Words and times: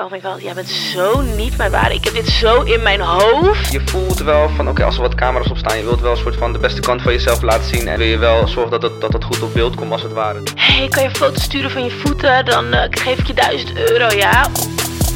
Oh 0.00 0.10
my 0.10 0.20
god, 0.20 0.42
jij 0.42 0.54
bent 0.54 0.68
zo 0.68 1.20
niet 1.20 1.56
mijn 1.56 1.70
waarde. 1.70 1.94
Ik 1.94 2.04
heb 2.04 2.14
dit 2.14 2.28
zo 2.28 2.62
in 2.62 2.82
mijn 2.82 3.00
hoofd. 3.00 3.72
Je 3.72 3.80
voelt 3.84 4.18
wel 4.18 4.48
van, 4.48 4.68
oké, 4.68 4.84
als 4.84 4.96
er 4.96 5.02
wat 5.02 5.14
camera's 5.14 5.50
op 5.50 5.56
staan, 5.56 5.76
je 5.76 5.84
wilt 5.84 6.00
wel 6.00 6.10
een 6.10 6.16
soort 6.16 6.36
van 6.36 6.52
de 6.52 6.58
beste 6.58 6.80
kant 6.80 7.02
van 7.02 7.12
jezelf 7.12 7.42
laten 7.42 7.64
zien. 7.64 7.88
En 7.88 7.98
wil 7.98 8.06
je 8.06 8.18
wel 8.18 8.48
zorgen 8.48 8.70
dat 8.70 8.82
het, 8.82 9.00
dat 9.00 9.12
het 9.12 9.24
goed 9.24 9.42
op 9.42 9.54
beeld 9.54 9.74
komt 9.74 9.92
als 9.92 10.02
het 10.02 10.12
ware. 10.12 10.42
hey, 10.54 10.88
kan 10.88 11.02
je 11.02 11.10
foto's 11.10 11.42
sturen 11.42 11.70
van 11.70 11.84
je 11.84 11.90
voeten? 11.90 12.44
Dan 12.44 12.72
eh, 12.72 12.86
geef 12.90 13.18
ik 13.18 13.26
je 13.26 13.34
1000 13.34 13.90
euro, 13.90 14.16
ja? 14.16 14.48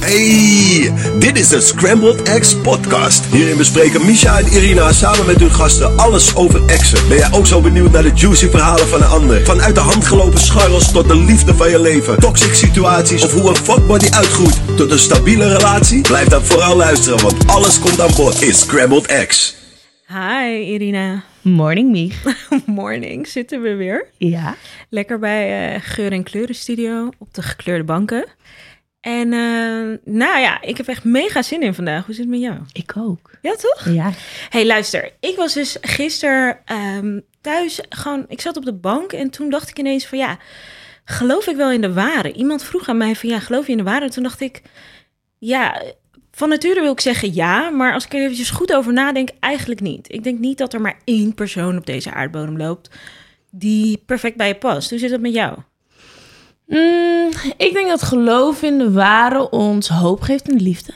Hey, 0.07 0.93
dit 1.19 1.39
is 1.39 1.49
de 1.49 1.61
Scrambled 1.61 2.29
Eggs 2.29 2.57
podcast. 2.57 3.25
Hierin 3.25 3.57
bespreken 3.57 4.07
Misha 4.07 4.39
en 4.39 4.47
Irina 4.47 4.93
samen 4.93 5.27
met 5.27 5.41
hun 5.41 5.51
gasten 5.51 5.99
alles 5.99 6.37
over 6.37 6.67
exen. 6.67 7.09
Ben 7.09 7.17
jij 7.17 7.33
ook 7.33 7.47
zo 7.47 7.61
benieuwd 7.61 7.93
naar 7.93 8.03
de 8.03 8.13
juicy 8.15 8.49
verhalen 8.49 8.89
van 8.89 9.03
een 9.03 9.09
ander? 9.09 9.45
Van 9.45 9.61
uit 9.61 9.75
de 9.75 9.81
hand 9.81 10.05
gelopen 10.05 10.41
scharrels 10.41 10.93
tot 10.93 11.09
de 11.09 11.17
liefde 11.17 11.55
van 11.55 11.71
je 11.71 11.81
leven. 11.81 12.21
Toxic 12.21 12.55
situaties 12.55 13.25
of 13.25 13.33
hoe 13.33 13.49
een 13.49 13.57
fuckbody 13.57 14.11
uitgroeit 14.11 14.77
tot 14.77 14.91
een 14.91 14.99
stabiele 14.99 15.57
relatie? 15.57 16.01
Blijf 16.01 16.29
dan 16.29 16.43
vooral 16.43 16.77
luisteren, 16.77 17.23
want 17.23 17.47
alles 17.47 17.79
komt 17.79 18.01
aan 18.01 18.15
bod 18.17 18.43
in 18.43 18.55
Scrambled 18.55 19.07
Eggs. 19.07 19.57
Hi 20.07 20.73
Irina. 20.73 21.25
Morning, 21.43 21.91
Mieg. 21.91 22.23
Morning, 22.67 23.27
zitten 23.27 23.63
we 23.63 23.75
weer. 23.75 24.07
Ja. 24.19 24.57
Lekker 24.89 25.19
bij 25.19 25.75
eh, 25.75 25.81
Geur 25.83 26.13
en 26.13 26.23
Kleuren 26.23 26.55
Studio 26.55 27.09
op 27.19 27.35
de 27.35 27.43
gekleurde 27.43 27.85
banken. 27.85 28.25
En 29.05 29.33
eh, 29.33 30.15
nou 30.15 30.41
ja, 30.41 30.63
ik 30.63 30.77
heb 30.77 30.89
echt 30.89 31.05
mega 31.05 31.43
zin 31.43 31.63
in 31.63 31.75
vandaag. 31.75 32.05
Hoe 32.05 32.15
zit 32.15 32.25
het 32.25 32.33
met 32.33 32.43
jou? 32.43 32.59
Ik 32.73 32.93
ook. 32.97 33.31
Ja, 33.43 33.55
toch? 33.55 33.89
Ja. 33.89 34.13
hey, 34.49 34.67
luister. 34.67 35.13
Ik 35.21 35.37
was 35.37 35.55
dus 35.55 35.77
gisteren 35.81 36.59
ehm, 36.65 37.21
thuis 37.41 37.81
gewoon... 37.89 38.25
Ik 38.29 38.41
zat 38.41 38.57
op 38.57 38.65
de 38.65 38.73
bank 38.73 39.13
en 39.13 39.31
toen 39.31 39.51
dacht 39.51 39.69
ik 39.69 39.79
ineens 39.79 40.07
van 40.07 40.19
ja... 40.19 40.39
Geloof 41.05 41.47
ik 41.47 41.57
wel 41.57 41.71
in 41.71 41.81
de 41.81 41.93
ware? 41.93 42.33
Iemand 42.33 42.63
vroeg 42.63 42.89
aan 42.89 42.97
mij 42.97 43.17
van 43.17 43.29
ja, 43.29 43.39
geloof 43.39 43.67
je 43.67 43.73
in 43.73 43.79
de 43.79 43.85
ware? 43.85 44.05
En 44.05 44.11
toen 44.11 44.23
dacht 44.23 44.41
ik, 44.41 44.63
ja, 45.39 45.83
van 46.31 46.49
nature 46.49 46.81
wil 46.81 46.93
ik 46.93 47.01
zeggen 47.01 47.35
ja, 47.35 47.71
maar 47.71 47.93
als 47.93 48.05
ik 48.05 48.13
er 48.15 48.21
eventjes 48.21 48.51
goed 48.51 48.75
over 48.75 48.93
nadenk, 48.93 49.29
eigenlijk 49.41 49.81
niet. 49.81 50.13
Ik 50.13 50.25
denk 50.25 50.39
niet 50.39 50.59
dat 50.59 50.73
er 50.73 50.81
maar 50.81 50.99
één 51.05 51.35
persoon 51.35 51.77
op 51.77 51.87
deze 51.87 52.13
aardbodem 52.13 52.57
loopt 52.57 52.91
die 53.51 54.03
perfect 54.07 54.37
bij 54.37 54.49
je 54.49 54.55
past. 54.55 54.91
Hoe 54.91 54.99
zit 54.99 55.11
dat 55.11 55.21
met 55.21 55.35
jou? 55.35 55.59
Mm, 56.67 57.29
ik 57.57 57.73
denk 57.73 57.89
dat 57.89 58.03
geloof 58.03 58.63
in 58.63 58.79
de 58.79 58.93
ware 58.93 59.51
ons 59.51 59.89
hoop 59.89 60.21
geeft 60.21 60.49
in 60.49 60.57
de 60.57 60.63
liefde. 60.65 60.93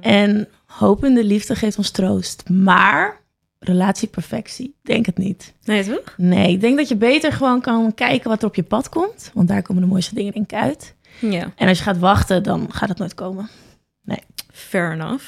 En 0.00 0.48
hoop 0.66 1.04
in 1.04 1.14
de 1.14 1.24
liefde 1.24 1.54
geeft 1.54 1.78
ons 1.78 1.90
troost. 1.90 2.48
Maar 2.48 3.20
relatieperfectie, 3.58 4.74
denk 4.82 5.06
het 5.06 5.18
niet. 5.18 5.54
Nee, 5.64 5.84
toch? 5.84 6.14
Nee, 6.16 6.52
ik 6.52 6.60
denk 6.60 6.76
dat 6.76 6.88
je 6.88 6.96
beter 6.96 7.32
gewoon 7.32 7.60
kan 7.60 7.94
kijken 7.94 8.30
wat 8.30 8.42
er 8.42 8.48
op 8.48 8.54
je 8.54 8.62
pad 8.62 8.88
komt. 8.88 9.30
Want 9.34 9.48
daar 9.48 9.62
komen 9.62 9.82
de 9.82 9.88
mooiste 9.88 10.14
dingen 10.14 10.32
denk 10.32 10.52
ik 10.52 10.58
uit. 10.58 10.94
Ja, 11.20 11.52
En 11.56 11.68
als 11.68 11.78
je 11.78 11.84
gaat 11.84 11.98
wachten, 11.98 12.42
dan 12.42 12.66
gaat 12.72 12.88
het 12.88 12.98
nooit 12.98 13.14
komen. 13.14 13.48
fair 14.52 14.92
enough. 14.92 15.24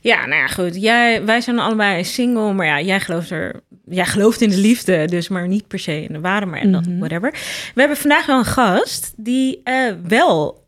Ja, 0.00 0.26
nou 0.26 0.40
ja, 0.40 0.46
goed. 0.46 0.82
Jij, 0.82 1.24
wij 1.24 1.40
zijn 1.40 1.58
allebei 1.58 2.04
single, 2.04 2.52
maar 2.52 2.66
ja, 2.66 2.80
jij 2.80 3.00
gelooft 3.00 3.30
er, 3.30 3.60
jij 3.84 4.04
gelooft 4.06 4.40
in 4.40 4.48
de 4.50 4.56
liefde, 4.58 5.04
dus 5.06 5.28
maar 5.28 5.48
niet 5.48 5.68
per 5.68 5.78
se 5.78 6.02
in 6.02 6.12
de 6.12 6.20
ware, 6.20 6.46
maar 6.46 6.60
en 6.60 6.72
dat 6.72 6.86
Mhm. 6.86 6.98
whatever. 6.98 7.30
We 7.74 7.80
hebben 7.80 7.96
vandaag 7.96 8.26
wel 8.26 8.38
een 8.38 8.44
gast 8.44 9.12
die 9.16 9.60
eh, 9.64 9.92
wel 10.08 10.60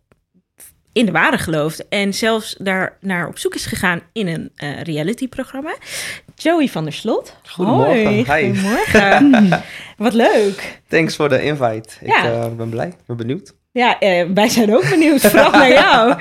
in 0.93 1.07
de 1.07 1.13
ware 1.13 1.39
gelooft 1.39 1.89
en 1.89 2.15
zelfs 2.15 2.57
daar 2.59 2.97
naar 3.01 3.29
op 3.29 3.39
zoek 3.39 3.55
is 3.55 3.67
gegaan 3.67 4.01
in 4.13 4.27
een 4.27 4.51
eh, 4.57 4.81
reality-programma. 4.83 5.77
Joey 6.35 6.69
van 6.69 6.85
der 6.85 6.93
Slot. 6.93 7.37
Goedemorgen. 7.49 8.05
Hoi, 8.05 8.25
Hi. 8.25 8.55
Goedemorgen. 8.55 9.63
Wat 9.97 10.15
leuk. 10.15 10.81
Thanks 10.89 11.17
voor 11.17 11.29
de 11.29 11.43
invite. 11.43 11.89
Ja. 12.05 12.19
Ik 12.25 12.33
eh, 12.33 12.55
ben 12.57 12.69
blij, 12.69 12.87
ik 12.89 12.95
ben 13.07 13.17
benieuwd. 13.17 13.55
Ja, 13.75 13.99
eh, 14.01 14.27
wij 14.35 14.49
zijn 14.49 14.75
ook 14.75 14.89
benieuwd, 14.91 15.21
vooral 15.31 15.51
naar 15.51 15.73
jou. 15.73 16.15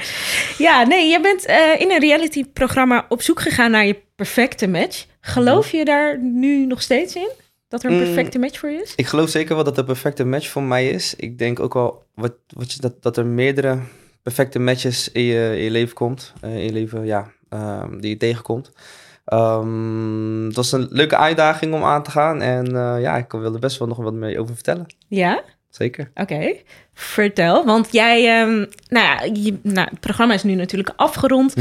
Ja, 0.57 0.83
nee, 0.83 1.07
je 1.09 1.19
bent 1.21 1.45
eh, 1.45 1.81
in 1.81 1.91
een 1.91 1.99
reality-programma 1.99 3.05
op 3.09 3.21
zoek 3.21 3.39
gegaan 3.41 3.71
naar 3.71 3.85
je 3.85 4.01
perfecte 4.15 4.67
match. 4.67 5.05
Geloof 5.21 5.71
je 5.71 5.85
daar 5.85 6.19
nu 6.21 6.65
nog 6.65 6.81
steeds 6.81 7.15
in? 7.15 7.29
Dat 7.67 7.83
er 7.83 7.89
een 7.89 7.97
Mm. 7.97 8.03
perfecte 8.03 8.39
match 8.39 8.59
voor 8.59 8.69
je 8.69 8.81
is? 8.81 8.93
Ik 8.95 9.05
geloof 9.07 9.29
zeker 9.29 9.55
wel 9.55 9.63
dat 9.63 9.75
de 9.75 9.83
perfecte 9.83 10.23
match 10.25 10.47
voor 10.49 10.63
mij 10.63 10.89
is. 10.89 11.15
Ik 11.15 11.37
denk 11.37 11.59
ook 11.59 11.73
wel 11.73 12.03
wat, 12.15 12.33
wat 12.47 12.71
je, 12.73 12.79
dat, 12.81 13.01
dat 13.03 13.17
er 13.17 13.25
meerdere 13.25 13.79
perfecte 14.23 14.59
matches 14.59 15.11
in 15.11 15.23
je, 15.23 15.53
in 15.57 15.63
je 15.63 15.71
leven 15.71 15.93
komt. 15.95 16.33
eh, 16.41 16.55
in 16.55 16.63
je 16.63 16.71
leven, 16.71 17.05
ja, 17.05 17.31
ehm, 17.49 17.99
die 17.99 18.09
je 18.09 18.17
tegenkomt. 18.17 18.71
Ehm 19.25 20.45
het 20.45 20.55
was 20.55 20.71
een 20.71 20.87
leuke 20.89 21.17
uitdaging 21.17 21.73
om 21.73 21.83
aan 21.83 22.03
te 22.03 22.11
gaan. 22.11 22.41
En 22.41 22.75
eh, 22.75 23.01
ja, 23.01 23.17
ik 23.17 23.31
wil 23.31 23.53
er 23.53 23.59
best 23.59 23.77
wel 23.79 23.87
nog 23.87 23.97
wat 23.97 24.13
mee 24.13 24.39
over 24.39 24.53
vertellen. 24.55 24.85
Ja? 25.07 25.43
Zeker. 25.69 26.11
Oké. 26.15 26.53
Vertel, 26.93 27.65
want 27.65 27.87
jij... 27.91 28.39
ehm, 28.41 28.65
nou 28.87 29.05
ja, 29.05 29.21
je, 29.33 29.57
nou, 29.63 29.87
het 29.89 29.99
programma 29.99 30.33
is 30.33 30.43
nu 30.43 30.55
natuurlijk 30.55 30.93
afgerond. 30.95 31.53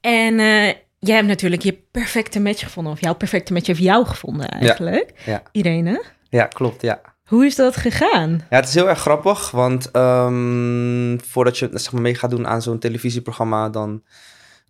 En 0.00 0.38
eh, 0.38 0.72
jij 0.98 1.14
hebt 1.16 1.26
natuurlijk 1.28 1.62
je 1.62 1.78
perfecte 1.90 2.40
match 2.40 2.62
gevonden. 2.62 2.92
Of 2.92 3.00
jouw 3.00 3.14
perfecte 3.14 3.52
match 3.52 3.66
heeft 3.66 3.80
jou 3.80 4.06
gevonden 4.06 4.48
eigenlijk. 4.48 5.12
ja. 5.24 5.42
Irene, 5.52 6.02
Ja, 6.28 6.44
klopt, 6.46 6.82
ja. 6.82 7.00
hoe 7.24 7.46
is 7.46 7.54
dat 7.54 7.76
gegaan? 7.76 8.30
Ja, 8.50 8.56
het 8.56 8.68
is 8.68 8.74
heel 8.74 8.88
erg 8.88 8.98
grappig, 9.00 9.50
want 9.50 9.90
ehm, 9.90 11.18
voordat 11.18 11.58
je 11.58 11.68
zeg 11.72 11.92
maar, 11.92 12.02
mee 12.02 12.14
gaat 12.14 12.30
doen 12.30 12.46
aan 12.46 12.62
zo'n 12.62 12.78
televisieprogramma, 12.78 13.68
dan 13.68 14.02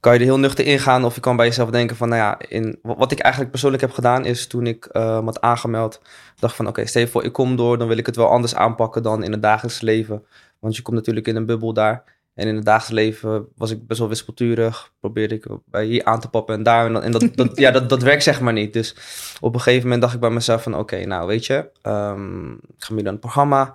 kan 0.04 0.12
je 0.12 0.18
er 0.18 0.24
heel 0.24 0.38
nuchter 0.38 0.66
ingaan. 0.66 1.04
Of 1.04 1.14
je 1.14 1.20
kan 1.20 1.36
bij 1.36 1.46
jezelf 1.46 1.70
denken 1.70 1.96
van, 1.96 2.08
nou 2.08 2.20
ja, 2.20 2.38
in, 2.48 2.78
wat 2.82 3.12
ik 3.12 3.18
eigenlijk 3.18 3.50
persoonlijk 3.52 3.82
heb 3.82 3.92
gedaan 3.92 4.24
is 4.24 4.46
toen 4.46 4.66
ik 4.66 4.84
eh, 4.84 5.18
me 5.18 5.24
had 5.24 5.40
aangemeld, 5.40 6.00
dacht 6.38 6.56
van, 6.56 6.66
oké, 6.66 6.84
je 6.92 7.08
voor, 7.08 7.24
ik 7.24 7.32
kom 7.32 7.56
door, 7.56 7.78
dan 7.78 7.88
wil 7.88 7.96
ik 7.96 8.06
het 8.06 8.16
wel 8.16 8.28
anders 8.28 8.54
aanpakken 8.54 9.02
dan 9.02 9.22
in 9.22 9.32
het 9.32 9.42
dagelijks 9.42 9.80
leven. 9.80 10.24
Want 10.58 10.76
je 10.76 10.82
komt 10.82 10.96
natuurlijk 10.96 11.26
in 11.26 11.36
een 11.36 11.46
bubbel 11.46 11.72
daar. 11.72 12.04
En 12.34 12.48
in 12.48 12.54
het 12.54 12.64
dagelijks 12.64 12.94
leven 12.94 13.46
was 13.56 13.70
ik 13.70 13.86
best 13.86 13.98
wel 14.00 14.08
wispelturig. 14.08 14.92
Probeerde 15.00 15.34
ik 15.34 15.46
bij 15.66 15.84
hier 15.84 16.04
aan 16.04 16.20
te 16.20 16.28
pappen 16.28 16.54
en 16.54 16.62
daar. 16.62 16.86
En, 16.86 16.92
dan- 16.92 17.02
en 17.02 17.12
dat, 17.12 17.28
dat, 17.34 17.58
ja, 17.58 17.70
dat, 17.70 17.88
dat 17.88 18.02
werkt 18.02 18.22
zeg 18.22 18.40
maar 18.40 18.52
niet. 18.52 18.72
Dus 18.72 18.96
op 19.40 19.54
een 19.54 19.60
gegeven 19.60 19.82
moment 19.82 20.00
dacht 20.02 20.14
ik 20.14 20.20
bij 20.20 20.30
mezelf 20.30 20.62
van... 20.62 20.76
Oké, 20.76 21.04
nou 21.04 21.26
weet 21.26 21.46
je, 21.46 21.70
ehm, 21.82 22.52
ik 22.52 22.58
ga 22.78 22.94
nu 22.94 23.02
naar 23.02 23.12
het 23.12 23.20
programma. 23.20 23.74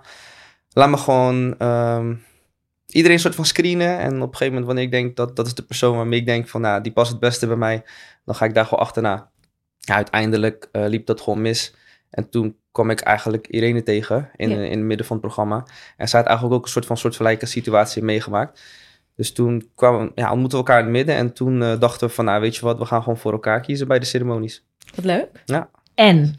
Laat 0.72 0.88
me 0.90 0.96
gewoon 0.96 1.58
ehm, 1.58 2.14
iedereen 2.90 3.16
een 3.16 3.22
soort 3.22 3.34
van 3.34 3.44
screenen. 3.44 3.98
En 3.98 4.14
op 4.14 4.14
een 4.14 4.36
gegeven 4.36 4.46
moment 4.46 4.66
wanneer 4.66 4.84
ik 4.84 4.90
denk 4.90 5.16
dat 5.16 5.36
dat 5.36 5.46
is 5.46 5.54
de 5.54 5.62
persoon 5.62 5.96
waarmee 5.96 6.18
ik 6.18 6.26
denk 6.26 6.48
van... 6.48 6.60
Nou, 6.60 6.82
die 6.82 6.92
past 6.92 7.10
het 7.10 7.20
beste 7.20 7.46
bij 7.46 7.56
mij. 7.56 7.82
Dan 8.24 8.34
ga 8.34 8.44
ik 8.44 8.54
daar 8.54 8.64
gewoon 8.64 8.84
achterna. 8.84 9.30
Ja, 9.78 9.94
uiteindelijk 9.94 10.68
eh, 10.72 10.84
liep 10.86 11.06
dat 11.06 11.20
gewoon 11.20 11.42
mis. 11.42 11.74
En 12.10 12.28
toen 12.30 12.56
kwam 12.72 12.90
ik 12.90 13.00
eigenlijk 13.00 13.46
Irene 13.46 13.82
tegen 13.82 14.30
in, 14.36 14.50
Ja. 14.50 14.56
in 14.56 14.78
het 14.78 14.86
midden 14.86 15.06
van 15.06 15.16
het 15.16 15.24
programma. 15.24 15.66
En 15.96 16.08
zij 16.08 16.18
had 16.18 16.28
eigenlijk 16.28 16.58
ook 16.58 16.64
een 16.64 16.72
soort 16.72 16.86
van 16.86 16.96
soortgelijke 16.96 17.46
situatie 17.46 18.02
meegemaakt. 18.02 18.60
Dus 19.16 19.32
toen 19.32 19.70
kwamen, 19.74 20.12
ja, 20.14 20.30
ontmoetten 20.30 20.58
we 20.58 20.64
elkaar 20.64 20.78
in 20.78 20.84
het 20.84 20.94
midden. 20.94 21.14
En 21.14 21.32
toen 21.32 21.62
eh, 21.62 21.80
dachten 21.80 22.08
we 22.08 22.14
van, 22.14 22.24
nou 22.24 22.40
weet 22.40 22.56
je 22.56 22.60
wat, 22.64 22.78
we 22.78 22.84
gaan 22.84 23.02
gewoon 23.02 23.18
voor 23.18 23.32
elkaar 23.32 23.60
kiezen 23.60 23.88
bij 23.88 23.98
de 23.98 24.04
ceremonies. 24.04 24.64
Wat 24.94 25.04
leuk. 25.04 25.28
En 25.94 26.34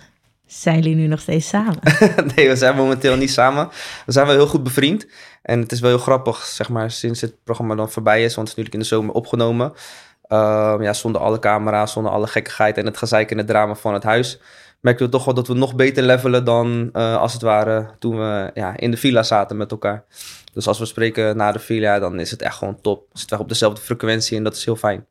zijn 0.59 0.75
jullie 0.75 0.95
nu 0.95 1.07
nog 1.07 1.19
steeds 1.19 1.47
samen? 1.47 1.79
nee, 2.35 2.47
we 2.47 2.56
zijn 2.56 2.75
momenteel 2.75 3.16
niet 3.16 3.31
samen. 3.31 3.69
We 4.06 4.12
zijn 4.12 4.25
wel 4.25 4.35
heel 4.35 4.47
goed 4.47 4.63
bevriend. 4.63 5.07
En 5.41 5.59
het 5.59 5.72
is 5.72 5.79
wel 5.79 5.89
heel 5.89 6.00
grappig, 6.00 6.38
zeg 6.38 6.69
maar, 6.69 6.91
sinds 6.91 7.22
het 7.22 7.44
programma 7.44 7.75
dan 7.75 7.91
voorbij 7.91 8.23
is. 8.23 8.35
Want 8.35 8.47
het 8.50 8.57
is 8.57 8.63
natuurlijk 8.63 8.73
in 8.73 8.79
de 8.79 8.85
zomer 8.85 9.16
opgenomen. 9.16 9.73
Ehm, 10.28 10.81
ja, 10.84 10.94
zonder 10.94 11.22
alle 11.22 11.40
camera's, 11.40 11.91
zonder 11.91 12.11
alle 12.11 12.28
gekkigheid 12.28 12.78
en 12.78 12.85
het 12.85 12.97
gezeik 12.97 13.31
en 13.31 13.38
het 13.38 13.47
drama 13.47 13.75
van 13.75 13.94
het 13.94 14.03
huis. 14.03 14.40
Merkten 14.79 15.06
we 15.06 15.11
toch 15.11 15.25
wel 15.25 15.34
dat 15.34 15.47
we 15.47 15.53
nog 15.53 15.75
beter 15.75 16.03
levelen 16.03 16.45
dan 16.45 16.90
eh, 16.94 17.17
als 17.17 17.34
het 17.34 17.41
ware 17.41 17.90
toen 18.00 18.17
we 18.17 18.51
ja, 18.53 18.78
in 18.78 18.91
de 18.91 18.97
villa 18.97 19.23
zaten 19.23 19.57
met 19.57 19.72
elkaar. 19.72 20.03
Dus 20.53 20.67
als 20.67 20.79
we 20.79 20.85
spreken 20.85 21.38
na 21.38 21.51
de 21.51 21.59
villa, 21.59 22.00
dan 22.00 22.19
is 22.19 22.31
het 22.31 22.41
echt 22.41 22.56
gewoon 22.56 22.81
top. 22.81 23.06
We 23.11 23.19
zitten 23.19 23.40
op 23.40 23.50
dezelfde 23.50 23.81
frequentie 23.81 24.38
en 24.38 24.44
dat 24.44 24.56
is 24.56 24.66
heel 24.66 24.75
fijn. 24.75 25.06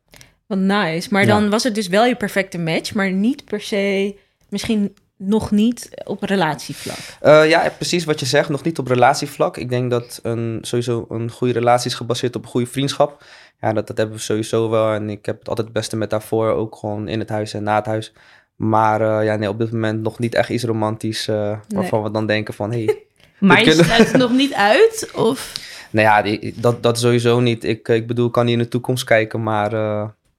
Wat 0.47 0.57
nice. 0.57 1.07
Maar 1.11 1.21
Ja. 1.21 1.27
dan 1.27 1.49
was 1.49 1.63
het 1.63 1.75
dus 1.75 1.87
wel 1.87 2.05
je 2.05 2.15
perfecte 2.15 2.57
match, 2.57 2.93
maar 2.93 3.11
niet 3.11 3.45
per 3.45 3.61
se, 3.61 4.15
misschien 4.49 4.95
nog 5.23 5.51
niet 5.51 5.89
op 6.03 6.23
relatievlak. 6.23 6.97
Eh, 7.21 7.49
ja, 7.49 7.71
precies 7.75 8.05
wat 8.05 8.19
je 8.19 8.25
zegt. 8.25 8.49
Nog 8.49 8.63
niet 8.63 8.79
op 8.79 8.87
relatievlak. 8.87 9.57
Ik 9.57 9.69
denk 9.69 9.91
dat 9.91 10.19
een, 10.23 10.57
sowieso 10.61 11.05
een 11.09 11.31
goede 11.31 11.53
relatie 11.53 11.89
is 11.89 11.95
gebaseerd 11.95 12.35
op 12.35 12.43
een 12.43 12.49
goede 12.49 12.67
vriendschap. 12.67 13.23
Ja, 13.61 13.73
dat, 13.73 13.87
dat 13.87 13.97
hebben 13.97 14.15
we 14.15 14.21
sowieso 14.21 14.69
wel. 14.69 14.93
En 14.93 15.09
ik 15.09 15.25
heb 15.25 15.39
het 15.39 15.47
altijd 15.47 15.67
het 15.67 15.75
beste 15.75 15.97
met 15.97 16.09
daarvoor. 16.09 16.51
Ook 16.51 16.75
gewoon 16.75 17.07
in 17.07 17.19
het 17.19 17.29
huis 17.29 17.53
en 17.53 17.63
na 17.63 17.75
het 17.75 17.85
huis. 17.85 18.13
Maar 18.55 19.01
eh, 19.01 19.25
ja, 19.25 19.35
nee, 19.35 19.49
op 19.49 19.59
dit 19.59 19.71
moment 19.71 20.01
nog 20.01 20.19
niet 20.19 20.35
echt 20.35 20.49
iets 20.49 20.63
romantisch. 20.63 21.27
eh, 21.27 21.57
waarvan 21.67 22.03
we 22.03 22.11
dan 22.11 22.25
denken 22.27 22.53
van. 22.53 22.71
Hey. 22.71 22.97
Maar 23.39 23.63
je 23.63 23.71
sluit 23.71 24.11
het 24.11 24.17
nog 24.17 24.31
niet 24.31 24.53
uit? 24.53 25.11
Of? 25.15 25.53
nou 25.91 26.07
ja, 26.07 26.21
die, 26.21 26.53
dat, 26.57 26.83
dat 26.83 26.99
sowieso 26.99 27.39
niet. 27.39 27.63
Ik, 27.63 27.87
ik 27.87 28.07
bedoel, 28.07 28.25
ik 28.27 28.31
kan 28.31 28.45
niet 28.45 28.53
in 28.53 28.59
de 28.59 28.67
toekomst 28.67 29.03
kijken, 29.03 29.43
maar... 29.43 29.71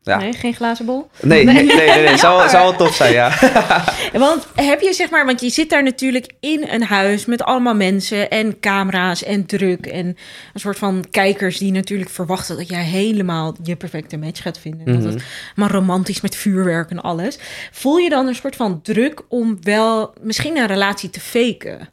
ja. 0.03 0.17
Nee, 0.19 0.33
geen 0.33 0.55
glazen 0.55 0.87
bol. 0.87 1.11
Nee, 1.21 1.45
nee, 1.45 1.55
nee, 1.55 1.77
nee, 1.77 2.03
nee. 2.05 2.17
Zou, 2.25 2.49
zou 2.49 2.63
wel 2.63 2.77
tof 2.77 2.95
zijn, 2.95 3.13
ja. 3.13 3.33
Want 4.13 4.47
heb 4.55 4.81
je 4.81 4.93
zeg 4.93 5.11
maar, 5.11 5.27
want 5.27 5.41
je 5.41 5.51
zit 5.51 5.71
daar 5.71 5.83
natuurlijk 5.83 6.33
in 6.41 6.65
een 6.69 6.83
huis 6.83 7.27
met 7.27 7.43
allemaal 7.43 7.75
mensen 7.75 8.31
en 8.31 8.61
camera's 8.61 9.23
en 9.25 9.47
druk 9.47 9.87
en 9.87 10.07
een 10.07 10.61
soort 10.61 10.79
van 10.79 11.05
kijkers 11.11 11.59
die 11.59 11.73
natuurlijk 11.73 12.11
verwachten 12.11 12.57
dat 12.57 12.69
jij 12.69 12.85
helemaal 12.85 13.57
je 13.63 13.77
perfecte 13.77 14.17
match 14.17 14.43
gaat 14.43 14.59
vinden. 14.59 14.87
Dat 14.87 14.97
Mhm. 15.03 15.13
het 15.13 15.23
maar 15.55 15.71
romantisch 15.71 16.21
met 16.21 16.37
vuurwerk 16.37 16.91
en 16.91 17.01
alles. 17.01 17.39
Voel 17.73 17.97
je 17.97 18.09
dan 18.09 18.27
een 18.27 18.35
soort 18.35 18.57
van 18.57 18.81
druk 18.83 19.21
om 19.29 19.59
wel 19.63 20.13
misschien 20.21 20.57
een 20.57 20.67
relatie 20.67 21.11
te 21.11 21.21
faken? 21.21 21.89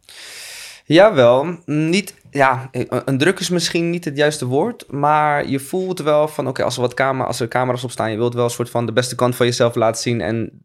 Jawel, 0.85 1.59
niet 1.65 2.13
ja, 2.31 2.69
een 2.71 2.87
een 3.05 3.17
druk 3.17 3.39
is 3.39 3.49
misschien 3.49 3.89
niet 3.89 4.05
het 4.05 4.17
juiste 4.17 4.45
woord, 4.45 4.91
maar 4.91 5.47
je 5.47 5.59
voelt 5.59 5.99
wel 5.99 6.27
van, 6.27 6.47
oké, 6.47 6.63
als 6.63 6.75
er 6.75 6.81
wat 6.81 6.93
camera, 6.93 7.27
als 7.27 7.39
er 7.39 7.47
camera's 7.47 7.83
op 7.83 7.91
staan, 7.91 8.11
je 8.11 8.17
wilt 8.17 8.33
wel 8.33 8.43
een 8.43 8.49
soort 8.49 8.69
van 8.69 8.85
de 8.85 8.91
beste 8.91 9.15
kant 9.15 9.35
van 9.35 9.45
jezelf 9.45 9.75
laten 9.75 10.01
zien 10.01 10.21
en 10.21 10.63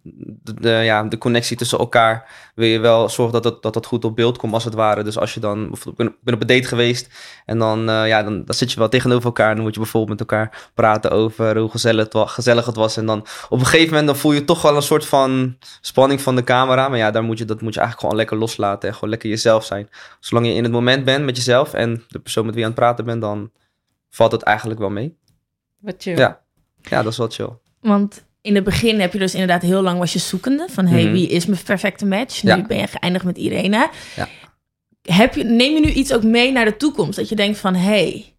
de, 0.60 0.70
ja, 0.70 1.02
de 1.02 1.18
connectie 1.18 1.56
tussen 1.56 1.78
elkaar. 1.78 2.42
Wil 2.54 2.66
je 2.66 2.78
wel 2.78 3.08
zorgen 3.08 3.42
dat 3.42 3.62
dat, 3.62 3.74
dat 3.74 3.86
goed 3.86 4.04
op 4.04 4.16
beeld 4.16 4.38
komt 4.38 4.52
als 4.52 4.64
het 4.64 4.74
ware. 4.74 5.02
Dus 5.02 5.18
als 5.18 5.34
je 5.34 5.40
dan, 5.40 5.68
bijvoorbeeld, 5.68 6.08
ik 6.08 6.16
ben, 6.22 6.34
op 6.34 6.40
een 6.40 6.46
date 6.46 6.68
geweest 6.68 7.08
en 7.46 7.58
dan, 7.58 7.88
eh, 7.88 8.08
ja, 8.08 8.22
dan, 8.22 8.44
dan 8.44 8.54
zit 8.54 8.72
je 8.72 8.78
wel 8.78 8.88
tegenover 8.88 9.24
elkaar 9.24 9.54
dan 9.54 9.64
moet 9.64 9.74
je 9.74 9.80
bijvoorbeeld 9.80 10.18
met 10.18 10.30
elkaar 10.30 10.70
praten 10.74 11.10
over 11.10 11.58
hoe 11.58 11.70
gezellig 11.70 12.04
het, 12.04 12.12
wa- 12.12 12.26
gezellig 12.26 12.66
het 12.66 12.76
was. 12.76 12.96
En 12.96 13.06
dan 13.06 13.26
op 13.48 13.58
een 13.58 13.66
gegeven 13.66 13.88
moment 13.88 14.06
dan 14.06 14.16
voel 14.16 14.32
je 14.32 14.44
toch 14.44 14.62
wel 14.62 14.76
een 14.76 14.82
soort 14.82 15.06
van 15.06 15.56
spanning 15.80 16.20
van 16.20 16.36
de 16.36 16.44
camera, 16.44 16.88
maar 16.88 16.98
ja, 16.98 17.10
daar 17.10 17.22
moet 17.22 17.38
je, 17.38 17.44
dat 17.44 17.60
moet 17.60 17.74
je 17.74 17.80
eigenlijk 17.80 18.00
gewoon 18.00 18.16
lekker 18.16 18.36
loslaten 18.36 18.88
en 18.88 18.94
gewoon 18.94 19.10
lekker 19.10 19.28
jezelf 19.28 19.64
zijn. 19.64 19.88
Zolang 20.20 20.46
je 20.46 20.52
in 20.54 20.62
het 20.62 20.72
moment 20.72 21.04
bent 21.04 21.24
met 21.24 21.36
jezelf 21.36 21.52
en 21.74 22.02
de 22.08 22.18
persoon 22.18 22.44
met 22.46 22.54
wie 22.54 22.62
je 22.64 22.68
aan 22.68 22.74
het 22.74 22.84
praten 22.84 23.04
bent, 23.04 23.20
dan 23.20 23.50
valt 24.10 24.32
het 24.32 24.42
eigenlijk 24.42 24.80
wel 24.80 24.90
mee. 24.90 25.16
Wat 25.80 26.04
je... 26.04 26.16
Ja. 26.16 26.40
Ja, 26.82 27.02
dat 27.02 27.12
is 27.12 27.18
wel 27.18 27.28
chill. 27.28 27.50
Want 27.80 28.24
in 28.40 28.54
het 28.54 28.64
begin 28.64 29.00
heb 29.00 29.12
je 29.12 29.18
dus 29.18 29.32
inderdaad 29.32 29.62
heel 29.62 29.82
lang 29.82 29.98
was 29.98 30.12
je 30.12 30.18
zoekende 30.18 30.66
van 30.70 30.86
hey, 30.86 31.02
Mhm. 31.04 31.12
wie 31.12 31.28
is 31.28 31.46
mijn 31.46 31.62
perfecte 31.64 32.06
match? 32.06 32.42
Nu 32.42 32.50
Ja. 32.50 32.62
ben 32.66 32.78
je 32.78 32.86
geëindigd 32.86 33.24
met 33.24 33.36
Irene. 33.38 33.90
Ja. 34.16 34.28
Heb 35.02 35.34
je, 35.34 35.44
neem 35.44 35.74
je 35.74 35.80
nu 35.80 35.88
iets 35.90 36.12
ook 36.12 36.22
mee 36.22 36.52
naar 36.52 36.64
de 36.64 36.76
toekomst? 36.76 37.16
Dat 37.16 37.28
je 37.28 37.36
denkt 37.36 37.58
van 37.58 37.74
hey, 37.74 38.33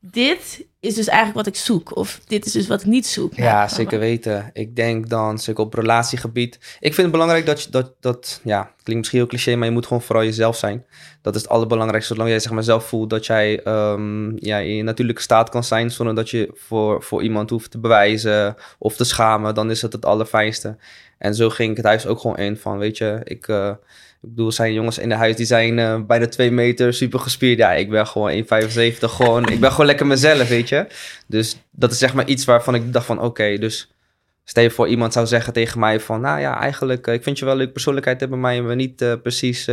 dit 0.00 0.64
is 0.80 0.94
dus 0.94 1.06
eigenlijk 1.06 1.36
wat 1.36 1.46
ik 1.46 1.60
zoek. 1.60 1.96
Of 1.96 2.20
dit 2.26 2.46
is 2.46 2.52
dus 2.52 2.66
wat 2.66 2.80
ik 2.80 2.86
niet 2.86 3.06
zoek. 3.06 3.34
Ja, 3.34 3.68
zeker 3.68 3.98
weten. 3.98 4.50
Ik 4.52 4.76
denk 4.76 5.08
dan, 5.08 5.38
zeker 5.38 5.64
op 5.64 5.74
relatiegebied. 5.74 6.54
Ik 6.54 6.94
vind 6.94 6.96
het 6.96 7.10
belangrijk 7.10 7.46
dat 7.46 7.62
je 7.62 7.70
dat, 7.70 7.92
dat, 8.00 8.40
ja, 8.44 8.62
klinkt 8.62 8.94
misschien 8.94 9.18
heel 9.18 9.28
cliché, 9.28 9.56
maar 9.56 9.66
je 9.66 9.72
moet 9.72 9.86
gewoon 9.86 10.02
vooral 10.02 10.24
jezelf 10.24 10.56
zijn. 10.56 10.84
Dat 11.22 11.34
is 11.34 11.42
het 11.42 11.50
allerbelangrijkste. 11.50 12.12
Zolang 12.12 12.30
jij 12.30 12.40
zeg 12.40 12.52
maar 12.52 12.62
zelf 12.62 12.86
voelt 12.86 13.10
dat 13.10 13.26
jij 13.26 13.62
ehm, 13.62 14.36
ja, 14.36 14.58
in 14.58 14.74
je 14.74 14.82
natuurlijke 14.82 15.22
staat 15.22 15.48
kan 15.48 15.64
zijn, 15.64 15.90
zonder 15.90 16.14
dat 16.14 16.30
je 16.30 16.50
voor, 16.54 17.02
voor 17.02 17.22
iemand 17.22 17.50
hoeft 17.50 17.70
te 17.70 17.78
bewijzen 17.78 18.56
of 18.78 18.96
te 18.96 19.04
schamen, 19.04 19.54
dan 19.54 19.70
is 19.70 19.82
het 19.82 19.92
het 19.92 20.04
allerfijnste. 20.04 20.76
En 21.18 21.34
zo 21.34 21.50
ging 21.50 21.70
ik 21.70 21.76
het 21.76 21.86
huis 21.86 22.06
ook 22.06 22.20
gewoon 22.20 22.36
in 22.36 22.56
van, 22.56 22.78
weet 22.78 22.98
je, 22.98 23.20
ik, 23.24 23.48
eh, 23.48 23.72
ik 24.22 24.28
bedoel, 24.28 24.52
zijn 24.52 24.72
jongens 24.72 24.98
in 24.98 25.08
de 25.08 25.14
huis 25.14 25.36
die 25.36 25.46
zijn 25.46 25.78
eh, 25.78 26.00
bijna 26.06 26.28
twee 26.28 26.50
meter, 26.50 26.94
super 26.94 27.20
gespierd. 27.20 27.58
Ja, 27.58 27.72
ik 27.72 27.90
ben 27.90 28.06
gewoon 28.06 28.32
1,75 28.32 28.44
gewoon. 28.98 29.48
ik 29.48 29.60
ben 29.60 29.70
gewoon 29.70 29.86
lekker 29.86 30.06
mezelf, 30.06 30.48
weet 30.48 30.68
je. 30.68 30.86
Dus 31.26 31.56
dat 31.70 31.92
is 31.92 31.98
zeg 31.98 32.14
maar 32.14 32.26
iets 32.26 32.44
waarvan 32.44 32.74
ik 32.74 32.92
dacht 32.92 33.06
van, 33.06 33.20
oké, 33.20 33.58
dus 33.58 33.92
stel 34.44 34.62
je 34.62 34.70
voor 34.70 34.88
iemand 34.88 35.12
zou 35.12 35.26
zeggen 35.26 35.52
tegen 35.52 35.80
mij 35.80 36.00
van, 36.00 36.20
nou 36.20 36.40
ja, 36.40 36.60
eigenlijk, 36.60 37.06
eh, 37.06 37.14
ik 37.14 37.22
vind 37.22 37.38
je 37.38 37.44
wel 37.44 37.52
een 37.52 37.58
leuke 37.58 37.72
persoonlijkheid 37.72 38.20
hebben, 38.20 38.40
maar 38.40 38.54
je 38.54 38.62
bent 38.62 38.76
niet 38.76 39.02
eh, 39.02 39.14
precies 39.22 39.64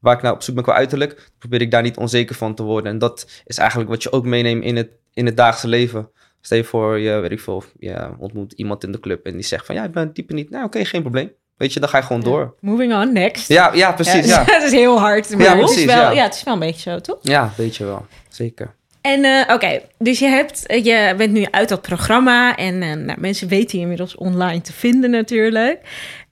waar 0.00 0.16
ik 0.16 0.22
nou 0.22 0.34
op 0.34 0.42
zoek 0.42 0.54
ben 0.54 0.64
qua 0.64 0.74
uiterlijk. 0.74 1.30
Probeer 1.38 1.60
ik 1.60 1.70
daar 1.70 1.82
niet 1.82 1.96
onzeker 1.96 2.34
van 2.34 2.54
te 2.54 2.62
worden. 2.62 2.92
En 2.92 2.98
dat 2.98 3.42
is 3.44 3.58
eigenlijk 3.58 3.90
wat 3.90 4.02
je 4.02 4.12
ook 4.12 4.24
meeneemt 4.24 4.64
in 4.64 4.76
het, 4.76 4.90
in 5.12 5.26
het 5.26 5.36
dagelijkse 5.36 5.68
leven. 5.68 6.10
Stel 6.40 6.58
je 6.58 6.64
voor, 6.64 6.98
je, 6.98 7.18
weet 7.20 7.30
ik 7.30 7.40
veel, 7.40 7.64
je 7.78 8.10
ontmoet 8.18 8.52
iemand 8.52 8.84
in 8.84 8.92
de 8.92 9.00
club 9.00 9.26
en 9.26 9.32
die 9.32 9.42
zegt 9.42 9.66
van, 9.66 9.74
ja, 9.74 9.84
ik 9.84 9.92
ben 9.92 10.02
het 10.02 10.14
type 10.14 10.34
niet. 10.34 10.50
Nou, 10.50 10.64
oké, 10.64 10.84
geen 10.84 11.00
probleem. 11.00 11.32
Weet 11.58 11.72
je, 11.72 11.80
dan 11.80 11.88
ga 11.88 11.98
je 11.98 12.04
gewoon 12.04 12.22
door. 12.22 12.54
Moving 12.60 12.94
on, 12.94 13.12
next. 13.12 13.48
Ja, 13.48 13.72
ja, 13.74 13.92
precies, 13.92 14.26
Ja, 14.26 14.44
ja. 14.46 14.52
dat 14.58 14.62
is 14.62 14.70
heel 14.72 14.98
hard. 15.00 15.30
Maar 15.30 15.40
Ja, 15.40 15.50
het, 15.50 15.58
is 15.58 15.64
precies, 15.64 15.84
wel, 15.84 15.96
ja. 16.02 16.10
ja. 16.10 16.22
het 16.22 16.34
is 16.34 16.42
wel 16.42 16.54
een 16.54 16.60
beetje 16.60 16.90
zo, 16.90 17.00
toch? 17.00 17.18
Ja, 17.22 17.52
weet 17.56 17.76
je 17.76 17.84
wel. 17.84 18.06
Zeker. 18.28 18.74
En 19.00 19.24
eh, 19.24 19.54
oké, 19.54 19.80
dus 19.98 20.18
je, 20.18 20.26
hebt, 20.26 20.66
eh, 20.66 20.84
je 20.84 21.14
bent 21.16 21.32
nu 21.32 21.46
uit 21.50 21.68
dat 21.68 21.82
programma 21.82 22.56
en 22.56 22.82
eh, 22.82 22.92
nou, 22.92 23.20
mensen 23.20 23.48
weten 23.48 23.76
je 23.76 23.82
inmiddels 23.82 24.14
online 24.16 24.60
te 24.60 24.72
vinden 24.72 25.10
natuurlijk. 25.10 25.80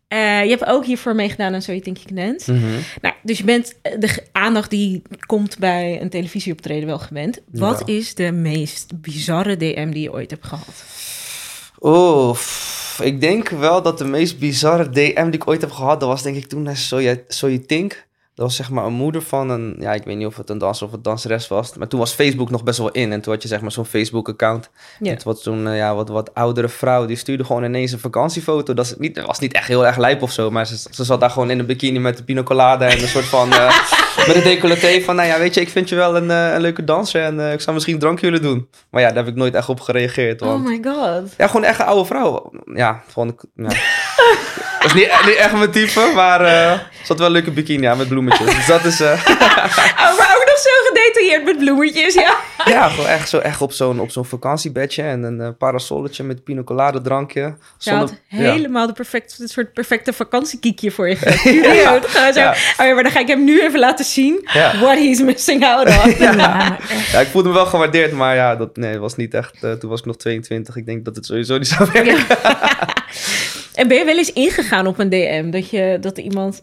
Eh, 0.08 0.42
je 0.44 0.50
hebt 0.50 0.66
ook 0.66 0.84
hiervoor 0.84 1.14
meegedaan 1.14 1.54
aan 1.54 1.62
So 1.62 1.70
You 1.72 1.82
Think 1.84 1.96
You 1.96 2.14
Can 2.14 2.26
Dance. 2.26 2.52
Mhm. 2.52 2.80
Nou, 3.00 3.14
dus 3.22 3.38
je 3.38 3.44
bent 3.44 3.74
de 3.82 4.22
aandacht 4.32 4.70
die 4.70 5.02
komt 5.26 5.58
bij 5.58 5.98
een 6.00 6.10
televisieoptreden 6.10 6.86
wel 6.86 6.98
gewend. 6.98 7.38
Wat 7.52 7.82
Ja. 7.86 7.94
is 7.94 8.14
de 8.14 8.32
meest 8.32 9.00
bizarre 9.00 9.56
DM 9.56 9.90
die 9.90 10.02
je 10.02 10.12
ooit 10.12 10.30
hebt 10.30 10.46
gehad? 10.46 10.84
Oh, 11.78 12.32
pff, 12.32 13.00
ik 13.00 13.20
denk 13.20 13.48
wel 13.48 13.82
dat 13.82 13.98
de 13.98 14.04
meest 14.04 14.38
bizarre 14.38 14.88
DM 14.90 15.24
die 15.24 15.40
ik 15.40 15.48
ooit 15.48 15.60
heb 15.60 15.70
gehad, 15.70 16.00
dat 16.00 16.08
was 16.08 16.22
denk 16.22 16.36
ik 16.36 16.46
toen 16.46 16.62
naar 16.62 16.76
So 16.76 17.00
You, 17.00 17.24
so 17.28 17.46
You 17.46 17.66
Think. 17.66 18.04
Dat 18.34 18.46
was 18.46 18.56
zeg 18.56 18.70
maar 18.70 18.84
een 18.84 18.92
moeder 18.92 19.22
van 19.22 19.50
een, 19.50 19.76
ja, 19.80 19.92
ik 19.92 20.04
weet 20.04 20.16
niet 20.16 20.26
of 20.26 20.36
het 20.36 20.50
een 20.50 20.58
danser 20.58 20.86
of 20.86 20.92
een 20.92 21.02
danseres 21.02 21.48
was. 21.48 21.74
Maar 21.74 21.88
toen 21.88 21.98
was 21.98 22.12
Facebook 22.12 22.50
nog 22.50 22.62
best 22.62 22.78
wel 22.78 22.90
in. 22.90 23.12
En 23.12 23.20
toen 23.20 23.32
had 23.32 23.42
je 23.42 23.48
zeg 23.48 23.60
maar 23.60 23.72
zo'n 23.72 23.84
Facebook-account. 23.84 24.70
Ja. 24.98 25.10
Het 25.10 25.22
was 25.22 25.42
toen 25.42 25.68
eh, 25.68 25.76
ja, 25.76 25.94
wat, 25.94 26.08
wat 26.08 26.34
oudere 26.34 26.68
vrouw, 26.68 27.06
die 27.06 27.16
stuurde 27.16 27.44
gewoon 27.44 27.64
ineens 27.64 27.92
een 27.92 27.98
vakantiefoto. 27.98 28.74
Dat 28.74 28.84
is 28.84 28.94
niet, 28.98 29.24
was 29.26 29.38
niet 29.38 29.52
echt 29.52 29.68
heel 29.68 29.86
erg 29.86 29.96
lijp 29.96 30.22
of 30.22 30.32
zo. 30.32 30.50
Maar 30.50 30.66
ze, 30.66 30.76
ze 30.90 31.04
zat 31.04 31.20
daar 31.20 31.30
gewoon 31.30 31.50
in 31.50 31.58
een 31.58 31.66
bikini 31.66 31.98
met 31.98 32.16
de 32.16 32.24
pina 32.24 32.42
colada 32.42 32.88
en 32.88 33.02
een 33.02 33.08
soort 33.08 33.24
van, 33.24 33.52
eh, 33.52 33.78
met 34.26 34.36
een 34.36 34.42
decolleté 34.42 35.00
van, 35.00 35.16
nou 35.16 35.28
ja, 35.28 35.38
weet 35.38 35.54
je, 35.54 35.60
ik 35.60 35.68
vind 35.68 35.88
je 35.88 35.94
wel 35.94 36.16
een, 36.16 36.30
eh, 36.30 36.52
een 36.52 36.60
leuke 36.60 36.84
danser. 36.84 37.22
En 37.22 37.40
eh, 37.40 37.52
ik 37.52 37.60
zou 37.60 37.72
misschien 37.74 37.94
een 37.94 38.00
drankje 38.00 38.26
willen 38.26 38.42
doen. 38.42 38.68
Maar 38.90 39.02
ja, 39.02 39.08
daar 39.08 39.16
heb 39.16 39.26
ik 39.26 39.34
nooit 39.34 39.54
echt 39.54 39.68
op 39.68 39.80
gereageerd. 39.80 40.40
Want... 40.40 40.60
Oh 40.60 40.66
my 40.66 40.80
god. 40.82 41.34
Ja, 41.36 41.46
gewoon 41.46 41.64
echt 41.64 41.78
een 41.78 41.86
oude 41.86 42.04
vrouw. 42.04 42.52
Ja, 42.74 43.02
gewoon... 43.12 43.38
Ja. 43.54 43.68
Dat 44.80 44.94
is 44.94 45.00
niet, 45.00 45.12
niet 45.26 45.36
echt 45.36 45.52
mijn 45.52 45.70
type, 45.70 46.12
maar 46.14 46.40
eh 46.40 46.72
ze 46.72 47.12
had 47.12 47.18
wel 47.18 47.26
een 47.26 47.32
leuke 47.32 47.50
bikini 47.50 47.86
aan 47.86 47.98
met 47.98 48.08
bloemetjes. 48.08 48.54
Dus 48.54 48.66
dat 48.66 48.84
is... 48.84 49.00
Oh, 50.06 50.16
maar 50.18 50.36
ook 50.36 50.46
nog 50.46 50.58
zo 50.58 50.92
gedetailleerd 51.16 51.44
met 51.44 51.58
bloemetjes, 51.58 52.14
ja. 52.14 52.36
ja, 52.74 52.88
gewoon 52.88 53.06
echt, 53.10 53.28
zo, 53.28 53.38
echt 53.38 53.60
op 53.60 53.72
zo'n 53.72 54.00
op 54.00 54.10
zo'n 54.10 54.24
vakantiebedje 54.24 55.02
en 55.02 55.22
een 55.22 55.40
eh, 55.40 55.48
parasolletje 55.58 56.22
met 56.24 56.44
pina 56.44 56.62
colada 56.62 57.00
drankje. 57.00 57.56
Ja. 57.78 58.06
helemaal 58.28 58.86
de 58.86 58.92
perfecte, 58.92 59.42
een 59.42 59.48
soort 59.48 59.72
perfecte 59.72 60.12
vakantiekiekje 60.12 60.90
voor 60.90 61.08
je. 61.08 61.16
Gewoon 62.16 62.32
zo, 62.32 62.40
Ja. 62.40 62.50
Oh 62.50 62.86
ja, 62.86 62.94
maar 62.94 63.02
dan 63.02 63.12
ga 63.12 63.20
ik 63.20 63.28
hem 63.28 63.44
nu 63.44 63.62
even 63.62 63.78
laten 63.78 64.04
zien 64.04 64.48
Ja. 64.52 64.78
what 64.78 64.96
he's 64.98 65.20
missing 65.20 65.64
out 65.64 65.88
on. 65.88 66.14
Ja. 66.18 66.78
Ja, 67.12 67.20
ik 67.20 67.26
voelde 67.26 67.48
me 67.48 67.54
wel 67.54 67.66
gewaardeerd, 67.66 68.12
maar 68.12 68.34
ja, 68.34 68.56
dat 68.56 68.76
nee, 68.76 68.98
was 68.98 69.16
niet 69.16 69.34
echt... 69.34 69.64
eh, 69.64 69.72
toen 69.72 69.90
was 69.90 70.00
ik 70.00 70.06
nog 70.06 70.16
22. 70.16 70.76
Ik 70.76 70.86
denk 70.86 71.04
dat 71.04 71.16
het 71.16 71.26
sowieso 71.26 71.58
niet 71.58 71.68
zou 71.68 71.90
werken. 71.92 72.24
En 73.74 73.88
ben 73.88 73.96
je 73.96 74.04
wel 74.04 74.16
eens 74.16 74.32
ingegaan 74.32 74.86
op 74.86 74.98
een 74.98 75.08
DM? 75.08 75.50
Dat, 75.50 75.70
je, 75.70 75.98
dat 76.00 76.18
iemand... 76.18 76.62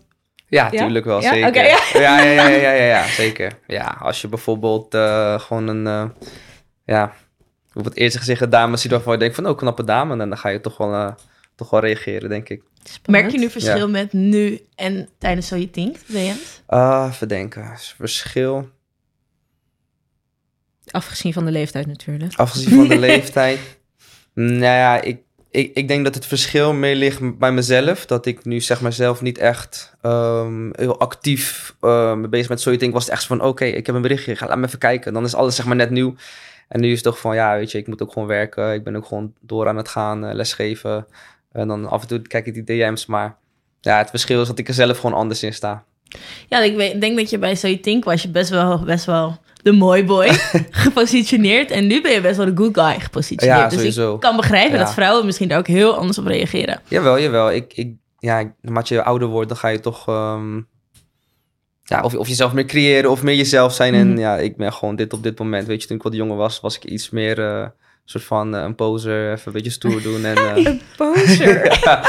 Ja, 0.53 0.69
Ja? 0.71 0.81
tuurlijk 0.81 1.05
wel, 1.05 1.21
Ja? 1.21 1.33
zeker. 1.33 1.55
Ja. 1.65 1.77
ja. 1.93 1.99
Ja, 1.99 2.21
ja, 2.23 2.47
ja, 2.47 2.71
ja, 2.71 2.83
ja, 2.83 3.07
zeker. 3.07 3.51
Ja, 3.67 3.97
als 3.99 4.21
je 4.21 4.27
bijvoorbeeld 4.27 4.93
eh, 4.93 5.39
gewoon 5.39 5.67
een, 5.67 5.87
eh, 5.87 6.09
ja, 6.85 7.13
op 7.73 7.85
het 7.85 7.95
eerste 7.95 8.17
gezicht 8.19 8.41
een 8.41 8.49
dame 8.49 8.77
ziet 8.77 8.91
waarvan 8.91 9.13
je 9.13 9.19
denkt 9.19 9.35
van, 9.35 9.47
oh, 9.47 9.57
knappe 9.57 9.83
dame, 9.83 10.11
en 10.21 10.29
dan 10.29 10.37
ga 10.37 10.49
je 10.49 10.61
toch 10.61 10.77
wel, 10.77 10.93
eh, 10.93 11.11
toch 11.55 11.69
wel 11.69 11.79
reageren, 11.79 12.29
denk 12.29 12.49
ik. 12.49 12.63
Merk 13.05 13.31
je 13.31 13.37
nu 13.37 13.49
verschil 13.49 13.89
met 13.89 14.13
nu 14.13 14.59
en 14.75 15.09
tijdens 15.17 15.47
So 15.47 15.55
You 15.55 15.69
Think, 15.69 15.95
DM's? 16.07 16.61
Ah, 16.65 17.11
verdenken. 17.11 17.77
Verschil, 17.97 18.69
Afgezien 20.91 21.33
van 21.33 21.45
de 21.45 21.51
leeftijd 21.51 21.87
natuurlijk. 21.87 22.33
afgezien 22.35 22.69
van 22.75 22.87
de 22.87 22.99
leeftijd. 23.09 23.59
Nou 24.33 24.61
ja, 24.61 25.01
ik, 25.01 25.21
ik, 25.53 25.71
ik 25.73 25.87
denk 25.87 26.03
dat 26.03 26.15
het 26.15 26.25
verschil 26.25 26.73
meer 26.73 26.95
ligt 26.95 27.37
bij 27.37 27.51
mezelf. 27.51 28.05
Dat 28.05 28.25
ik 28.25 28.45
nu 28.45 28.61
zeg 28.61 28.81
maar 28.81 28.93
zelf 28.93 29.21
niet 29.21 29.37
echt 29.37 29.95
ehm, 30.01 30.69
heel 30.71 30.99
actief 30.99 31.75
eh, 31.81 32.13
mee 32.13 32.27
bezig 32.27 32.49
met 32.49 32.61
So 32.61 32.69
You 32.69 32.81
Think. 32.81 32.93
Was 32.93 33.03
het 33.03 33.13
echt 33.13 33.25
van, 33.25 33.41
oké, 33.41 33.65
ik 33.65 33.85
heb 33.85 33.95
een 33.95 34.01
berichtje, 34.01 34.35
ga, 34.35 34.47
laat 34.47 34.57
me 34.57 34.65
even 34.65 34.79
kijken. 34.79 35.13
Dan 35.13 35.23
is 35.23 35.35
alles 35.35 35.55
zeg 35.55 35.65
maar 35.65 35.75
net 35.75 35.89
nieuw. 35.89 36.15
En 36.67 36.81
nu 36.81 36.87
is 36.87 36.93
het 36.93 37.03
toch 37.03 37.19
van, 37.19 37.35
ja, 37.35 37.55
weet 37.55 37.71
je, 37.71 37.77
ik 37.77 37.87
moet 37.87 38.01
ook 38.01 38.11
gewoon 38.11 38.27
werken. 38.27 38.73
Ik 38.73 38.83
ben 38.83 38.95
ook 38.95 39.05
gewoon 39.05 39.33
door 39.39 39.67
aan 39.67 39.77
het 39.77 39.87
gaan, 39.87 40.25
eh, 40.25 40.33
lesgeven. 40.33 41.05
En 41.51 41.67
dan 41.67 41.89
af 41.89 42.01
en 42.01 42.07
toe 42.07 42.21
kijk 42.21 42.45
ik 42.45 42.53
die 42.53 42.63
DM's, 42.63 43.05
maar... 43.05 43.37
Ja, 43.81 43.97
het 43.97 44.09
verschil 44.09 44.41
is 44.41 44.47
dat 44.47 44.59
ik 44.59 44.67
er 44.67 44.73
zelf 44.73 44.99
gewoon 44.99 45.15
anders 45.15 45.43
in 45.43 45.53
sta. 45.53 45.83
Ja, 46.49 46.59
ik 46.59 47.01
denk 47.01 47.17
dat 47.17 47.29
je 47.29 47.37
bij 47.37 47.77
Think 47.81 48.03
was 48.03 48.21
je 48.21 48.29
best 48.29 48.49
wel, 48.49 48.83
best 48.83 49.05
wel 49.05 49.39
de 49.63 49.71
mooi 49.71 50.03
boy 50.05 50.27
gepositioneerd. 50.85 51.71
En 51.71 51.87
nu 51.87 52.01
ben 52.01 52.11
je 52.11 52.21
best 52.21 52.37
wel 52.37 52.45
de 52.45 52.51
good 52.55 52.77
guy 52.79 52.99
gepositioneerd. 52.99 53.59
Ja, 53.59 53.67
dus 53.67 53.77
sowieso. 53.77 54.13
ik 54.13 54.19
kan 54.19 54.35
begrijpen 54.35 54.77
Ja. 54.77 54.83
dat 54.83 54.93
vrouwen 54.93 55.25
misschien 55.25 55.47
daar 55.47 55.57
ook 55.57 55.67
heel 55.67 55.95
anders 55.97 56.17
op 56.17 56.25
reageren. 56.25 56.81
Jawel, 56.87 57.19
jawel. 57.19 57.51
Ik, 57.51 57.73
ik, 57.75 57.93
ja, 58.19 58.53
naarmate 58.61 58.93
je 58.93 59.03
ouder 59.03 59.27
wordt, 59.27 59.47
dan 59.49 59.57
ga 59.57 59.67
je 59.67 59.79
toch... 59.79 60.07
ehm, 60.07 60.55
ja, 61.83 62.01
of, 62.01 62.15
of 62.15 62.27
jezelf 62.27 62.53
meer 62.53 62.65
creëren 62.65 63.09
of 63.11 63.23
meer 63.23 63.35
jezelf 63.35 63.73
zijn. 63.73 63.93
En 63.93 64.07
Mhm. 64.09 64.19
ja, 64.19 64.37
ik 64.37 64.57
ben 64.57 64.73
gewoon 64.73 64.95
dit 64.95 65.13
op 65.13 65.23
dit 65.23 65.39
moment. 65.39 65.67
Weet 65.67 65.81
je, 65.81 65.87
toen 65.87 65.97
ik 65.97 66.03
wat 66.03 66.13
jonger 66.15 66.35
was, 66.37 66.59
was 66.59 66.75
ik 66.75 66.83
iets 66.85 67.09
meer... 67.09 67.39
eh, 67.39 67.67
soort 68.05 68.23
van 68.23 68.55
eh, 68.55 68.61
een 68.61 68.75
poser, 68.75 69.31
even 69.31 69.41
een 69.47 69.53
beetje 69.53 69.69
stoer 69.71 70.01
doen. 70.01 70.25
En, 70.25 70.35
eh, 70.55 70.71
Poser. 70.97 71.65
ja, 71.83 72.03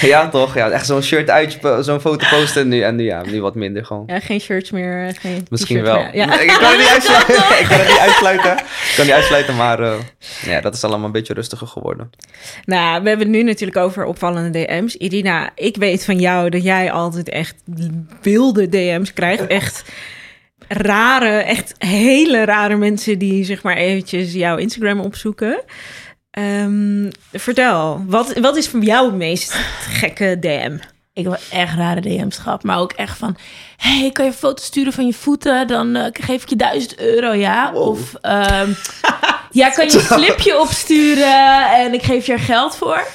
ja, 0.00 0.28
toch? 0.28 0.54
Ja, 0.54 0.70
echt 0.70 0.86
zo'n 0.86 1.02
shirt 1.02 1.30
uit, 1.30 1.58
zo'n 1.80 2.00
foto 2.00 2.26
posten. 2.30 2.62
En 2.62 2.68
nu, 2.68 2.80
en 2.80 2.96
nu, 2.96 3.04
ja, 3.04 3.22
nu 3.22 3.40
wat 3.42 3.54
minder 3.54 3.84
gewoon. 3.84 4.02
Ja, 4.06 4.20
geen 4.20 4.40
shirts 4.40 4.70
meer. 4.70 5.06
eh, 5.06 5.14
Geen 5.20 5.46
Misschien 5.50 5.82
wel. 5.82 5.96
meer. 5.96 6.14
Ja. 6.16 6.40
Ik 6.40 6.48
kan 6.48 6.70
het 6.70 6.78
niet 6.78 6.88
uitsluiten. 6.88 7.34
ik 7.60 7.66
kan 7.68 7.78
het 7.78 7.88
niet 7.88 7.98
uitsluiten. 7.98 8.52
Ik 8.52 8.92
kan 8.96 9.04
niet 9.04 9.14
uitsluiten, 9.14 9.56
maar 9.56 9.82
ja, 10.46 10.60
dat 10.60 10.74
is 10.74 10.84
allemaal 10.84 11.06
een 11.06 11.12
beetje 11.12 11.34
rustiger 11.34 11.66
geworden. 11.66 12.10
Nou, 12.64 13.02
we 13.02 13.08
hebben 13.08 13.26
het 13.26 13.36
nu 13.36 13.42
natuurlijk 13.42 13.78
over 13.78 14.04
opvallende 14.04 14.64
DM's. 14.64 14.94
Irina, 14.94 15.50
ik 15.54 15.76
weet 15.76 16.04
van 16.04 16.18
jou 16.18 16.48
dat 16.50 16.62
jij 16.62 16.92
altijd 16.92 17.28
echt 17.28 17.54
wilde 18.22 18.68
DM's 18.68 19.12
krijgt. 19.12 19.46
Echt 19.46 19.84
rare, 20.72 21.28
echt 21.42 21.74
hele 21.78 22.44
rare 22.44 22.76
mensen 22.76 23.18
die 23.18 23.44
zeg 23.44 23.62
maar 23.62 23.76
eventjes 23.76 24.32
jouw 24.32 24.56
Instagram 24.56 25.00
opzoeken. 25.00 25.60
Ehm, 26.30 27.10
vertel, 27.32 28.04
wat, 28.06 28.38
wat 28.38 28.56
is 28.56 28.66
van 28.68 28.80
jou 28.80 29.06
het 29.06 29.14
meest 29.14 29.52
gekke 29.80 30.36
DM? 30.40 30.76
Ik 31.12 31.24
heb 31.24 31.40
echt 31.52 31.74
rare 31.76 32.00
DM's 32.00 32.36
gehad, 32.38 32.62
maar 32.62 32.78
ook 32.78 32.92
echt 32.92 33.18
van... 33.18 33.36
hey, 33.76 34.10
kan 34.12 34.24
je 34.24 34.30
een 34.30 34.36
foto 34.36 34.62
sturen 34.62 34.92
van 34.92 35.06
je 35.06 35.12
voeten? 35.12 35.66
Dan 35.66 35.96
eh, 35.96 36.06
geef 36.12 36.42
ik 36.42 36.48
je 36.48 36.56
1000 36.56 36.98
euro, 37.00 37.32
ja? 37.32 37.72
Wow. 37.72 37.88
Of 37.88 38.14
ehm, 38.20 38.70
ja, 39.60 39.68
kan 39.70 39.86
je 39.86 39.94
een 39.94 40.00
slipje 40.00 40.60
opsturen 40.60 41.70
en 41.76 41.94
ik 41.94 42.02
geef 42.02 42.26
je 42.26 42.32
er 42.32 42.38
geld 42.38 42.76
voor? 42.76 43.06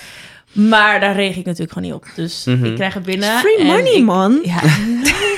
Maar 0.52 1.00
daar 1.00 1.16
reageer 1.16 1.38
ik 1.40 1.46
natuurlijk 1.46 1.72
gewoon 1.72 1.88
niet 1.90 1.98
op. 1.98 2.06
Dus 2.16 2.44
Mhm. 2.46 2.66
ik 2.66 2.76
krijg 2.76 2.94
het 2.94 3.04
binnen. 3.04 3.40
Free 3.40 3.66
money, 3.66 3.94
ik- 3.94 4.04
man. 4.04 4.40
Ja. 4.44 4.60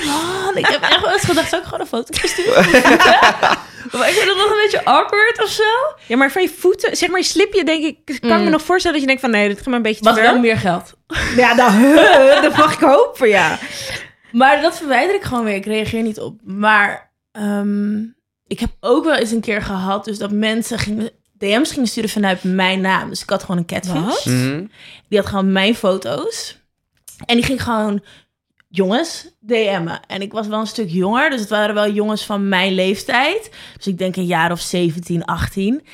Ik 0.58 0.66
heb 0.66 0.82
echt 0.82 1.00
wel 1.00 1.12
eens 1.12 1.22
gedacht, 1.24 1.48
zou 1.48 1.62
ik 1.62 1.68
gewoon 1.68 1.80
een 1.80 1.86
foto 1.86 2.26
sturen? 2.28 2.64
Maar 3.92 4.08
ik 4.08 4.14
vind 4.14 4.28
het 4.28 4.36
nog 4.36 4.50
een 4.50 4.60
beetje 4.62 4.84
awkward 4.84 5.42
of 5.42 5.48
zo. 5.50 5.62
Ja, 6.06 6.16
maar 6.16 6.30
van 6.32 6.42
je 6.42 6.48
voeten, 6.58 6.96
zeg 6.96 7.08
maar 7.08 7.18
je 7.18 7.24
slipje, 7.24 7.64
denk 7.64 7.84
ik, 7.84 7.96
kan 8.04 8.14
ik 8.30 8.36
me 8.36 8.38
Mm. 8.44 8.50
nog 8.50 8.62
voorstellen 8.62 8.92
dat 8.92 9.00
je 9.00 9.06
denkt 9.06 9.20
van 9.20 9.30
nee, 9.30 9.48
dit 9.48 9.56
gaat 9.58 9.66
me 9.66 9.76
een 9.76 9.82
beetje 9.82 10.02
te 10.02 10.08
Was 10.08 10.18
ver. 10.18 10.24
wel 10.24 10.38
meer 10.38 10.56
geld. 10.56 10.92
Ja, 11.36 11.54
dat, 11.54 11.72
dat 12.42 12.56
mag 12.56 12.72
ik 12.72 12.78
hopen, 12.80 13.28
ja. 13.28 13.58
Maar 14.32 14.62
dat 14.62 14.76
verwijder 14.78 15.14
ik 15.14 15.22
gewoon 15.22 15.44
weer. 15.44 15.54
Ik 15.54 15.64
reageer 15.66 16.02
niet 16.02 16.20
op. 16.20 16.40
Maar 16.44 17.12
ehm, 17.32 17.98
ik 18.46 18.60
heb 18.60 18.70
ook 18.80 19.04
wel 19.04 19.14
eens 19.14 19.30
een 19.30 19.40
keer 19.40 19.62
gehad... 19.62 20.04
dus 20.04 20.18
dat 20.18 20.30
mensen 20.30 20.78
gingen, 20.78 21.10
DM's 21.38 21.72
gingen 21.72 21.88
sturen 21.88 22.10
vanuit 22.10 22.42
mijn 22.42 22.80
naam. 22.80 23.08
Dus 23.08 23.22
ik 23.22 23.30
had 23.30 23.40
gewoon 23.40 23.56
een 23.56 23.66
catfish. 23.66 23.92
Wat? 24.04 24.24
Mhm. 24.24 24.64
Die 25.08 25.18
had 25.18 25.28
gewoon 25.28 25.52
mijn 25.52 25.74
foto's. 25.74 26.58
En 27.26 27.36
die 27.36 27.44
ging 27.44 27.62
gewoon 27.62 28.02
jongens 28.68 29.28
DM'en. 29.40 30.00
En 30.06 30.20
ik 30.22 30.32
was 30.32 30.46
wel 30.46 30.60
een 30.60 30.66
stuk 30.66 30.90
jonger. 30.90 31.30
Dus 31.30 31.40
het 31.40 31.48
waren 31.48 31.74
wel 31.74 31.90
jongens 31.90 32.24
van 32.24 32.48
mijn 32.48 32.72
leeftijd. 32.74 33.50
Dus 33.76 33.86
ik 33.86 33.98
denk 33.98 34.16
een 34.16 34.26
jaar 34.26 34.52
of 34.52 34.60
17, 34.60 35.24
18. 35.24 35.74
En 35.74 35.84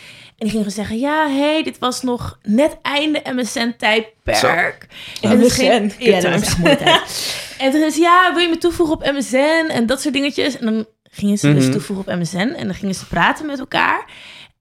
die 0.46 0.50
gingen 0.50 0.70
zeggen... 0.70 0.98
Ja, 0.98 1.28
hey, 1.28 1.62
dit 1.62 1.78
was 1.78 2.02
nog 2.02 2.38
net 2.42 2.76
einde 2.82 3.22
MSN-tijdperk. 3.34 4.86
En 5.20 5.50
ging- 5.50 5.92
MSN, 5.92 5.92
Ja, 6.04 6.20
dat 6.20 6.32
was 6.32 6.42
echt 6.42 6.56
een 6.56 6.62
mooie 6.62 6.76
tijd. 6.76 7.34
En 7.58 7.70
toen 7.70 7.82
is 7.82 7.96
ja, 8.08 8.30
wil 8.32 8.42
je 8.42 8.48
me 8.48 8.58
toevoegen 8.58 8.94
op 8.94 9.12
MSN? 9.12 9.68
En 9.70 9.86
dat 9.86 10.00
soort 10.00 10.14
dingetjes. 10.14 10.58
En 10.58 10.64
dan 10.64 10.86
gingen 11.10 11.38
ze 11.38 11.54
dus 11.54 11.62
Mhm. 11.62 11.72
toevoegen 11.72 12.12
op 12.12 12.18
MSN. 12.20 12.36
En 12.56 12.66
dan 12.66 12.74
gingen 12.74 12.94
ze 12.94 13.06
praten 13.06 13.46
met 13.46 13.58
elkaar. 13.58 14.04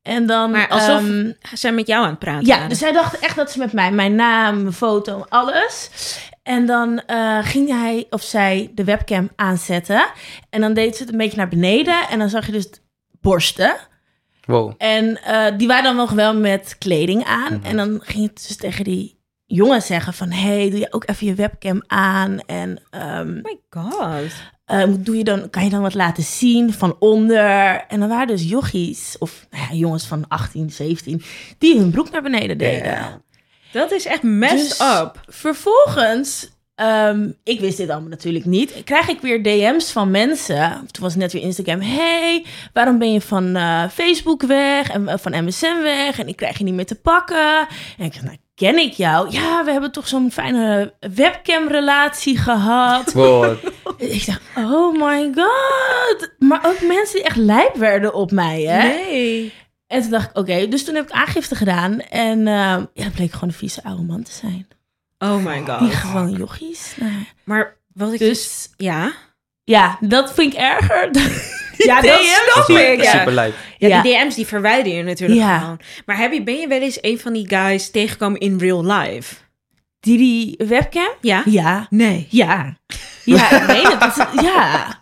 En 0.01 0.25
dan... 0.25 0.51
Maar 0.51 0.67
alsof 0.67 0.97
ehm, 0.99 1.31
ze 1.41 1.55
zijn 1.57 1.75
met 1.75 1.87
jou 1.87 2.03
aan 2.03 2.09
het 2.09 2.19
praten. 2.19 2.45
ja, 2.45 2.53
waren. 2.53 2.69
dus 2.69 2.79
zij 2.79 2.91
dachten 2.91 3.21
echt 3.21 3.35
dat 3.35 3.51
ze 3.51 3.59
met 3.59 3.73
mij, 3.73 3.91
mijn 3.91 4.15
naam, 4.15 4.61
mijn 4.61 4.73
foto, 4.73 5.25
alles. 5.29 5.89
En 6.43 6.65
dan 6.65 6.99
eh, 6.99 7.39
ging 7.41 7.69
hij 7.69 8.05
of 8.09 8.21
zij 8.21 8.71
de 8.75 8.83
webcam 8.83 9.29
aanzetten. 9.35 10.05
En 10.49 10.61
dan 10.61 10.73
deed 10.73 10.95
ze 10.95 11.03
het 11.03 11.11
een 11.11 11.17
beetje 11.17 11.37
naar 11.37 11.47
beneden. 11.47 12.07
En 12.09 12.19
dan 12.19 12.29
zag 12.29 12.45
je 12.45 12.51
dus 12.51 12.69
borsten. 13.21 13.75
Wow. 14.45 14.73
En 14.77 15.23
eh, 15.23 15.57
die 15.57 15.67
waren 15.67 15.83
dan 15.83 15.95
nog 15.95 16.11
wel 16.11 16.35
met 16.35 16.75
kleding 16.79 17.23
aan. 17.23 17.53
Mhm. 17.53 17.65
En 17.65 17.77
dan 17.77 17.99
ging 18.03 18.27
het 18.27 18.45
dus 18.47 18.57
tegen 18.57 18.83
die 18.83 19.19
jongen 19.45 19.81
zeggen 19.81 20.13
van... 20.13 20.31
hey, 20.31 20.69
doe 20.69 20.79
je 20.79 20.93
ook 20.93 21.09
even 21.09 21.27
je 21.27 21.33
webcam 21.33 21.83
aan? 21.87 22.39
En 22.39 22.81
ehm, 22.89 23.37
Oh 23.37 23.43
my 23.43 23.57
god. 23.69 24.31
eh, 24.65 24.83
doe 24.99 25.17
je 25.17 25.23
dan, 25.23 25.49
kan 25.49 25.63
je 25.63 25.69
dan 25.69 25.81
wat 25.81 25.93
laten 25.93 26.23
zien 26.23 26.73
van 26.73 26.95
onder? 26.99 27.85
En 27.87 27.99
dan 27.99 28.09
waren 28.09 28.27
dus 28.27 28.49
jochies, 28.49 29.15
of 29.19 29.47
nou 29.49 29.63
ja, 29.63 29.75
jongens 29.75 30.07
van 30.07 30.27
18, 30.27 30.69
17... 30.69 31.21
die 31.57 31.79
hun 31.79 31.91
broek 31.91 32.11
naar 32.11 32.21
beneden 32.21 32.57
deden. 32.57 32.91
Ja. 32.91 33.21
Dat 33.73 33.91
is 33.91 34.05
echt 34.05 34.23
messed 34.23 34.59
Dus 34.77 34.79
up. 34.79 35.21
Vervolgens, 35.27 36.49
ehm, 36.75 37.29
ik 37.43 37.59
wist 37.59 37.77
dit 37.77 37.89
allemaal 37.89 38.09
natuurlijk 38.09 38.45
niet, 38.45 38.83
krijg 38.83 39.07
ik 39.07 39.21
weer 39.21 39.43
DM's 39.43 39.91
van 39.91 40.11
mensen. 40.11 40.69
Toen 40.91 41.03
was 41.03 41.11
het 41.11 41.21
net 41.21 41.33
weer 41.33 41.41
Instagram. 41.41 41.81
Hey, 41.81 42.45
waarom 42.73 42.97
ben 42.97 43.13
je 43.13 43.21
van 43.21 43.55
eh, 43.55 43.83
Facebook 43.89 44.43
weg 44.43 44.89
en 44.89 45.07
eh, 45.07 45.17
van 45.17 45.43
MSN 45.45 45.81
weg? 45.81 46.19
En 46.19 46.27
ik 46.27 46.35
krijg 46.35 46.57
je 46.57 46.63
niet 46.63 46.73
meer 46.73 46.85
te 46.85 46.95
pakken. 47.01 47.67
En 47.97 48.05
ik 48.05 48.13
zeg, 48.13 48.23
nou, 48.23 48.37
ken 48.55 48.77
ik 48.77 48.93
jou? 48.93 49.31
Ja, 49.31 49.63
we 49.65 49.71
hebben 49.71 49.91
toch 49.91 50.07
zo'n 50.07 50.31
fijne 50.31 50.93
webcam-relatie 51.15 52.37
gehad. 52.37 53.13
Wow. 53.23 53.55
ik 53.97 54.25
dacht, 54.25 54.41
oh 54.55 55.07
my 55.07 55.31
god. 55.35 56.29
Maar 56.39 56.65
ook 56.65 56.81
mensen 56.81 57.15
die 57.15 57.23
echt 57.23 57.35
lijp 57.35 57.75
werden 57.75 58.13
op 58.13 58.31
mij, 58.31 58.61
hè? 58.61 58.87
Nee. 58.87 59.53
En 59.93 60.01
toen 60.01 60.11
dacht 60.11 60.29
ik, 60.29 60.37
oké, 60.37 60.67
dus 60.67 60.83
toen 60.85 60.95
heb 60.95 61.03
ik 61.05 61.11
aangifte 61.11 61.55
gedaan. 61.55 61.99
En 61.99 62.39
eh, 62.47 62.53
ja, 62.93 63.03
dat 63.03 63.13
bleek 63.13 63.31
gewoon 63.31 63.49
een 63.49 63.55
vieze 63.55 63.83
oude 63.83 64.01
man 64.03 64.23
te 64.23 64.31
zijn. 64.31 64.67
Oh 65.19 65.35
my 65.45 65.63
Die 65.65 65.73
god. 65.75 65.93
gewoon 65.93 66.31
jochies. 66.31 66.93
Nou, 66.99 67.11
Maar 67.43 67.75
wat 67.93 68.13
ik 68.13 68.19
dus... 68.19 68.29
dus 68.43 68.69
Ja. 68.77 69.11
ja, 69.63 69.97
dat 70.01 70.33
vind 70.33 70.53
ik 70.53 70.59
erger. 70.59 71.09
Ja, 71.77 72.01
dat 72.01 72.03
DM's 72.19 72.39
snap 72.53 72.65
die- 72.67 72.77
ik. 72.91 73.03
Ja. 73.03 73.11
Super 73.11 73.33
lijp. 73.33 73.55
Ja, 73.77 73.87
Ja. 73.87 74.01
die 74.01 74.13
DM's 74.17 74.35
die 74.35 74.45
verwijder 74.47 74.93
je 74.93 75.03
natuurlijk 75.03 75.39
Ja. 75.39 75.59
gewoon. 75.59 75.79
Maar 76.05 76.17
heb 76.17 76.31
je, 76.33 76.43
ben 76.43 76.55
je 76.59 76.67
wel 76.67 76.81
eens 76.81 76.97
een 77.01 77.19
van 77.19 77.33
die 77.33 77.47
guys 77.49 77.91
tegengekomen 77.91 78.39
in 78.39 78.57
real 78.59 78.85
life? 78.85 79.35
Die 79.99 80.17
die 80.17 80.67
webcam? 80.67 81.09
Ja? 81.21 81.41
Ja. 81.45 81.87
Nee. 81.89 82.27
Ja. 82.29 82.75
Ja, 83.25 83.51
ik 83.61 83.63
weet 83.67 83.87
het. 83.87 83.99
Dat 83.99 84.17
is- 84.17 84.41
ja. 84.41 84.97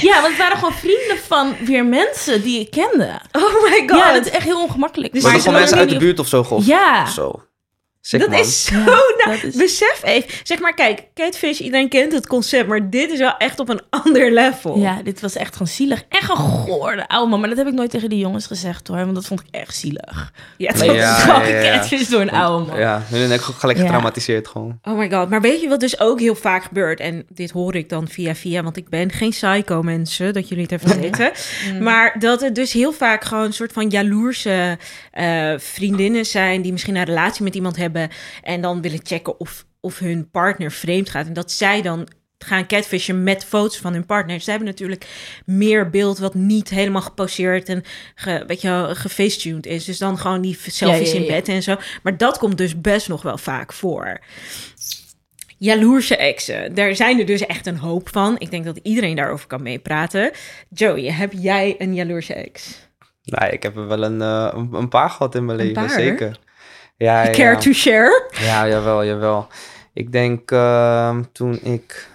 Ja, 0.00 0.14
want 0.14 0.26
het 0.26 0.36
waren 0.36 0.56
gewoon 0.56 0.74
vrienden 0.74 1.18
van 1.26 1.56
weer 1.64 1.84
mensen 1.84 2.42
die 2.42 2.60
ik 2.60 2.70
kende. 2.70 3.20
Oh 3.32 3.62
my 3.62 3.82
god. 3.86 3.98
Ja, 3.98 4.12
dat 4.12 4.26
is 4.26 4.30
echt 4.30 4.44
heel 4.44 4.62
ongemakkelijk. 4.62 5.12
Dus 5.12 5.22
Maar 5.22 5.32
gewoon 5.32 5.54
mensen 5.54 5.78
uit 5.78 5.88
de 5.88 5.96
buurt 5.96 6.18
of 6.18 6.28
zo 6.28 6.44
geoff? 6.44 6.66
Ja. 6.66 7.06
Zo. 7.06 7.42
Sick, 8.02 8.20
dat 8.20 8.28
man. 8.30 8.38
is 8.38 8.64
zo... 8.64 8.74
Ja, 8.76 8.84
nou, 8.84 9.10
dat 9.24 9.42
is- 9.42 9.54
Besef 9.54 10.00
even. 10.04 10.30
Zeg 10.42 10.58
maar, 10.60 10.74
kijk, 10.74 11.02
Catfish, 11.14 11.58
iedereen 11.60 11.88
kent 11.88 12.12
het 12.12 12.26
concept, 12.26 12.68
maar 12.68 12.90
dit 12.90 13.10
is 13.10 13.18
wel 13.18 13.36
echt 13.36 13.58
op 13.58 13.68
een 13.68 13.80
ander 14.04 14.32
level. 14.32 14.78
Ja, 14.78 15.02
dit 15.02 15.20
was 15.20 15.36
echt 15.36 15.52
gewoon 15.52 15.68
zielig. 15.68 16.02
Echt 16.08 16.30
een 16.30 16.36
goorde 16.36 17.08
oude 17.08 17.30
man. 17.30 17.40
Maar 17.40 17.48
dat 17.48 17.58
heb 17.58 17.66
ik 17.66 17.72
nooit 17.72 17.90
tegen 17.90 18.08
die 18.08 18.18
jongens 18.18 18.46
gezegd 18.46 18.88
hoor. 18.88 18.96
Want 18.96 19.14
dat 19.14 19.26
vond 19.26 19.40
ik 19.40 19.46
echt 19.50 19.76
zielig. 19.76 20.32
Ja, 20.56 20.72
Dat 20.72 20.84
toch? 20.84 20.94
Ja, 20.94 21.16
is 21.16 21.22
gewoon 21.22 21.40
ja, 21.48 21.48
ja. 21.48 21.60
gecatfished 21.72 22.10
door 22.10 22.20
een 22.20 22.30
oude 22.30 22.66
man. 22.66 22.78
Ja, 22.78 23.02
hun 23.06 23.26
zijn 23.28 23.40
ook 23.40 23.44
gelijk 23.58 23.78
Ja. 23.78 23.84
getraumatiseerd 23.84 24.48
gewoon. 24.48 24.78
Oh 24.82 24.98
my 24.98 25.10
god. 25.10 25.28
Maar 25.30 25.40
weet 25.40 25.60
je 25.60 25.68
wat 25.68 25.80
dus 25.80 26.00
ook 26.00 26.20
heel 26.20 26.34
vaak 26.34 26.62
gebeurt? 26.64 27.00
En 27.00 27.26
dit 27.28 27.50
hoor 27.50 27.74
ik 27.74 27.88
dan 27.88 28.08
via 28.08 28.34
via, 28.34 28.62
want 28.62 28.76
ik 28.76 28.88
ben 28.88 29.10
geen 29.12 29.30
psycho 29.30 29.82
mensen, 29.82 30.32
dat 30.34 30.48
jullie 30.48 30.66
het 30.70 30.82
even 30.82 31.00
weten. 31.00 31.32
Maar 31.80 32.16
dat 32.18 32.40
het 32.40 32.54
dus 32.54 32.72
heel 32.72 32.92
vaak 32.92 33.24
gewoon 33.24 33.44
een 33.44 33.52
soort 33.52 33.72
van 33.72 33.88
jaloerse 33.88 34.78
eh, 35.10 35.52
vriendinnen 35.56 36.26
zijn 36.26 36.62
die 36.62 36.72
misschien 36.72 36.96
een 36.96 37.04
relatie 37.04 37.44
met 37.44 37.54
iemand 37.54 37.76
hebben 37.76 37.88
en 38.42 38.60
dan 38.60 38.82
willen 38.82 39.00
checken 39.02 39.40
of, 39.40 39.66
of 39.80 39.98
hun 39.98 40.30
partner 40.30 40.72
vreemd 40.72 41.10
gaat. 41.10 41.26
En 41.26 41.32
dat 41.32 41.52
zij 41.52 41.82
dan 41.82 42.08
gaan 42.44 42.66
catfishen 42.66 43.22
met 43.22 43.44
foto's 43.44 43.78
van 43.78 43.92
hun 43.92 44.06
partner. 44.06 44.40
Ze 44.40 44.50
hebben 44.50 44.68
natuurlijk 44.68 45.06
meer 45.44 45.90
beeld 45.90 46.18
wat 46.18 46.34
niet 46.34 46.68
helemaal 46.68 47.02
geposeerd 47.02 47.68
en 47.68 47.82
ge, 48.14 48.44
weet 48.46 48.60
je, 48.60 48.68
wel, 48.68 48.94
gefacetuned 48.94 49.66
is. 49.66 49.84
Dus 49.84 49.98
dan 49.98 50.18
gewoon 50.18 50.40
die 50.40 50.58
selfies 50.66 51.12
Ja, 51.12 51.14
ja, 51.18 51.24
ja. 51.24 51.26
in 51.26 51.26
bed 51.26 51.48
en 51.48 51.62
zo. 51.62 51.76
Maar 52.02 52.16
dat 52.16 52.38
komt 52.38 52.58
dus 52.58 52.80
best 52.80 53.08
nog 53.08 53.22
wel 53.22 53.38
vaak 53.38 53.72
voor. 53.72 54.20
Jaloerse 55.58 56.16
exen. 56.16 56.74
Daar 56.74 56.94
zijn 56.96 57.18
er 57.18 57.26
dus 57.26 57.46
echt 57.46 57.66
een 57.66 57.76
hoop 57.78 58.08
van. 58.08 58.36
Ik 58.38 58.50
denk 58.50 58.64
dat 58.64 58.78
iedereen 58.82 59.16
daarover 59.16 59.46
kan 59.46 59.62
meepraten. 59.62 60.30
Joey, 60.68 61.12
heb 61.12 61.32
jij 61.32 61.74
een 61.78 61.94
jaloerse 61.94 62.34
ex? 62.34 62.88
Nee, 63.24 63.50
ik 63.50 63.62
heb 63.62 63.76
er 63.76 63.86
wel 63.86 64.02
een, 64.02 64.22
eh, 64.22 64.50
een, 64.54 64.68
een 64.72 64.88
paar 64.88 65.10
gehad 65.10 65.34
in 65.34 65.44
mijn 65.44 65.58
Een 65.58 65.66
leven, 65.66 65.82
paar? 65.86 65.90
zeker. 66.00 66.38
Ja, 67.00 67.22
ja, 67.22 67.30
Care 67.30 67.56
to 67.56 67.72
share? 67.72 68.28
ja, 68.30 68.68
jawel, 68.68 69.04
jawel. 69.04 69.46
Ik 69.92 70.12
denk 70.12 70.50
ehm, 70.50 71.22
toen 71.32 71.58
ik 71.62 72.08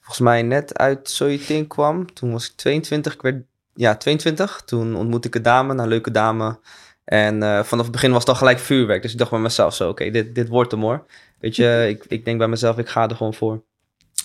volgens 0.00 0.18
mij 0.18 0.42
net 0.42 0.78
uit 0.78 1.10
Soyetin 1.10 1.66
kwam, 1.66 2.12
toen 2.12 2.32
was 2.32 2.50
ik 2.50 2.56
22, 2.56 3.14
ik 3.14 3.22
werd, 3.22 3.42
ja, 3.74 3.96
22. 3.96 4.62
Toen 4.64 4.96
ontmoette 4.96 5.28
ik 5.28 5.34
een 5.34 5.42
dame, 5.42 5.82
een 5.82 5.88
leuke 5.88 6.10
dame. 6.10 6.58
En 7.04 7.42
eh, 7.42 7.62
vanaf 7.62 7.84
het 7.84 7.92
begin 7.92 8.10
was 8.10 8.20
het 8.20 8.28
al 8.28 8.34
gelijk 8.34 8.58
vuurwerk. 8.58 9.02
Dus 9.02 9.12
ik 9.12 9.18
dacht 9.18 9.30
bij 9.30 9.40
mezelf 9.40 9.74
zo, 9.74 9.88
oké, 9.88 10.10
dit, 10.10 10.34
dit 10.34 10.48
wordt 10.48 10.70
hem 10.70 10.80
hoor. 10.80 11.06
Weet 11.40 11.56
je, 11.56 11.86
ik, 11.94 12.04
ik 12.08 12.24
denk 12.24 12.38
bij 12.38 12.48
mezelf, 12.48 12.78
ik 12.78 12.88
ga 12.88 13.08
er 13.08 13.16
gewoon 13.16 13.34
voor. 13.34 13.52
En 13.52 13.60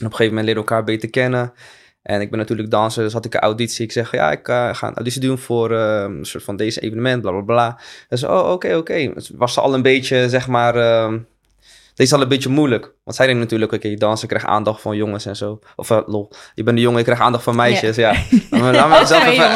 op 0.06 0.12
een 0.12 0.12
gegeven 0.12 0.28
moment 0.28 0.46
leren 0.46 0.62
elkaar 0.62 0.84
beter 0.84 1.10
kennen. 1.10 1.54
En 2.08 2.22
ik 2.22 2.30
ben 2.30 2.40
natuurlijk 2.40 2.70
danser, 2.70 3.04
dus 3.04 3.14
had 3.14 3.26
ik 3.26 3.34
een 3.34 3.40
auditie. 3.40 3.86
Ik 3.86 3.92
zeg, 3.92 4.12
ja, 4.12 4.32
ik 4.32 4.48
eh, 4.48 4.74
ga 4.74 4.88
een 4.88 4.94
auditie 4.94 5.22
doen 5.22 5.38
voor 5.38 5.72
eh, 5.72 6.02
een 6.02 6.26
soort 6.26 6.44
van 6.44 6.56
deze 6.56 6.80
evenement, 6.80 7.22
bla 7.22 7.32
bla 7.32 7.42
bla. 7.42 7.80
Dus, 8.10 8.24
oh, 8.24 8.52
oké, 8.52 8.76
oké. 8.76 9.14
Dus 9.14 9.32
was 9.36 9.54
ze 9.54 9.62
al 9.62 9.74
een 9.74 9.82
beetje, 9.82 10.30
zeg 10.30 10.48
maar, 10.48 10.76
ehm 10.76 11.18
deze 11.98 12.10
is 12.10 12.14
al 12.14 12.22
een 12.22 12.28
beetje 12.28 12.50
moeilijk. 12.50 12.94
Want 13.04 13.18
zij 13.18 13.26
denkt 13.26 13.42
natuurlijk, 13.42 13.74
oké, 13.74 13.94
dansen 13.94 14.28
krijgt 14.28 14.46
aandacht 14.46 14.82
van 14.82 14.96
jongens 14.96 15.26
en 15.26 15.36
zo. 15.36 15.60
Of, 15.76 15.90
eh, 15.90 16.00
lol, 16.06 16.32
je 16.56 16.64
bent 16.64 16.78
een 16.78 16.84
jongen, 16.84 16.98
je 16.98 17.04
krijgt 17.04 17.22
aandacht 17.22 17.44
van 17.44 17.56
meisjes, 17.56 17.96
ja. 17.96 18.12
Laat 18.50 18.62
me, 18.62 18.72
laat 18.72 19.00
me 19.00 19.06
zelf 19.06 19.26
even... 19.26 19.44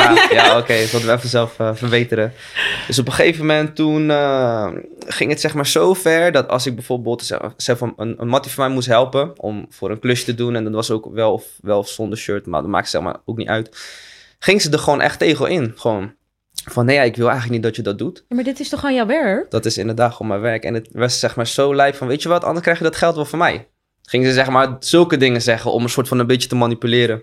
ja, 0.00 0.28
ja 0.30 0.58
oké, 0.58 0.76
dat 0.92 1.02
we 1.02 1.12
even 1.12 1.28
zelf 1.28 1.58
eh, 1.58 1.70
verbeteren. 1.74 2.32
Dus 2.86 2.98
op 2.98 3.06
een 3.06 3.12
gegeven 3.12 3.46
moment 3.46 3.76
toen 3.76 4.10
eh, 4.10 4.68
ging 5.06 5.30
het 5.30 5.40
zeg 5.40 5.54
maar 5.54 5.66
zo 5.66 5.94
ver 5.94 6.32
dat 6.32 6.48
als 6.48 6.66
ik 6.66 6.74
bijvoorbeeld 6.74 7.36
van 7.56 7.92
een, 7.96 8.14
een 8.18 8.28
mattie 8.28 8.52
van 8.52 8.64
mij 8.64 8.74
moest 8.74 8.88
helpen 8.88 9.40
om 9.40 9.66
voor 9.70 9.90
een 9.90 9.98
klusje 9.98 10.24
te 10.24 10.34
doen 10.34 10.56
en 10.56 10.64
dat 10.64 10.72
was 10.72 10.90
ook 10.90 11.08
wel 11.12 11.32
of, 11.32 11.44
wel 11.60 11.78
of 11.78 11.88
zonder 11.88 12.18
shirt, 12.18 12.46
maar 12.46 12.60
dat 12.60 12.70
maakt 12.70 12.90
zeg 12.90 13.02
maar 13.02 13.16
ook 13.24 13.36
niet 13.36 13.48
uit. 13.48 13.76
Ging 14.38 14.62
ze 14.62 14.70
er 14.70 14.78
gewoon 14.78 15.00
echt 15.00 15.18
tegen 15.18 15.50
in, 15.50 15.72
gewoon 15.76 16.14
van 16.70 16.84
nee, 16.86 16.96
ja, 16.96 17.02
ik 17.02 17.16
wil 17.16 17.24
eigenlijk 17.28 17.54
niet 17.54 17.62
dat 17.62 17.76
je 17.76 17.82
dat 17.82 17.98
doet. 17.98 18.24
maar 18.28 18.44
dit 18.44 18.60
is 18.60 18.68
toch 18.68 18.80
gewoon 18.80 18.94
jouw 18.94 19.06
werk? 19.06 19.50
Dat 19.50 19.64
is 19.64 19.78
inderdaad 19.78 20.12
gewoon 20.12 20.28
mijn 20.28 20.40
werk 20.40 20.64
en 20.64 20.74
het 20.74 20.88
was 20.92 21.18
zeg 21.18 21.36
maar 21.36 21.46
zo 21.46 21.74
lijp 21.74 21.94
van 21.94 22.06
weet 22.08 22.22
je 22.22 22.28
wat, 22.28 22.44
anders 22.44 22.62
krijg 22.62 22.78
je 22.78 22.84
dat 22.84 22.96
geld 22.96 23.14
wel 23.14 23.24
van 23.24 23.38
mij. 23.38 23.68
Ging 24.02 24.24
ze 24.26 24.32
zeg 24.32 24.48
maar 24.48 24.76
zulke 24.78 25.16
dingen 25.16 25.42
zeggen 25.42 25.72
om 25.72 25.82
een 25.82 25.88
soort 25.88 26.08
van 26.08 26.18
een 26.18 26.26
beetje 26.26 26.48
te 26.48 26.54
manipuleren. 26.54 27.22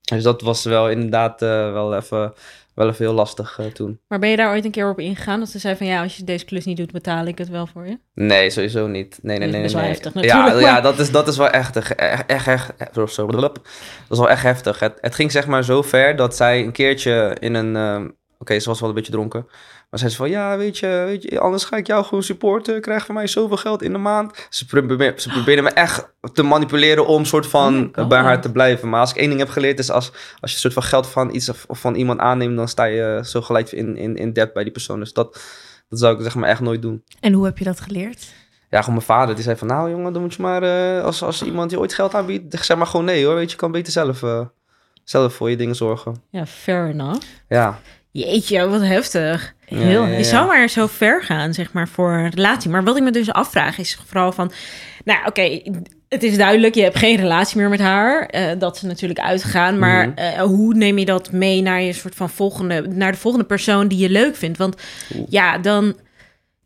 Dus 0.00 0.22
dat 0.22 0.40
was 0.42 0.64
wel 0.64 0.90
inderdaad 0.90 1.42
eh, 1.42 1.72
wel, 1.72 1.94
even, 1.94 2.32
wel 2.74 2.88
even 2.88 3.04
heel 3.04 3.14
lastig 3.14 3.58
eh, 3.58 3.66
toen. 3.66 4.00
Maar 4.08 4.18
ben 4.18 4.30
je 4.30 4.36
daar 4.36 4.50
ooit 4.52 4.64
een 4.64 4.70
keer 4.70 4.90
op 4.90 4.98
ingegaan? 5.00 5.38
Dat 5.40 5.48
ze 5.48 5.58
zei 5.58 5.76
van 5.76 5.86
ja, 5.86 6.02
als 6.02 6.16
je 6.16 6.24
deze 6.24 6.44
klus 6.44 6.64
niet 6.64 6.76
doet, 6.76 6.92
betaal 6.92 7.26
ik 7.26 7.38
het 7.38 7.48
wel 7.48 7.66
voor 7.66 7.86
je. 7.86 7.98
Nee, 8.14 8.50
sowieso 8.50 8.86
niet. 8.86 9.18
Nee, 9.22 9.38
nee, 9.38 9.48
Dat 9.50 9.56
nee. 9.56 9.64
is 9.64 9.72
best 9.72 9.74
nee, 9.74 9.92
wel 9.92 9.92
nee. 9.92 10.00
heftig 10.12 10.22
Ja, 10.22 10.36
natuurlijk, 10.44 10.66
ja 10.66 10.72
maar- 10.72 10.82
dat, 10.82 10.98
is, 10.98 11.10
dat 11.10 11.28
is 11.28 11.36
wel 11.36 11.50
echt, 11.50 11.76
echt, 11.76 12.26
echt, 12.26 12.46
echt 12.46 12.94
dat 12.94 13.08
is 13.08 14.18
wel 14.18 14.28
echt 14.30 14.42
heftig. 14.42 14.80
Het, 14.80 14.98
het 15.00 15.14
ging 15.14 15.32
zeg 15.32 15.46
maar 15.46 15.64
zo 15.64 15.82
ver 15.82 16.16
dat 16.16 16.36
zij 16.36 16.60
een 16.60 16.72
keertje 16.72 17.36
in 17.40 17.54
een... 17.54 17.76
ehm, 17.76 18.08
Oké, 18.44 18.58
ze 18.58 18.68
was 18.68 18.80
wel 18.80 18.88
een 18.88 18.94
beetje 18.94 19.12
dronken. 19.12 19.46
Maar 19.90 19.98
zei 19.98 20.10
ze 20.10 20.16
van, 20.16 20.30
ja, 20.30 20.56
weet 20.56 20.78
je, 20.78 21.02
weet 21.06 21.22
je, 21.22 21.40
anders 21.40 21.64
ga 21.64 21.76
ik 21.76 21.86
jou 21.86 22.04
gewoon 22.04 22.22
supporten. 22.22 22.80
Krijg 22.80 23.04
van 23.06 23.14
mij 23.14 23.26
zoveel 23.26 23.56
geld 23.56 23.82
in 23.82 23.92
de 23.92 23.98
maand. 23.98 24.46
Ze, 24.50 24.66
probeerde, 24.66 25.12
ze 25.20 25.28
probeerde 25.28 25.62
me 25.62 25.70
echt 25.70 26.12
te 26.32 26.42
manipuleren 26.42 27.06
om 27.06 27.24
soort 27.24 27.44
Oh 27.44 27.50
van 27.50 27.90
God. 27.92 28.08
bij 28.08 28.18
haar 28.20 28.40
te 28.40 28.52
blijven. 28.52 28.88
Maar 28.88 29.00
als 29.00 29.10
ik 29.10 29.16
één 29.16 29.28
ding 29.28 29.40
heb 29.40 29.48
geleerd, 29.48 29.78
is 29.78 29.90
als, 29.90 30.10
als 30.40 30.50
je 30.50 30.56
een 30.56 30.60
soort 30.62 30.72
van 30.72 30.82
geld 30.82 31.06
van 31.06 31.34
iets 31.34 31.48
of, 31.48 31.64
of 31.68 31.78
van 31.80 31.94
iemand 31.94 32.20
aanneemt, 32.20 32.56
dan 32.56 32.68
sta 32.68 32.84
je 32.84 33.20
zo 33.24 33.40
gelijk 33.42 33.72
in, 33.72 33.96
in, 33.96 34.16
in 34.16 34.32
debt 34.32 34.52
bij 34.52 34.62
die 34.62 34.72
persoon. 34.72 34.98
Dus 34.98 35.12
dat, 35.12 35.32
dat 35.88 35.98
zou 35.98 36.16
ik 36.16 36.22
zeg 36.22 36.34
maar 36.34 36.48
echt 36.48 36.60
nooit 36.60 36.82
doen. 36.82 37.04
En 37.20 37.32
hoe 37.32 37.44
heb 37.44 37.58
je 37.58 37.64
dat 37.64 37.80
geleerd? 37.80 38.32
Ja, 38.70 38.78
gewoon 38.80 38.94
mijn 38.94 39.06
vader. 39.06 39.34
Die 39.34 39.44
zei 39.44 39.56
van, 39.56 39.66
nou 39.68 39.90
jongen, 39.90 40.12
dan 40.12 40.22
moet 40.22 40.34
je 40.34 40.42
maar... 40.42 40.62
eh, 40.62 41.04
als, 41.04 41.22
als 41.22 41.42
iemand 41.42 41.70
je 41.70 41.78
ooit 41.78 41.94
geld 41.94 42.14
aanbiedt, 42.14 42.54
zeg 42.64 42.76
maar 42.76 42.86
gewoon 42.86 43.04
nee 43.04 43.24
hoor. 43.24 43.34
Weet 43.34 43.44
je, 43.44 43.50
je 43.50 43.56
kan 43.56 43.72
beter 43.72 43.92
zelf, 43.92 44.22
eh, 44.22 44.40
zelf 45.04 45.34
voor 45.34 45.50
je 45.50 45.56
dingen 45.56 45.74
zorgen. 45.76 46.14
Ja, 46.30 46.46
fair 46.46 46.88
enough. 46.88 47.26
Ja. 47.48 47.78
Jeetje, 48.14 48.68
wat 48.68 48.80
heftig. 48.80 49.54
Heel 49.64 50.02
Ja, 50.02 50.08
ja, 50.08 50.16
Je 50.16 50.24
zou 50.24 50.46
maar 50.46 50.68
zo 50.68 50.86
ver 50.86 51.22
gaan, 51.22 51.54
zeg 51.54 51.72
maar, 51.72 51.88
voor 51.88 52.12
een 52.12 52.30
relatie. 52.30 52.70
Maar 52.70 52.84
wat 52.84 52.96
ik 52.96 53.02
me 53.02 53.10
dus 53.10 53.32
afvraag 53.32 53.78
is 53.78 53.98
vooral 54.06 54.32
van... 54.32 54.52
Nou, 55.04 55.26
oké, 55.26 55.60
het 56.08 56.22
is 56.22 56.36
duidelijk, 56.36 56.74
je 56.74 56.82
hebt 56.82 56.96
geen 56.98 57.16
relatie 57.16 57.56
meer 57.58 57.68
met 57.68 57.80
haar. 57.80 58.26
eh, 58.26 58.50
dat 58.58 58.78
ze 58.78 58.86
natuurlijk 58.86 59.20
uitgaan. 59.20 59.78
Maar 59.78 60.08
Mhm. 60.08 60.18
eh, 60.18 60.40
hoe 60.42 60.74
neem 60.74 60.98
je 60.98 61.04
dat 61.04 61.32
mee 61.32 61.62
naar 61.62 61.82
je 61.82 61.92
soort 61.92 62.14
van 62.14 62.30
volgende... 62.30 62.80
naar 62.88 63.12
de 63.12 63.18
volgende 63.18 63.46
persoon 63.46 63.88
die 63.88 63.98
je 63.98 64.10
leuk 64.10 64.36
vindt? 64.36 64.58
Want 64.58 64.76
ja, 65.28 65.58
dan... 65.58 65.96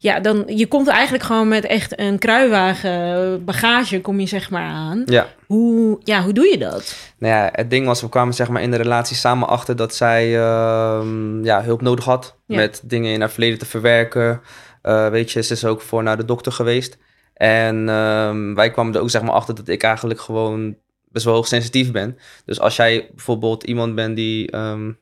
Ja, 0.01 0.21
dan... 0.21 0.45
Je 0.47 0.67
komt 0.67 0.89
eigenlijk 0.89 1.25
gewoon 1.25 1.49
met 1.49 1.65
echt 1.65 1.99
een 1.99 2.19
kruiwagen 2.19 3.45
bagage... 3.45 4.01
kom 4.01 4.21
je 4.21 4.27
zeg 4.27 4.51
maar 4.51 4.65
aan. 4.65 5.03
Ja. 5.07 5.27
Hoe, 5.47 6.01
ja, 6.03 6.23
hoe 6.23 6.33
doe 6.33 6.47
je 6.47 6.59
dat? 6.59 6.97
Nou 7.19 7.35
ja, 7.35 7.49
het 7.53 7.71
ding 7.71 7.87
was, 7.87 8.01
we 8.01 8.09
kwamen 8.09 8.35
zeg 8.35 8.49
maar 8.49 8.63
in 8.63 8.71
de 8.71 8.77
relatie 8.77 9.17
samen 9.17 9.49
achter 9.49 9.77
dat 9.77 9.95
zij 9.95 10.39
ehm, 10.39 11.45
ja, 11.45 11.63
hulp 11.63 11.81
nodig 11.81 12.05
had. 12.05 12.37
Ja. 12.47 12.57
Met 12.57 12.81
dingen 12.85 13.13
in 13.13 13.21
haar 13.21 13.31
verleden 13.31 13.59
te 13.59 13.67
verwerken. 13.67 14.41
Eh, 14.83 15.09
weet 15.09 15.33
je, 15.33 15.43
ze 15.43 15.53
is 15.53 15.65
ook 15.65 15.81
voor 15.81 16.03
naar 16.03 16.17
de 16.17 16.25
dokter 16.25 16.53
geweest. 16.53 16.99
En 17.35 17.89
ehm, 17.89 18.55
wij 18.55 18.71
kwamen 18.71 18.95
er 18.95 19.01
ook 19.01 19.11
zeg 19.11 19.23
maar 19.23 19.33
achter 19.33 19.55
dat 19.55 19.69
ik 19.69 19.83
eigenlijk 19.83 20.21
gewoon 20.21 20.77
best 21.09 21.25
wel 21.25 21.35
hoogsensitief 21.35 21.93
ben. 21.93 22.19
Dus 22.45 22.61
als 22.61 22.77
jij 22.77 23.09
bijvoorbeeld 23.15 23.65
iemand 23.65 23.95
bent 23.95 24.17
die, 24.17 24.51
ehm, 24.51 24.93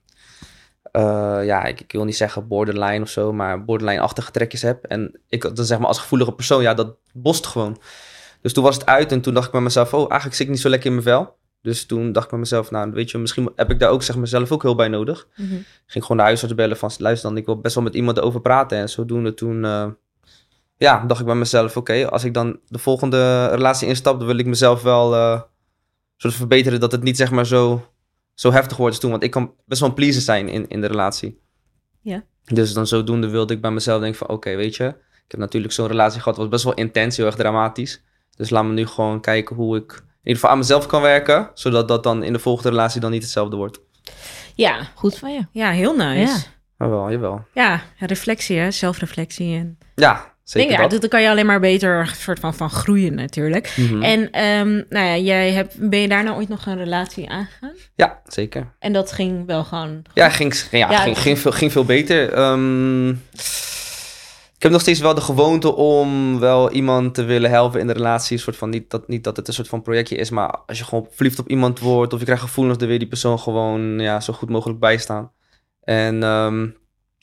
eh, 0.97 1.45
ja, 1.45 1.65
ik, 1.65 1.81
ik 1.81 1.93
wil 1.93 2.05
niet 2.05 2.17
zeggen 2.17 2.49
borderline 2.49 3.03
of 3.03 3.09
zo, 3.09 3.33
maar 3.33 3.65
borderline-achtige 3.65 4.31
trekjes 4.31 4.62
heb. 4.62 4.85
En 4.85 5.21
ik, 5.29 5.43
dat 5.43 5.67
zeg 5.67 5.79
maar 5.79 5.87
als 5.88 5.99
gevoelige 5.99 6.33
persoon, 6.33 6.62
ja, 6.62 6.75
dat 6.75 6.97
bost 7.12 7.47
gewoon. 7.47 7.81
Dus 8.41 8.53
toen 8.53 8.65
was 8.65 8.75
het 8.75 8.87
uit 8.87 9.12
en 9.12 9.21
toen 9.21 9.35
dacht 9.35 9.47
ik 9.47 9.53
bij 9.53 9.61
mezelf, 9.61 9.95
oh, 9.95 10.00
eigenlijk 10.00 10.35
zit 10.35 10.47
ik 10.47 10.53
niet 10.53 10.61
zo 10.61 10.69
lekker 10.69 10.87
in 10.88 10.93
mijn 10.93 11.07
vel. 11.07 11.37
Dus 11.62 11.87
toen 11.87 12.12
dacht 12.12 12.25
ik 12.25 12.31
bij 12.31 12.41
mezelf, 12.41 12.71
nou, 12.71 12.91
weet 12.91 13.11
je, 13.11 13.19
misschien 13.19 13.53
heb 13.57 13.71
ik 13.71 13.79
daar 13.79 13.91
ook 13.91 14.03
zeg 14.03 14.17
maar 14.17 14.26
zelf 14.26 14.53
ook 14.53 14.62
hulp 14.62 14.76
bij 14.76 14.88
nodig. 14.88 15.29
Mhm. 15.37 15.55
Ging 15.87 16.05
gewoon 16.05 16.17
de 16.17 16.23
huisarts 16.23 16.55
bellen 16.55 16.76
van, 16.76 16.91
luister 16.99 17.29
dan, 17.29 17.38
ik 17.38 17.47
wil 17.47 17.61
best 17.61 17.75
wel 17.75 17.85
met 17.85 17.95
iemand 17.95 18.21
over 18.21 18.41
praten. 18.41 18.79
En 18.79 18.88
zodoende 18.88 19.35
toen, 19.35 19.65
eh, 19.65 19.87
ja, 20.76 21.05
dacht 21.07 21.21
ik 21.21 21.26
bij 21.26 21.35
mezelf, 21.35 21.76
oké, 21.76 22.09
als 22.11 22.25
ik 22.25 22.35
dan 22.35 22.59
de 22.69 22.79
volgende 22.79 23.47
relatie 23.47 23.88
instap, 23.88 24.19
dan 24.19 24.26
wil 24.26 24.38
ik 24.38 24.47
mezelf 24.47 24.83
wel 24.83 25.15
eh 25.15 25.41
soort 26.17 26.35
verbeteren 26.35 26.81
dat 26.81 26.93
het 26.93 27.03
niet 27.03 27.17
zeg 27.17 27.31
maar 27.31 27.47
zo, 27.47 27.91
zo 28.37 28.52
heftig 28.52 28.76
wordt 28.76 28.93
als 28.93 29.02
toen. 29.02 29.11
Want 29.11 29.23
ik 29.23 29.31
kan 29.31 29.55
best 29.64 29.81
wel 29.81 29.88
een 29.88 29.95
pleaser 29.95 30.23
zijn 30.23 30.49
in, 30.49 30.69
in 30.69 30.81
de 30.81 30.87
relatie. 30.87 31.40
Ja. 32.00 32.25
Dus 32.45 32.73
dan 32.73 32.87
zodoende 32.87 33.28
wilde 33.28 33.55
ik 33.55 33.61
bij 33.61 33.71
mezelf 33.71 34.00
denken 34.00 34.19
van, 34.19 34.28
oké, 34.28 34.57
weet 34.57 34.76
je, 34.76 34.85
ik 35.25 35.31
heb 35.31 35.40
natuurlijk 35.40 35.73
zo'n 35.73 35.87
relatie 35.87 36.21
gehad, 36.21 36.38
was 36.38 36.49
best 36.49 36.64
wel 36.64 36.75
intens, 36.75 37.16
heel 37.16 37.26
erg 37.26 37.35
dramatisch. 37.37 38.02
Dus 38.37 38.50
laat 38.50 38.64
me 38.64 38.73
nu 38.73 38.87
gewoon 38.87 39.21
kijken 39.21 39.57
hoe 39.57 39.76
ik 39.76 39.90
in 39.93 40.02
ieder 40.23 40.35
geval 40.35 40.50
aan 40.50 40.59
mezelf 40.59 40.87
kan 40.87 41.02
werken, 41.02 41.50
zodat 41.55 41.88
dat 41.88 42.02
dan 42.02 42.23
in 42.23 42.33
de 42.33 42.38
volgende 42.38 42.69
relatie 42.69 43.00
dan 43.00 43.11
niet 43.11 43.23
hetzelfde 43.23 43.57
wordt. 43.57 43.81
Ja, 44.55 44.88
Goed 44.95 45.19
van 45.19 45.33
je. 45.33 45.47
ja 45.52 45.71
heel 45.71 45.97
nice. 45.97 46.33
Ja. 46.33 46.38
Jawel, 46.78 47.11
jawel. 47.11 47.45
Ja, 47.55 47.83
reflectie, 47.99 48.59
hè? 48.59 48.71
zelfreflectie. 48.71 49.57
En 49.57 49.78
Ja, 49.95 50.35
zeker 50.47 50.69
denk, 50.69 50.81
ja, 50.81 50.83
dat. 50.83 50.91
dat, 50.91 51.00
dan 51.00 51.11
kan 51.11 51.23
je 51.23 51.31
alleen 51.31 51.47
maar 51.47 51.61
beter 51.61 52.15
soort 52.19 52.38
van, 52.38 52.54
van 52.54 52.71
groeien 52.71 53.15
natuurlijk. 53.15 53.73
Mhm. 53.76 54.02
En 54.02 54.30
ehm, 54.30 54.82
nou 54.89 55.06
ja, 55.06 55.17
jij 55.17 55.52
hebt, 55.52 55.89
ben 55.91 56.00
je 56.00 56.09
daarna 56.09 56.35
ooit 56.35 56.49
nog 56.49 56.67
een 56.67 56.76
relatie 56.76 57.30
aangegaan? 57.30 57.73
Ja, 57.95 58.21
zeker. 58.26 58.73
En 58.78 58.93
dat 58.93 59.13
ging 59.13 59.47
wel 59.47 59.65
gewoon... 59.65 60.02
Ja, 60.15 60.28
ging, 60.28 60.54
ja, 60.71 60.91
Ja, 60.91 61.15
ging, 61.15 61.39
veel, 61.39 61.52
ging 61.52 61.73
veel 61.73 61.85
beter. 61.85 62.32
Ehm, 62.32 63.09
ik 64.56 64.63
heb 64.63 64.71
nog 64.71 64.80
steeds 64.80 65.00
wel 65.00 65.15
de 65.15 65.21
gewoonte 65.21 65.75
om 65.75 66.39
wel 66.39 66.71
iemand 66.71 67.15
te 67.15 67.25
willen 67.25 67.50
helpen 67.50 67.80
in 67.80 67.87
de 67.87 67.93
relatie. 67.93 68.37
Een 68.37 68.43
soort 68.43 68.56
van, 68.56 68.71
niet, 68.71 68.91
dat, 68.91 69.09
niet 69.09 69.25
dat 69.25 69.37
het 69.37 69.49
een 69.49 69.54
soort 69.54 69.69
van 69.69 69.82
projectje 69.82 70.17
is, 70.17 70.30
maar 70.30 70.59
als 70.67 70.78
je 70.78 70.85
gewoon 70.85 71.09
verliefd 71.11 71.39
op 71.39 71.49
iemand 71.49 71.78
wordt 71.78 72.13
of 72.13 72.19
je 72.19 72.25
krijgt 72.25 72.43
gevoelens, 72.43 72.78
dan 72.78 72.87
wil 72.87 72.97
je 72.97 73.02
die 73.02 73.13
persoon 73.13 73.39
gewoon 73.39 73.99
ja, 73.99 74.21
zo 74.21 74.32
goed 74.32 74.50
mogelijk 74.50 74.80
bijstaan. 74.80 75.32
En 75.82 76.23
ehm, 76.23 76.67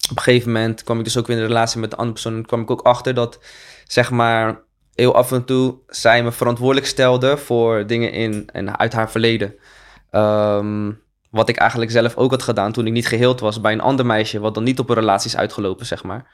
op 0.09 0.17
een 0.17 0.23
gegeven 0.23 0.51
moment 0.51 0.83
kwam 0.83 0.97
ik 0.97 1.03
dus 1.03 1.17
ook 1.17 1.27
weer 1.27 1.35
in 1.35 1.41
een 1.41 1.47
relatie 1.47 1.79
met 1.79 1.89
de 1.89 1.95
andere 1.95 2.13
persoon. 2.13 2.35
En 2.35 2.45
kwam 2.45 2.61
ik 2.61 2.71
ook 2.71 2.81
achter 2.81 3.13
dat, 3.13 3.39
zeg 3.87 4.11
maar, 4.11 4.61
heel 4.95 5.15
af 5.15 5.31
en 5.31 5.45
toe 5.45 5.75
zij 5.87 6.23
me 6.23 6.31
verantwoordelijk 6.31 6.87
stelde 6.87 7.37
voor 7.37 7.87
dingen 7.87 8.11
in 8.11 8.49
en 8.51 8.79
uit 8.79 8.93
haar 8.93 9.11
verleden. 9.11 9.55
Ehm, 10.09 10.91
wat 11.29 11.49
ik 11.49 11.57
eigenlijk 11.57 11.91
zelf 11.91 12.15
ook 12.15 12.31
had 12.31 12.43
gedaan 12.43 12.71
toen 12.71 12.87
ik 12.87 12.93
niet 12.93 13.07
geheeld 13.07 13.39
was 13.39 13.61
bij 13.61 13.73
een 13.73 13.81
ander 13.81 14.05
meisje, 14.05 14.39
wat 14.39 14.53
dan 14.53 14.63
niet 14.63 14.79
op 14.79 14.89
een 14.89 14.95
relatie 14.95 15.29
is 15.29 15.37
uitgelopen, 15.37 15.85
zeg 15.85 16.03
maar. 16.03 16.31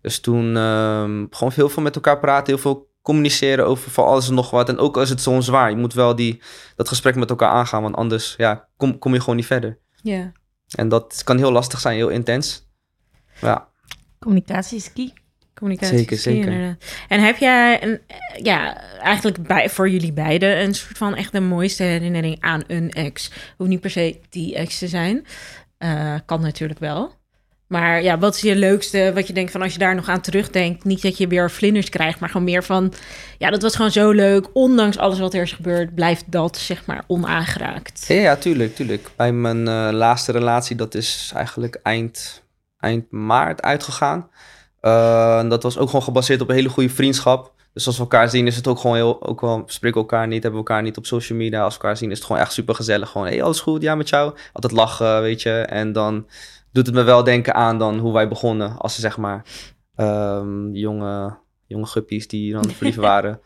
Dus 0.00 0.20
toen 0.20 0.56
ehm, 0.56 1.26
gewoon 1.30 1.52
heel 1.54 1.68
veel 1.68 1.82
met 1.82 1.94
elkaar 1.94 2.18
praten, 2.18 2.52
heel 2.52 2.62
veel 2.62 2.88
communiceren 3.02 3.66
over 3.66 3.90
van 3.90 4.04
alles 4.04 4.28
en 4.28 4.34
nog 4.34 4.50
wat. 4.50 4.68
En 4.68 4.78
ook 4.78 4.96
als 4.96 5.08
het 5.08 5.20
zo 5.20 5.40
zwaar, 5.40 5.70
je 5.70 5.76
moet 5.76 5.94
wel 5.94 6.16
die, 6.16 6.42
dat 6.76 6.88
gesprek 6.88 7.14
met 7.14 7.30
elkaar 7.30 7.50
aangaan, 7.50 7.82
want 7.82 7.96
anders 7.96 8.34
ja, 8.36 8.68
kom, 8.76 8.98
kom 8.98 9.12
je 9.12 9.20
gewoon 9.20 9.36
niet 9.36 9.46
verder. 9.46 9.78
Ja. 10.02 10.32
En 10.70 10.88
dat 10.88 11.24
kan 11.24 11.38
heel 11.38 11.52
lastig 11.52 11.80
zijn, 11.80 11.96
heel 11.96 12.08
intens. 12.08 12.69
Ja, 13.40 13.68
Communicatie 14.18 14.76
is 14.76 14.92
key. 14.92 15.12
Communicatie. 15.54 15.98
Zeker, 15.98 16.12
is 16.12 16.22
key, 16.22 16.34
zeker. 16.34 16.52
inderdaad. 16.52 16.84
En 17.08 17.20
heb 17.20 17.36
jij, 17.36 17.82
een, 17.82 18.00
ja, 18.42 18.82
eigenlijk 18.98 19.46
bij, 19.46 19.70
voor 19.70 19.90
jullie 19.90 20.12
beiden 20.12 20.60
een 20.60 20.74
soort 20.74 20.98
van 20.98 21.14
echt 21.14 21.32
de 21.32 21.40
mooiste 21.40 21.82
herinnering 21.82 22.36
aan 22.40 22.62
een 22.66 22.90
ex? 22.90 23.30
Hoeft 23.56 23.70
niet 23.70 23.80
per 23.80 23.90
se 23.90 24.20
die 24.30 24.54
ex 24.54 24.78
te 24.78 24.88
zijn. 24.88 25.26
Eh, 25.78 26.14
kan 26.26 26.40
natuurlijk 26.40 26.80
wel. 26.80 27.18
Maar 27.70 28.02
ja, 28.02 28.18
wat 28.18 28.34
is 28.34 28.40
je 28.40 28.56
leukste, 28.56 29.10
wat 29.14 29.26
je 29.26 29.32
denkt 29.32 29.52
van 29.52 29.62
als 29.62 29.72
je 29.72 29.78
daar 29.78 29.94
nog 29.94 30.08
aan 30.08 30.20
terugdenkt? 30.20 30.84
Niet 30.84 31.02
dat 31.02 31.18
je 31.18 31.26
weer 31.26 31.50
vlinders 31.50 31.88
krijgt, 31.88 32.20
maar 32.20 32.28
gewoon 32.28 32.46
meer 32.46 32.64
van... 32.64 32.92
Ja, 33.38 33.50
dat 33.50 33.62
was 33.62 33.76
gewoon 33.76 33.90
zo 33.90 34.10
leuk. 34.10 34.48
Ondanks 34.52 34.98
alles 34.98 35.18
wat 35.18 35.34
er 35.34 35.42
is 35.42 35.52
gebeurd, 35.52 35.94
blijft 35.94 36.24
dat 36.26 36.56
zeg 36.56 36.86
maar 36.86 37.04
onaangeraakt. 37.06 38.04
ja, 38.08 38.14
ja 38.14 38.36
tuurlijk, 38.36 38.74
tuurlijk. 38.74 39.10
Bij 39.16 39.32
mijn 39.32 39.68
eh, 39.68 39.88
laatste 39.92 40.32
relatie, 40.32 40.76
dat 40.76 40.94
is 40.94 41.32
eigenlijk 41.34 41.80
eind, 41.82 42.42
eind 42.80 43.10
maart 43.10 43.62
uitgegaan. 43.62 44.28
Eh, 44.80 45.48
dat 45.48 45.62
was 45.62 45.78
ook 45.78 45.86
gewoon 45.86 46.02
gebaseerd 46.02 46.40
op 46.40 46.48
een 46.48 46.54
hele 46.54 46.68
goede 46.68 46.88
vriendschap. 46.88 47.52
Dus 47.72 47.86
als 47.86 47.96
we 47.96 48.02
elkaar 48.02 48.28
zien, 48.30 48.46
is 48.46 48.56
het 48.56 48.66
ook 48.66 48.78
gewoon 48.78 48.96
heel... 48.96 49.26
Ook 49.26 49.40
wel, 49.40 49.64
we 49.64 49.72
spreken 49.72 50.00
elkaar 50.00 50.26
niet, 50.26 50.42
hebben 50.42 50.60
we 50.60 50.66
elkaar 50.68 50.82
niet 50.82 50.96
op 50.96 51.06
social 51.06 51.38
media. 51.38 51.62
Als 51.62 51.74
we 51.76 51.80
elkaar 51.80 51.96
zien, 51.96 52.10
is 52.10 52.16
het 52.16 52.26
gewoon 52.26 52.42
echt 52.42 52.52
super 52.52 52.74
gezellig. 52.74 53.10
Gewoon, 53.10 53.26
hey, 53.26 53.42
alles 53.42 53.60
goed? 53.60 53.82
Ja, 53.82 53.94
met 53.94 54.08
jou? 54.08 54.34
Altijd 54.52 54.72
lachen, 54.72 55.20
weet 55.20 55.42
je. 55.42 55.50
En 55.50 55.92
dan 55.92 56.26
doet 56.72 56.86
het 56.86 56.94
me 56.94 57.02
wel 57.02 57.24
denken 57.24 57.54
aan 57.54 57.78
dan 57.78 57.98
hoe 57.98 58.12
wij 58.12 58.28
begonnen. 58.28 58.78
Als 58.78 58.94
ze, 58.94 59.00
zeg 59.00 59.16
maar, 59.16 59.44
ehm, 59.94 60.72
jonge, 60.72 61.38
jonge 61.66 61.86
guppies 61.86 62.28
die 62.28 62.52
dan 62.52 62.70
verliefd 62.70 62.98
waren. 63.10 63.40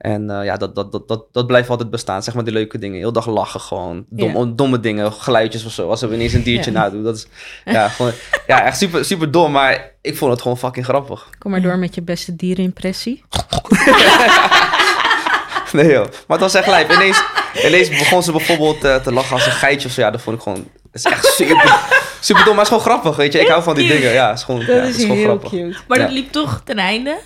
En 0.00 0.30
eh, 0.30 0.44
ja, 0.44 0.56
dat, 0.56 0.74
dat, 0.74 0.92
dat, 0.92 1.08
dat, 1.08 1.24
dat 1.32 1.46
blijft 1.46 1.68
altijd 1.70 1.90
bestaan. 1.90 2.22
Zeg 2.22 2.34
maar 2.34 2.44
die 2.44 2.52
leuke 2.52 2.78
dingen. 2.78 2.98
Heel 2.98 3.12
dag 3.12 3.26
lachen 3.26 3.60
gewoon. 3.60 4.04
Dom, 4.08 4.56
Domme 4.56 4.80
dingen, 4.80 5.12
geluidjes 5.12 5.64
of 5.64 5.72
zo. 5.72 5.88
Als 5.88 6.00
we 6.00 6.14
ineens 6.14 6.32
een 6.32 6.42
diertje 6.42 6.72
Ja. 6.72 6.78
nadoen. 6.78 7.02
Dat 7.02 7.16
is 7.16 7.26
ja, 7.64 7.88
gewoon, 7.88 8.12
ja, 8.46 8.62
echt 8.64 8.78
super, 8.78 9.04
super 9.04 9.30
dom. 9.30 9.52
Maar 9.52 9.90
ik 10.00 10.16
vond 10.16 10.32
het 10.32 10.42
gewoon 10.42 10.58
fucking 10.58 10.84
grappig. 10.84 11.28
Kom 11.38 11.50
maar 11.50 11.62
door 11.62 11.78
met 11.78 11.94
je 11.94 12.02
beste 12.02 12.36
dierenimpressie. 12.36 13.22
Nee 15.72 15.90
joh. 15.90 16.04
Maar 16.26 16.38
het 16.38 16.40
was 16.40 16.54
echt 16.54 16.66
lijp. 16.66 16.90
Ineens, 16.92 17.22
ineens 17.66 17.88
begon 17.88 18.22
ze 18.22 18.32
bijvoorbeeld 18.32 18.84
eh, 18.84 18.96
te 18.96 19.12
lachen 19.12 19.32
als 19.32 19.46
een 19.46 19.52
geitje 19.52 19.88
of 19.88 19.94
zo. 19.94 20.00
Ja, 20.00 20.10
dat 20.10 20.20
vond 20.20 20.36
ik 20.36 20.42
gewoon... 20.42 20.58
Het 20.58 21.04
is 21.04 21.04
echt 21.04 21.26
super, 21.26 21.78
super 22.20 22.44
dom, 22.44 22.54
maar 22.56 22.64
het 22.64 22.72
is 22.74 22.78
gewoon 22.78 22.82
grappig, 22.98 23.16
weet 23.16 23.32
je. 23.32 23.40
Ik 23.40 23.48
hou 23.48 23.62
van 23.62 23.74
die 23.74 23.88
dingen. 23.88 24.12
Ja, 24.12 24.28
het 24.28 24.38
is 24.38 24.44
gewoon, 24.44 24.60
ja, 24.60 24.66
het 24.72 24.96
is 24.96 25.02
gewoon 25.02 25.22
grappig. 25.22 25.50
cute. 25.50 25.76
Maar 25.88 25.98
Ja. 25.98 26.04
dat 26.04 26.12
liep 26.12 26.32
toch 26.32 26.60
ten 26.64 26.76
einde? 26.78 27.18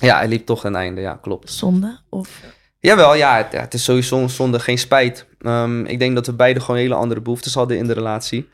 Ja, 0.00 0.20
het 0.20 0.28
liep 0.28 0.46
toch 0.46 0.64
een 0.64 0.76
einde. 0.76 1.00
Ja, 1.00 1.18
klopt. 1.22 1.52
Zonde? 1.52 1.98
Of... 2.08 2.40
Jawel, 2.78 3.14
ja, 3.14 3.36
het, 3.36 3.52
ja, 3.52 3.60
het 3.60 3.74
is 3.74 3.84
sowieso 3.84 4.28
zonder 4.28 4.60
geen 4.60 4.78
spijt. 4.78 5.26
Ehm, 5.40 5.84
ik 5.84 5.98
denk 5.98 6.14
dat 6.14 6.26
we 6.26 6.32
beide 6.32 6.60
gewoon 6.60 6.80
hele 6.80 6.94
andere 6.94 7.20
behoeftes 7.20 7.54
hadden 7.54 7.76
in 7.78 7.86
de 7.86 7.92
relatie. 7.92 8.48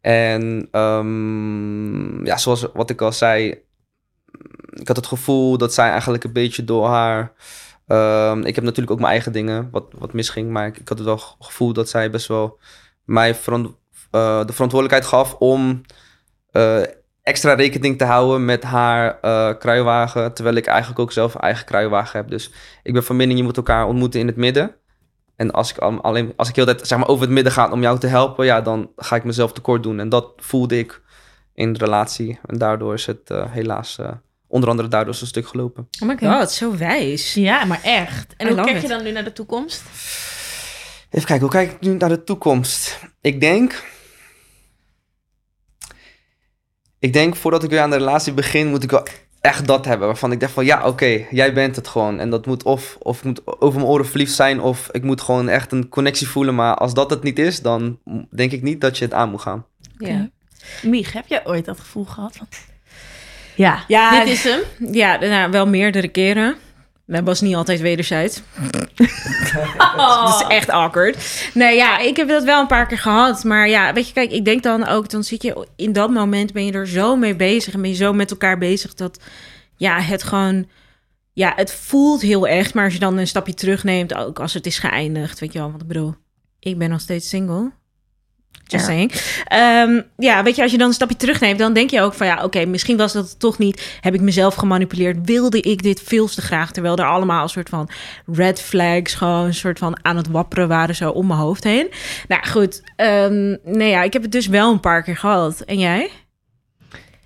En 0.00 0.68
ehm, 0.70 2.24
ja, 2.26 2.36
zoals 2.36 2.66
wat 2.72 2.90
ik 2.90 3.00
al 3.00 3.12
zei, 3.12 3.48
ik 4.70 4.88
had 4.88 4.96
het 4.96 5.06
gevoel 5.06 5.58
dat 5.58 5.74
zij 5.74 5.90
eigenlijk 5.90 6.24
een 6.24 6.32
beetje 6.32 6.64
door 6.64 6.86
haar. 6.86 7.32
ehm, 7.86 8.40
ik 8.42 8.54
heb 8.54 8.64
natuurlijk 8.64 8.90
ook 8.90 8.98
mijn 8.98 9.12
eigen 9.12 9.32
dingen 9.32 9.68
wat, 9.70 9.84
wat 9.98 10.12
misging, 10.12 10.50
maar 10.50 10.66
ik, 10.66 10.78
ik 10.78 10.88
had 10.88 10.98
het 10.98 11.06
wel 11.06 11.20
gevoel 11.38 11.72
dat 11.72 11.88
zij 11.88 12.10
best 12.10 12.26
wel 12.26 12.58
mij 13.04 13.34
verant- 13.34 13.76
eh, 14.10 14.44
de 14.46 14.52
verantwoordelijkheid 14.52 15.04
gaf 15.04 15.34
om 15.34 15.80
eh, 16.50 16.82
extra 17.28 17.54
rekening 17.54 17.98
te 17.98 18.04
houden 18.04 18.44
met 18.44 18.62
haar 18.62 19.18
eh, 19.20 19.50
kruiwagen. 19.58 20.32
Terwijl 20.34 20.56
ik 20.56 20.66
eigenlijk 20.66 20.98
ook 21.00 21.12
zelf 21.12 21.34
een 21.34 21.40
eigen 21.40 21.64
kruiwagen 21.64 22.18
heb. 22.18 22.28
Dus 22.30 22.50
ik 22.82 22.92
ben 22.92 23.04
van 23.04 23.16
mening, 23.16 23.38
je 23.38 23.44
moet 23.44 23.56
elkaar 23.56 23.86
ontmoeten 23.86 24.20
in 24.20 24.26
het 24.26 24.36
midden. 24.36 24.74
En 25.36 25.50
als 25.50 25.70
ik, 25.70 25.78
al- 25.78 26.00
alleen, 26.02 26.32
als 26.36 26.48
ik 26.48 26.56
heel 26.56 26.64
de 26.64 26.74
tijd 26.74 26.88
zeg 26.88 26.98
maar, 26.98 27.08
over 27.08 27.24
het 27.24 27.32
midden 27.34 27.52
ga 27.52 27.70
om 27.70 27.80
jou 27.82 27.98
te 27.98 28.06
helpen, 28.06 28.44
ja, 28.46 28.60
dan 28.60 28.90
ga 28.96 29.16
ik 29.16 29.24
mezelf 29.24 29.52
tekort 29.52 29.82
doen. 29.82 30.00
En 30.00 30.08
dat 30.08 30.32
voelde 30.36 30.78
ik 30.78 31.00
in 31.54 31.72
de 31.72 31.78
relatie. 31.78 32.38
En 32.46 32.58
daardoor 32.58 32.94
is 32.94 33.06
het 33.06 33.30
eh, 33.30 33.44
helaas, 33.50 33.98
eh, 33.98 34.10
onder 34.46 34.68
andere 34.70 34.88
daardoor, 34.88 35.14
is 35.14 35.20
een 35.20 35.26
stuk 35.26 35.46
gelopen. 35.48 35.88
Oh 36.02 36.08
my 36.08 36.16
god, 36.20 36.50
zo 36.50 36.76
wijs. 36.76 37.34
Ja, 37.34 37.64
maar 37.64 37.80
echt. 37.82 38.34
En 38.36 38.46
I 38.46 38.52
hoe 38.52 38.64
kijk 38.64 38.80
je 38.82 38.88
dan 38.88 39.02
nu 39.02 39.10
naar 39.10 39.24
de 39.24 39.32
toekomst? 39.32 39.82
Even 41.10 41.26
kijken, 41.26 41.40
hoe 41.40 41.50
kijk 41.50 41.70
ik 41.72 41.80
nu 41.80 41.94
naar 41.94 42.08
de 42.08 42.24
toekomst? 42.24 42.98
Ik 43.20 43.40
denk. 43.40 43.82
Ik 46.98 47.12
denk 47.12 47.36
voordat 47.36 47.62
ik 47.62 47.70
weer 47.70 47.80
aan 47.80 47.90
de 47.90 47.96
relatie 47.96 48.32
begin, 48.32 48.68
moet 48.68 48.82
ik 48.82 48.90
wel 48.90 49.06
echt 49.40 49.66
dat 49.66 49.84
hebben. 49.84 50.06
Waarvan 50.06 50.32
ik 50.32 50.40
denk 50.40 50.52
van 50.52 50.64
ja, 50.64 50.86
oké, 50.86 51.26
jij 51.30 51.52
bent 51.52 51.76
het 51.76 51.88
gewoon. 51.88 52.18
En 52.18 52.30
dat 52.30 52.46
moet 52.46 52.62
of, 52.62 52.96
of 53.00 53.18
ik 53.18 53.24
moet 53.24 53.60
over 53.60 53.78
mijn 53.78 53.90
oren 53.90 54.06
verliefd 54.06 54.34
zijn, 54.34 54.60
of 54.60 54.88
ik 54.92 55.02
moet 55.02 55.20
gewoon 55.20 55.48
echt 55.48 55.72
een 55.72 55.88
connectie 55.88 56.28
voelen. 56.28 56.54
Maar 56.54 56.74
als 56.74 56.94
dat 56.94 57.10
het 57.10 57.22
niet 57.22 57.38
is, 57.38 57.62
dan 57.62 57.98
denk 58.30 58.52
ik 58.52 58.62
niet 58.62 58.80
dat 58.80 58.98
je 58.98 59.04
het 59.04 59.14
aan 59.14 59.30
moet 59.30 59.40
gaan. 59.40 59.64
Ja. 59.98 60.28
Mich, 60.82 61.12
heb 61.12 61.26
jij 61.26 61.46
ooit 61.46 61.64
dat 61.64 61.80
gevoel 61.80 62.04
gehad? 62.04 62.38
Ja, 63.54 63.84
Ja, 63.88 64.24
dit 64.24 64.32
is 64.32 64.44
hem. 64.44 64.60
Ja, 64.92 65.18
nou, 65.18 65.50
wel 65.50 65.66
meerdere 65.66 66.08
keren. 66.08 66.56
Dat 67.10 67.24
was 67.24 67.40
niet 67.40 67.54
altijd 67.54 67.80
wederzijds. 67.80 68.42
Oh. 68.58 68.80
Dat 70.26 70.40
is 70.40 70.46
echt 70.46 70.68
awkward. 70.68 71.48
Nee, 71.54 71.76
ja, 71.76 71.98
ik 71.98 72.16
heb 72.16 72.28
dat 72.28 72.44
wel 72.44 72.60
een 72.60 72.66
paar 72.66 72.86
keer 72.86 72.98
gehad. 72.98 73.44
Maar 73.44 73.68
ja, 73.68 73.92
weet 73.92 74.06
je, 74.06 74.12
kijk, 74.12 74.30
ik 74.30 74.44
denk 74.44 74.62
dan 74.62 74.86
ook... 74.86 75.10
dan 75.10 75.24
zit 75.24 75.42
je 75.42 75.66
in 75.76 75.92
dat 75.92 76.10
moment, 76.10 76.52
ben 76.52 76.64
je 76.64 76.72
er 76.72 76.88
zo 76.88 77.16
mee 77.16 77.36
bezig... 77.36 77.74
en 77.74 77.80
ben 77.80 77.90
je 77.90 77.96
zo 77.96 78.12
met 78.12 78.30
elkaar 78.30 78.58
bezig 78.58 78.94
dat... 78.94 79.20
ja, 79.76 80.00
het 80.00 80.22
gewoon... 80.22 80.68
ja, 81.32 81.52
het 81.56 81.74
voelt 81.74 82.20
heel 82.20 82.46
echt. 82.46 82.74
Maar 82.74 82.84
als 82.84 82.92
je 82.92 82.98
dan 82.98 83.16
een 83.16 83.26
stapje 83.26 83.54
terugneemt... 83.54 84.14
ook 84.14 84.40
als 84.40 84.54
het 84.54 84.66
is 84.66 84.78
geëindigd, 84.78 85.38
weet 85.38 85.52
je 85.52 85.58
wel. 85.58 85.68
Want 85.68 85.82
ik 85.82 85.88
bedoel, 85.88 86.14
ik 86.58 86.78
ben 86.78 86.90
nog 86.90 87.00
steeds 87.00 87.28
single... 87.28 87.70
Just 88.64 88.86
Ja. 88.86 88.90
saying. 88.92 89.12
Ehm, 89.44 90.00
ja, 90.16 90.42
weet 90.42 90.56
je, 90.56 90.62
als 90.62 90.70
je 90.70 90.78
dan 90.78 90.88
een 90.88 90.94
stapje 90.94 91.16
terugneemt, 91.16 91.58
dan 91.58 91.72
denk 91.72 91.90
je 91.90 92.00
ook 92.00 92.14
van 92.14 92.26
ja, 92.26 92.44
oké, 92.44 92.64
misschien 92.66 92.96
was 92.96 93.12
dat 93.12 93.28
het 93.28 93.38
toch 93.38 93.58
niet. 93.58 93.98
Heb 94.00 94.14
ik 94.14 94.20
mezelf 94.20 94.54
gemanipuleerd? 94.54 95.16
Wilde 95.24 95.60
ik 95.60 95.82
dit 95.82 96.02
veel 96.04 96.26
te 96.28 96.42
graag? 96.42 96.72
Terwijl 96.72 96.96
er 96.96 97.06
allemaal 97.06 97.42
een 97.42 97.48
soort 97.48 97.68
van 97.68 97.88
red 98.26 98.60
flags 98.60 99.14
gewoon 99.14 99.44
een 99.44 99.54
soort 99.54 99.78
van 99.78 99.98
aan 100.02 100.16
het 100.16 100.28
wapperen 100.28 100.68
waren 100.68 100.94
zo 100.94 101.10
om 101.10 101.26
mijn 101.26 101.38
hoofd 101.38 101.64
heen. 101.64 101.90
Nou 102.28 102.46
goed, 102.48 102.82
ehm, 102.96 103.56
nee 103.64 103.90
ja, 103.90 104.02
ik 104.02 104.12
heb 104.12 104.22
het 104.22 104.32
dus 104.32 104.46
wel 104.46 104.72
een 104.72 104.80
paar 104.80 105.02
keer 105.02 105.16
gehad. 105.16 105.60
En 105.60 105.78
jij? 105.78 106.10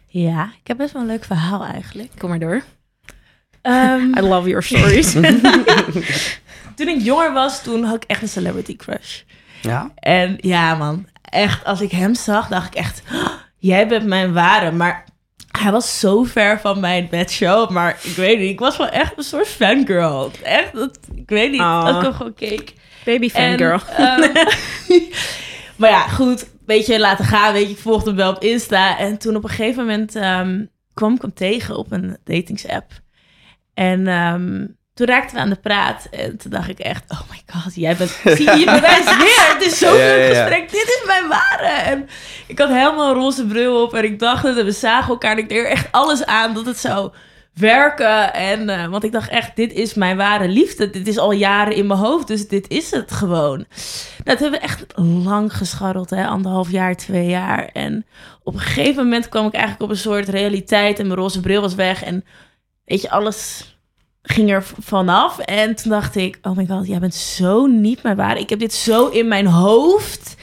Ja, 0.06 0.44
ik 0.60 0.66
heb 0.66 0.76
best 0.76 0.92
wel 0.92 1.02
een 1.02 1.08
leuk 1.08 1.24
verhaal 1.24 1.64
eigenlijk. 1.64 2.10
Kom 2.18 2.28
maar 2.28 2.38
door. 2.38 2.62
Ehm, 3.62 4.02
I 4.18 4.20
love 4.20 4.48
your 4.48 4.62
stories. 4.62 5.12
toen 6.76 6.88
ik 6.88 7.00
jonger 7.02 7.32
was, 7.32 7.62
toen 7.62 7.84
had 7.84 7.96
ik 7.96 8.04
echt 8.10 8.22
een 8.22 8.28
celebrity 8.28 8.76
crush. 8.76 9.20
Ja? 9.62 9.90
En 9.94 10.36
ja, 10.40 10.74
man, 10.74 11.06
echt, 11.32 11.64
als 11.64 11.80
ik 11.80 11.90
hem 11.90 12.14
zag, 12.14 12.48
dacht 12.48 12.66
ik 12.66 12.74
echt, 12.74 13.02
"Oh, 13.12 13.26
jij 13.58 13.88
bent 13.88 14.06
mijn 14.06 14.32
ware. 14.32 14.70
Maar 14.72 15.04
hij 15.58 15.72
was 15.72 15.98
zo 16.00 16.22
ver 16.22 16.60
van 16.60 16.80
mijn 16.80 17.08
bedshow. 17.10 17.70
Maar 17.70 17.98
ik 18.02 18.16
weet 18.16 18.38
niet, 18.38 18.50
ik 18.50 18.58
was 18.58 18.76
wel 18.76 18.88
echt 18.88 19.12
een 19.16 19.22
soort 19.22 19.48
fangirl. 19.48 20.30
Echt, 20.42 20.72
dat, 20.72 20.98
ik 21.14 21.28
weet 21.28 21.50
niet, 21.50 21.60
als 21.60 21.96
ik 21.96 22.02
hem 22.02 22.12
gewoon 22.12 22.34
keek. 22.34 22.74
Baby 23.04 23.28
fangirl. 23.30 23.80
En, 23.96 24.22
ehm, 24.22 24.34
maar 25.76 25.90
ja, 25.90 26.08
goed, 26.08 26.46
weet 26.66 26.86
je, 26.86 26.98
laten 27.00 27.24
gaan. 27.24 27.52
Weet 27.52 27.66
je, 27.66 27.72
ik 27.72 27.78
volgde 27.78 28.06
hem 28.08 28.16
wel 28.16 28.30
op 28.30 28.42
Insta. 28.42 28.98
En 28.98 29.18
toen 29.18 29.36
op 29.36 29.44
een 29.44 29.50
gegeven 29.50 29.84
moment 29.86 30.16
ehm, 30.16 30.64
kwam 30.94 31.14
ik 31.14 31.22
hem 31.22 31.34
tegen 31.34 31.76
op 31.76 31.92
een 31.92 32.16
datingsapp. 32.24 32.90
En 33.74 34.06
ehm, 34.06 34.66
toen 34.94 35.06
raakten 35.06 35.34
we 35.34 35.40
aan 35.42 35.48
de 35.48 35.56
praat. 35.56 36.06
En 36.10 36.36
toen 36.36 36.50
dacht 36.50 36.68
ik 36.68 36.78
echt, 36.78 37.10
oh 37.10 37.20
my 37.30 37.42
god, 37.46 37.74
jij 37.74 37.96
bent... 37.96 38.10
Zie 38.38 38.58
je, 38.58 38.64
bewijst 38.64 39.16
weer. 39.16 39.54
Het 39.54 39.66
is 39.66 39.78
zo'n 39.78 39.96
Ja, 39.96 39.96
leuk 39.96 40.32
ja. 40.32 40.40
gesprek. 40.40 40.70
Dit 40.70 40.84
is 40.84 41.02
mijn 41.06 41.28
ware. 41.28 41.66
En 41.66 42.08
ik 42.46 42.58
had 42.58 42.68
helemaal 42.68 43.08
een 43.08 43.20
roze 43.20 43.46
bril 43.46 43.82
op. 43.82 43.94
En 43.94 44.04
ik 44.04 44.18
dacht. 44.18 44.44
En 44.44 44.64
we 44.64 44.70
zagen 44.72 45.08
elkaar. 45.08 45.30
En 45.32 45.38
ik 45.38 45.48
deed 45.48 45.58
er 45.58 45.70
echt 45.70 45.88
alles 45.90 46.26
aan 46.26 46.54
dat 46.54 46.66
het 46.66 46.78
zou 46.78 47.12
werken. 47.54 48.34
En, 48.34 48.68
eh, 48.68 48.86
want 48.86 49.04
ik 49.04 49.12
dacht 49.12 49.30
echt, 49.30 49.56
dit 49.56 49.72
is 49.72 49.94
mijn 49.94 50.16
ware 50.16 50.48
liefde. 50.48 50.90
Dit 50.90 51.06
is 51.06 51.18
al 51.18 51.32
jaren 51.32 51.74
in 51.74 51.86
mijn 51.86 52.00
hoofd. 52.00 52.26
Dus 52.26 52.48
dit 52.48 52.68
is 52.68 52.90
het 52.90 53.12
gewoon. 53.12 53.66
Dat 54.24 54.38
hebben 54.38 54.60
we 54.60 54.66
echt 54.66 54.84
lang 54.96 55.56
gescharreld, 55.56 56.10
hè? 56.10 56.26
anderhalf 56.26 56.70
jaar, 56.70 56.96
twee 56.96 57.26
jaar. 57.26 57.64
En 57.72 58.06
op 58.42 58.54
een 58.54 58.60
gegeven 58.60 59.04
moment 59.04 59.28
kwam 59.28 59.46
ik 59.46 59.52
eigenlijk 59.52 59.82
op 59.82 59.90
een 59.90 59.96
soort 59.96 60.28
realiteit 60.28 60.98
en 60.98 61.06
mijn 61.06 61.18
roze 61.18 61.40
bril 61.40 61.60
was 61.60 61.74
weg. 61.74 62.02
En 62.04 62.24
weet 62.84 63.02
je, 63.02 63.10
alles 63.10 63.71
ging 64.22 64.50
er 64.50 64.64
vanaf. 64.78 65.38
En 65.38 65.74
toen 65.74 65.90
dacht 65.90 66.16
ik, 66.16 66.38
oh 66.42 66.56
my 66.56 66.66
god, 66.66 66.86
jij 66.86 66.98
bent 66.98 67.14
zo 67.14 67.66
niet 67.66 68.02
mijn 68.02 68.16
waar. 68.16 68.38
Ik 68.38 68.50
heb 68.50 68.58
dit 68.58 68.74
zo 68.74 69.08
in 69.08 69.28
mijn 69.28 69.46
hoofd 69.46 70.36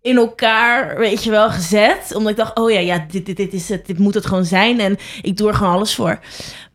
in 0.00 0.16
elkaar, 0.16 0.98
weet 0.98 1.24
je 1.24 1.30
wel, 1.30 1.50
gezet. 1.50 2.14
Omdat 2.14 2.30
ik 2.30 2.36
dacht, 2.36 2.58
oh 2.58 2.70
ja, 2.70 2.78
ja 2.78 3.06
dit, 3.10 3.26
dit, 3.26 3.36
dit 3.36 3.52
is 3.52 3.68
het, 3.68 3.86
dit 3.86 3.98
moet 3.98 4.14
het 4.14 4.26
gewoon 4.26 4.44
zijn. 4.44 4.80
En 4.80 4.96
ik 5.22 5.36
doe 5.36 5.48
er 5.48 5.54
gewoon 5.54 5.72
alles 5.72 5.94
voor. 5.94 6.20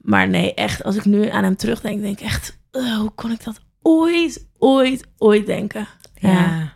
Maar 0.02 0.28
nee, 0.30 0.54
echt, 0.54 0.84
als 0.84 0.96
ik 0.96 1.06
nu 1.06 1.30
aan 1.30 1.43
hem 1.43 1.56
terugdenk, 1.56 2.02
denk 2.02 2.20
ik 2.20 2.26
echt, 2.26 2.60
eh, 2.72 2.98
hoe 2.98 3.12
kon 3.15 3.32
ik 3.32 3.43
dat 3.43 3.60
ooit, 3.82 4.48
ooit, 4.58 5.08
ooit 5.17 5.46
denken? 5.46 5.88
Ja. 6.15 6.76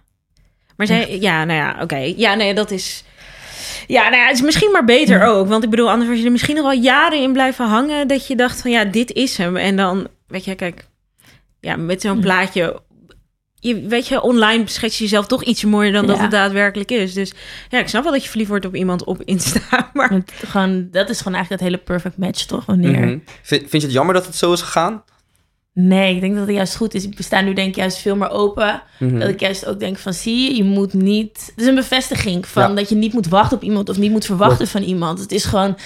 Maar 0.75 0.87
zij, 0.87 1.19
ja, 1.19 1.45
nou 1.45 1.59
ja, 1.59 1.81
oké. 1.81 1.97
Ja, 1.97 2.33
nee, 2.33 2.53
dat 2.53 2.71
is. 2.71 3.03
Ja, 3.87 4.03
nou 4.09 4.15
ja, 4.21 4.25
het 4.27 4.35
is 4.35 4.41
misschien 4.41 4.71
maar 4.71 4.85
beter 4.85 5.23
ook. 5.23 5.47
Want 5.47 5.63
ik 5.63 5.69
bedoel, 5.69 5.89
anders 5.89 6.09
was 6.09 6.19
je 6.19 6.25
er 6.25 6.31
misschien 6.31 6.55
nog 6.55 6.63
wel 6.63 6.81
jaren 6.81 7.21
in 7.21 7.33
blijven 7.33 7.65
hangen. 7.65 8.07
Dat 8.07 8.27
je 8.27 8.35
dacht 8.35 8.61
van 8.61 8.71
ja, 8.71 8.85
dit 8.85 9.11
is 9.11 9.37
hem. 9.37 9.57
En 9.57 9.75
dan, 9.75 10.07
weet 10.27 10.45
je, 10.45 10.55
kijk, 10.55 10.87
ja, 11.59 11.75
met 11.75 12.01
zo'n 12.01 12.15
Hm. 12.15 12.21
plaatje. 12.21 12.81
Je, 13.63 13.81
weet 13.87 14.07
je, 14.07 14.21
online 14.21 14.63
schets 14.67 14.97
je 14.97 15.03
jezelf 15.03 15.27
toch 15.27 15.43
iets 15.43 15.63
mooier 15.63 15.91
dan 15.91 16.05
dat 16.07 16.19
het 16.19 16.31
daadwerkelijk 16.31 16.91
is. 16.91 17.13
Dus 17.13 17.31
ja, 17.69 17.79
ik 17.79 17.87
snap 17.87 18.03
wel 18.03 18.11
dat 18.11 18.23
je 18.23 18.29
verliefd 18.29 18.49
wordt 18.49 18.65
op 18.65 18.75
iemand 18.75 19.03
op 19.03 19.21
Insta. 19.23 19.59
Maar 19.93 20.09
Het, 20.09 20.31
gewoon, 20.45 20.87
dat 20.91 21.09
is 21.09 21.17
gewoon 21.17 21.33
eigenlijk 21.33 21.63
het 21.63 21.71
hele 21.71 21.83
perfect 21.83 22.17
match, 22.17 22.45
toch? 22.45 22.65
Wanneer? 22.65 22.99
Mhm. 22.99 23.17
vind, 23.41 23.61
vind 23.69 23.71
je 23.71 23.79
het 23.87 23.91
jammer 23.91 24.13
dat 24.13 24.25
het 24.25 24.35
zo 24.35 24.53
is 24.53 24.61
gegaan? 24.61 25.03
Nee, 25.73 26.15
ik 26.15 26.21
denk 26.21 26.35
dat 26.35 26.47
het 26.47 26.55
juist 26.55 26.75
goed 26.75 26.93
is. 26.93 27.07
We 27.09 27.23
staan 27.23 27.45
nu 27.45 27.53
denk 27.53 27.67
ik 27.67 27.75
juist 27.75 27.97
veel 27.97 28.15
meer 28.15 28.29
open. 28.29 28.83
Mhm. 28.99 29.19
Dat 29.19 29.29
ik 29.29 29.39
juist 29.39 29.65
ook 29.65 29.79
denk 29.79 29.97
van, 29.97 30.13
zie 30.13 30.49
je, 30.49 30.55
je 30.55 30.63
moet 30.63 30.93
niet... 30.93 31.45
Het 31.55 31.61
is 31.63 31.67
een 31.67 31.75
bevestiging 31.75 32.47
van 32.47 32.69
Ja. 32.69 32.73
dat 32.75 32.89
je 32.89 32.95
niet 32.95 33.13
moet 33.13 33.27
wachten 33.27 33.57
op 33.57 33.63
iemand... 33.63 33.89
of 33.89 33.97
niet 33.97 34.11
moet 34.11 34.25
verwachten 34.25 34.67
van 34.67 34.81
iemand. 34.81 35.19
Het 35.19 35.31
is 35.31 35.43
gewoon, 35.45 35.77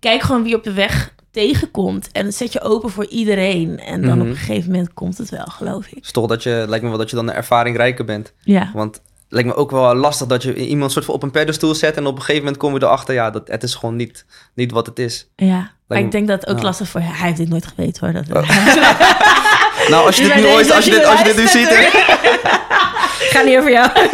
kijk 0.00 0.22
gewoon 0.22 0.42
wie 0.42 0.56
op 0.56 0.64
de 0.64 0.72
weg 0.72 1.14
tegenkomt. 1.30 2.08
En 2.12 2.32
zet 2.32 2.52
je 2.52 2.60
open 2.60 2.90
voor 2.90 3.06
iedereen. 3.06 3.78
En 3.78 4.00
dan 4.02 4.10
Mhm. 4.18 4.20
op 4.20 4.26
een 4.26 4.36
gegeven 4.36 4.70
moment 4.70 4.92
komt 4.94 5.18
het 5.18 5.28
wel, 5.30 5.44
geloof 5.46 5.86
ik. 5.86 6.04
is 6.04 6.10
toch 6.12 6.26
dat 6.26 6.42
je, 6.42 6.64
lijkt 6.68 6.82
me 6.84 6.88
wel 6.90 6.98
dat 6.98 7.10
je 7.10 7.16
dan 7.16 7.28
een 7.28 7.34
ervaring 7.34 7.76
rijker 7.76 8.04
bent. 8.04 8.32
Ja, 8.40 8.70
Want 8.74 8.94
het 8.94 9.02
lijkt 9.28 9.48
me 9.48 9.54
ook 9.54 9.70
wel 9.70 9.94
lastig 9.94 10.26
dat 10.26 10.42
je 10.42 10.54
iemand 10.66 10.92
soort 10.92 11.04
van 11.04 11.14
op 11.14 11.22
een 11.22 11.30
pedestal 11.30 11.74
zet 11.74 11.96
en 11.96 12.06
op 12.06 12.14
een 12.14 12.20
gegeven 12.20 12.40
moment 12.42 12.56
kom 12.60 12.74
je 12.74 12.82
erachter, 12.82 13.14
ja, 13.14 13.30
dat, 13.30 13.48
het 13.48 13.62
is 13.62 13.74
gewoon 13.74 13.96
niet, 13.96 14.26
niet 14.54 14.70
wat 14.70 14.86
het 14.86 14.98
is. 14.98 15.28
ja. 15.36 15.72
Maar 15.86 15.98
ik 15.98 16.10
denk 16.10 16.28
dat 16.28 16.40
het 16.40 16.50
ook 16.50 16.62
lastig 16.62 16.88
voor 16.88 17.00
hij 17.00 17.26
heeft 17.26 17.36
dit 17.36 17.48
nooit 17.48 17.66
geweten 17.66 18.06
hoor. 18.06 18.24
Dat, 18.24 18.46
Nou, 19.88 20.06
als 20.06 20.16
je 20.16 20.22
Dus 20.22 20.34
dit 20.34 20.44
nu 20.44 20.50
ooit, 20.50 20.70
als 20.72 20.84
je 20.84 20.90
dit, 20.90 21.04
als 21.04 21.18
je 21.18 21.24
dit 21.24 21.36
nu 21.36 21.46
ziet, 21.46 21.68
ga 23.32 23.42
niet 23.42 23.58
over 23.58 23.70
jou. 23.70 23.90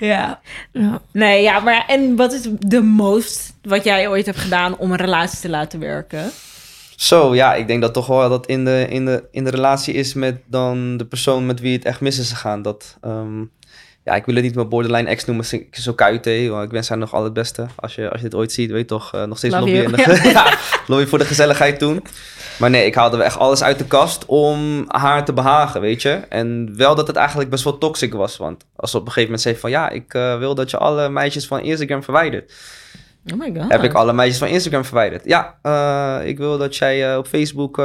ja. 0.00 0.40
ja. 0.72 1.00
Nee, 1.12 1.42
ja, 1.42 1.60
maar 1.60 1.84
en 1.86 2.16
wat 2.16 2.32
is 2.32 2.48
de 2.58 2.80
most 2.82 3.54
wat 3.62 3.84
jij 3.84 4.08
ooit 4.08 4.26
hebt 4.26 4.38
gedaan 4.38 4.76
om 4.78 4.90
een 4.90 4.96
relatie 4.96 5.40
te 5.40 5.48
laten 5.48 5.80
werken? 5.80 6.30
Zo, 6.96 7.34
ja, 7.34 7.54
ik 7.54 7.66
denk 7.66 7.82
dat 7.82 7.94
toch 7.94 8.06
wel 8.06 8.28
dat 8.28 8.46
in 8.46 8.64
de, 8.64 8.86
in 8.88 9.04
de, 9.04 9.24
in 9.30 9.44
de 9.44 9.50
relatie 9.50 9.94
is 9.94 10.14
met 10.14 10.36
dan 10.46 10.96
de 10.96 11.04
persoon 11.04 11.46
met 11.46 11.60
wie 11.60 11.72
het 11.72 11.84
echt 11.84 12.00
mis 12.00 12.18
is 12.18 12.30
gegaan. 12.30 12.62
Dat, 12.62 12.96
ehm, 13.00 13.44
ja, 14.04 14.14
ik 14.14 14.24
wil 14.24 14.34
het 14.34 14.44
niet 14.44 14.54
mijn 14.54 14.68
borderline 14.68 15.08
ex 15.08 15.24
noemen, 15.24 15.44
zo- 15.44 15.62
want 16.48 16.64
Ik 16.64 16.70
wens 16.70 16.88
haar 16.88 16.98
nog 16.98 17.14
al 17.14 17.24
het 17.24 17.32
beste. 17.32 17.66
Als 17.74 17.94
je, 17.94 18.10
als 18.10 18.20
je 18.20 18.28
dit 18.28 18.34
ooit 18.38 18.52
ziet, 18.52 18.70
weet 18.70 18.80
je 18.80 18.86
toch, 18.86 19.14
eh, 19.14 19.24
nog 19.24 19.38
steeds 19.38 19.54
Love 19.54 19.82
lobbyen. 19.82 20.22
ja, 20.30 20.58
lobby 20.86 21.06
voor 21.06 21.18
de 21.18 21.24
gezelligheid 21.24 21.78
toen. 21.78 22.02
Maar 22.58 22.70
nee, 22.70 22.86
ik 22.86 22.94
haalde 22.94 23.22
echt 23.22 23.38
alles 23.38 23.62
uit 23.62 23.78
de 23.78 23.84
kast 23.86 24.26
om 24.26 24.84
haar 24.88 25.24
te 25.24 25.32
behagen, 25.32 25.80
weet 25.80 26.02
je. 26.02 26.10
En 26.10 26.76
wel 26.76 26.94
dat 26.94 27.06
het 27.06 27.16
eigenlijk 27.16 27.50
best 27.50 27.64
wel 27.64 27.78
toxic 27.78 28.12
was. 28.12 28.36
Want 28.36 28.64
als 28.76 28.90
ze 28.90 28.96
op 28.96 29.06
een 29.06 29.12
gegeven 29.12 29.28
moment 29.28 29.42
zei 29.48 29.56
van... 29.56 29.70
ja, 29.70 29.88
ik 29.90 30.14
eh, 30.14 30.38
wil 30.38 30.54
dat 30.54 30.70
je 30.70 30.76
alle 30.78 31.08
meisjes 31.08 31.46
van 31.46 31.60
Instagram 31.60 32.02
verwijdert. 32.02 32.52
Oh 33.32 33.38
my 33.38 33.52
god. 33.60 33.70
Heb 33.72 33.82
ik 33.82 33.92
alle 33.92 34.12
meisjes 34.12 34.38
van 34.38 34.48
Instagram 34.48 34.84
verwijderd? 34.84 35.24
Ja, 35.24 35.58
eh, 35.62 36.28
ik 36.28 36.38
wil 36.38 36.58
dat 36.58 36.76
jij 36.76 37.16
op 37.16 37.26
Facebook 37.26 37.78
uh, 37.78 37.84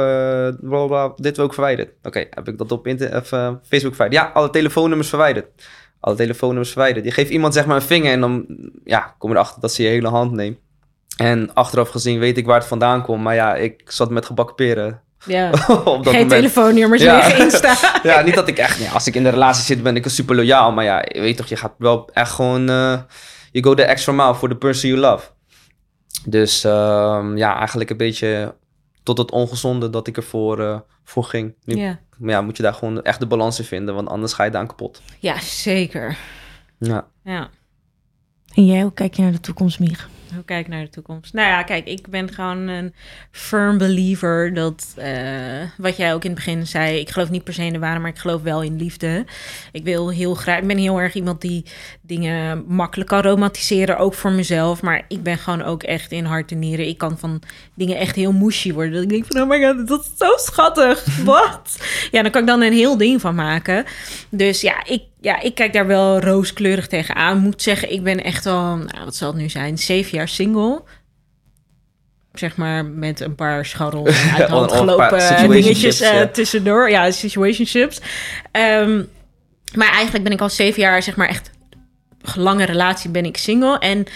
bla 0.60 0.86
bla, 0.86 1.12
dit 1.16 1.36
ik 1.46 1.52
verwijderd. 1.52 1.90
Oké, 2.02 2.26
heb 2.30 2.48
ik 2.48 2.58
dat 2.58 2.72
op 2.72 2.86
of, 2.86 3.32
Facebook 3.68 3.94
verwijderd? 3.94 4.12
Ja, 4.22 4.30
alle 4.34 4.50
telefoonnummers 4.50 5.08
verwijderd. 5.08 5.46
Alle 6.00 6.16
telefoonnummers 6.16 6.70
verwijderd. 6.70 7.04
Je 7.04 7.10
geeft 7.10 7.30
iemand 7.30 7.54
zeg 7.54 7.66
maar 7.66 7.76
een 7.76 7.82
vinger 7.82 8.12
en 8.12 8.20
dan 8.20 8.44
ja, 8.84 9.14
kom 9.18 9.30
je 9.30 9.36
erachter 9.36 9.60
dat 9.60 9.72
ze 9.72 9.82
je 9.82 9.88
hele 9.88 10.08
hand 10.08 10.32
neemt. 10.32 10.58
En 11.16 11.54
achteraf 11.54 11.88
gezien 11.88 12.18
weet 12.18 12.36
ik 12.38 12.46
waar 12.46 12.58
het 12.58 12.66
vandaan 12.68 13.02
komt. 13.02 13.22
Maar 13.22 13.34
ja, 13.34 13.54
ik 13.54 13.82
zat 13.84 14.10
met 14.10 14.26
gebakken 14.26 14.54
peren. 14.54 14.88
op 15.20 15.26
Ja. 15.26 15.50
dat 15.50 16.08
Geen 16.08 16.28
telefoonnummers 16.28 17.02
Ja. 17.02 17.14
liggen 17.16 17.38
Insta. 17.44 17.74
Ja, 18.02 18.20
niet 18.20 18.34
dat 18.34 18.48
ik 18.48 18.58
echt... 18.58 18.78
Ja, 18.78 18.90
als 18.92 19.06
ik 19.06 19.14
in 19.14 19.22
de 19.22 19.28
relatie 19.28 19.64
zit, 19.64 19.82
ben 19.82 19.96
ik 19.96 20.08
super 20.08 20.36
loyaal. 20.36 20.72
Maar 20.72 20.84
ja, 20.84 21.04
je 21.08 21.20
weet 21.20 21.36
toch, 21.36 21.46
je 21.46 21.56
gaat 21.56 21.74
wel 21.78 22.08
echt 22.12 22.30
gewoon... 22.32 22.68
eh 22.68 22.98
you 23.52 23.64
go 23.64 23.74
the 23.74 23.82
extra 23.82 24.12
mile 24.12 24.34
for 24.34 24.48
the 24.48 24.54
person 24.56 24.88
you 24.90 25.00
love. 25.00 25.28
Dus 26.24 26.64
ehm, 26.64 27.36
ja, 27.36 27.58
eigenlijk 27.58 27.90
een 27.90 27.96
beetje 27.96 28.54
tot 29.02 29.18
het 29.18 29.30
ongezonde 29.30 29.90
dat 29.90 30.06
ik 30.06 30.16
ervoor 30.16 30.60
eh, 30.60 30.78
voor 31.04 31.24
ging. 31.24 31.54
Nu, 31.64 31.74
Ja. 31.76 31.98
Maar 32.20 32.30
ja, 32.30 32.40
moet 32.42 32.56
je 32.56 32.62
daar 32.62 32.74
gewoon 32.74 33.02
echt 33.02 33.20
de 33.20 33.26
balans 33.26 33.58
in 33.58 33.64
vinden, 33.64 33.94
want 33.94 34.08
anders 34.08 34.32
ga 34.32 34.44
je 34.44 34.50
daar 34.50 34.66
kapot. 34.66 35.02
ja, 35.18 35.40
zeker. 35.40 36.18
Ja. 36.78 37.06
Ja. 37.24 37.50
En 38.54 38.66
jij, 38.66 38.82
hoe 38.82 38.92
kijk 38.92 39.14
je 39.14 39.22
naar 39.22 39.32
de 39.32 39.40
toekomst, 39.40 39.80
Mieg? 39.80 40.08
Hoe 40.34 40.44
kijk 40.44 40.68
naar 40.68 40.82
de 40.82 40.90
toekomst? 40.90 41.32
Nou 41.32 41.48
ja, 41.48 41.62
kijk, 41.62 41.86
ik 41.86 42.08
ben 42.08 42.32
gewoon 42.32 42.68
een 42.68 42.94
firm 43.30 43.78
believer 43.78 44.54
dat, 44.54 44.92
eh, 44.96 45.12
wat 45.76 45.96
jij 45.96 46.14
ook 46.14 46.24
in 46.24 46.30
het 46.30 46.38
begin 46.38 46.66
zei, 46.66 46.98
ik 46.98 47.10
geloof 47.10 47.30
niet 47.30 47.44
per 47.44 47.54
se 47.54 47.64
in 47.64 47.72
de 47.72 47.78
waarde, 47.78 48.00
maar 48.00 48.10
ik 48.10 48.18
geloof 48.18 48.42
wel 48.42 48.62
in 48.62 48.76
liefde. 48.76 49.24
Ik 49.72 49.84
wil 49.84 50.10
heel 50.10 50.34
graag, 50.34 50.58
ik 50.58 50.66
ben 50.66 50.78
heel 50.78 51.00
erg 51.00 51.14
iemand 51.14 51.40
die 51.40 51.64
dingen 52.00 52.64
makkelijk 52.66 53.08
kan 53.08 53.22
romantiseren, 53.22 53.98
ook 53.98 54.14
voor 54.14 54.32
mezelf, 54.32 54.82
maar 54.82 55.04
ik 55.08 55.22
ben 55.22 55.38
gewoon 55.38 55.62
ook 55.62 55.82
echt 55.82 56.12
in 56.12 56.24
hart 56.24 56.52
en 56.52 56.58
nieren. 56.58 56.88
Ik 56.88 56.98
kan 56.98 57.18
van 57.18 57.42
dingen 57.74 57.96
echt 57.96 58.16
heel 58.16 58.32
mushy 58.32 58.72
worden. 58.72 58.92
Dat 58.92 59.02
ik 59.02 59.08
denk 59.08 59.24
van, 59.26 59.40
oh 59.40 59.48
my 59.48 59.64
god, 59.64 59.88
dat 59.88 60.00
is 60.00 60.10
zo 60.16 60.36
schattig. 60.36 61.04
Wat? 61.24 61.78
Ja, 62.10 62.22
dan 62.22 62.30
kan 62.30 62.40
ik 62.40 62.46
dan 62.46 62.62
een 62.62 62.72
heel 62.72 62.96
ding 62.96 63.20
van 63.20 63.34
maken. 63.34 63.84
Dus 64.28 64.60
ja, 64.60 64.84
ik, 64.84 65.02
ja, 65.20 65.40
ik 65.40 65.54
kijk 65.54 65.72
daar 65.72 65.86
wel 65.86 66.20
rooskleurig 66.20 66.86
tegenaan. 66.86 67.38
Moet 67.38 67.62
zeggen, 67.62 67.92
ik 67.92 68.02
ben 68.02 68.24
echt 68.24 68.46
al, 68.46 68.76
nou, 68.76 69.04
wat 69.04 69.16
zal 69.16 69.28
het 69.28 69.40
nu 69.40 69.48
zijn, 69.48 69.78
zeven 69.78 70.16
jaar 70.16 70.28
single. 70.28 70.82
Zeg 72.32 72.56
maar 72.56 72.84
met 72.84 73.20
een 73.20 73.34
paar 73.34 73.66
scharrel 73.66 74.06
uit 74.36 74.48
hand 74.48 74.72
gelopen 74.72 75.20
situationships, 75.20 75.64
dingetjes 75.64 76.00
eh, 76.00 76.12
ja. 76.12 76.26
tussendoor. 76.26 76.90
Ja, 76.90 77.10
situationships. 77.10 78.00
Ehm, 78.50 79.02
maar 79.74 79.92
eigenlijk 79.92 80.24
ben 80.24 80.32
ik 80.32 80.40
al 80.40 80.50
zeven 80.50 80.82
jaar, 80.82 81.02
zeg 81.02 81.16
maar 81.16 81.28
echt 81.28 81.50
lange 82.34 82.64
relatie 82.64 83.10
ben 83.10 83.24
ik 83.24 83.36
single. 83.36 83.78
En 83.78 84.06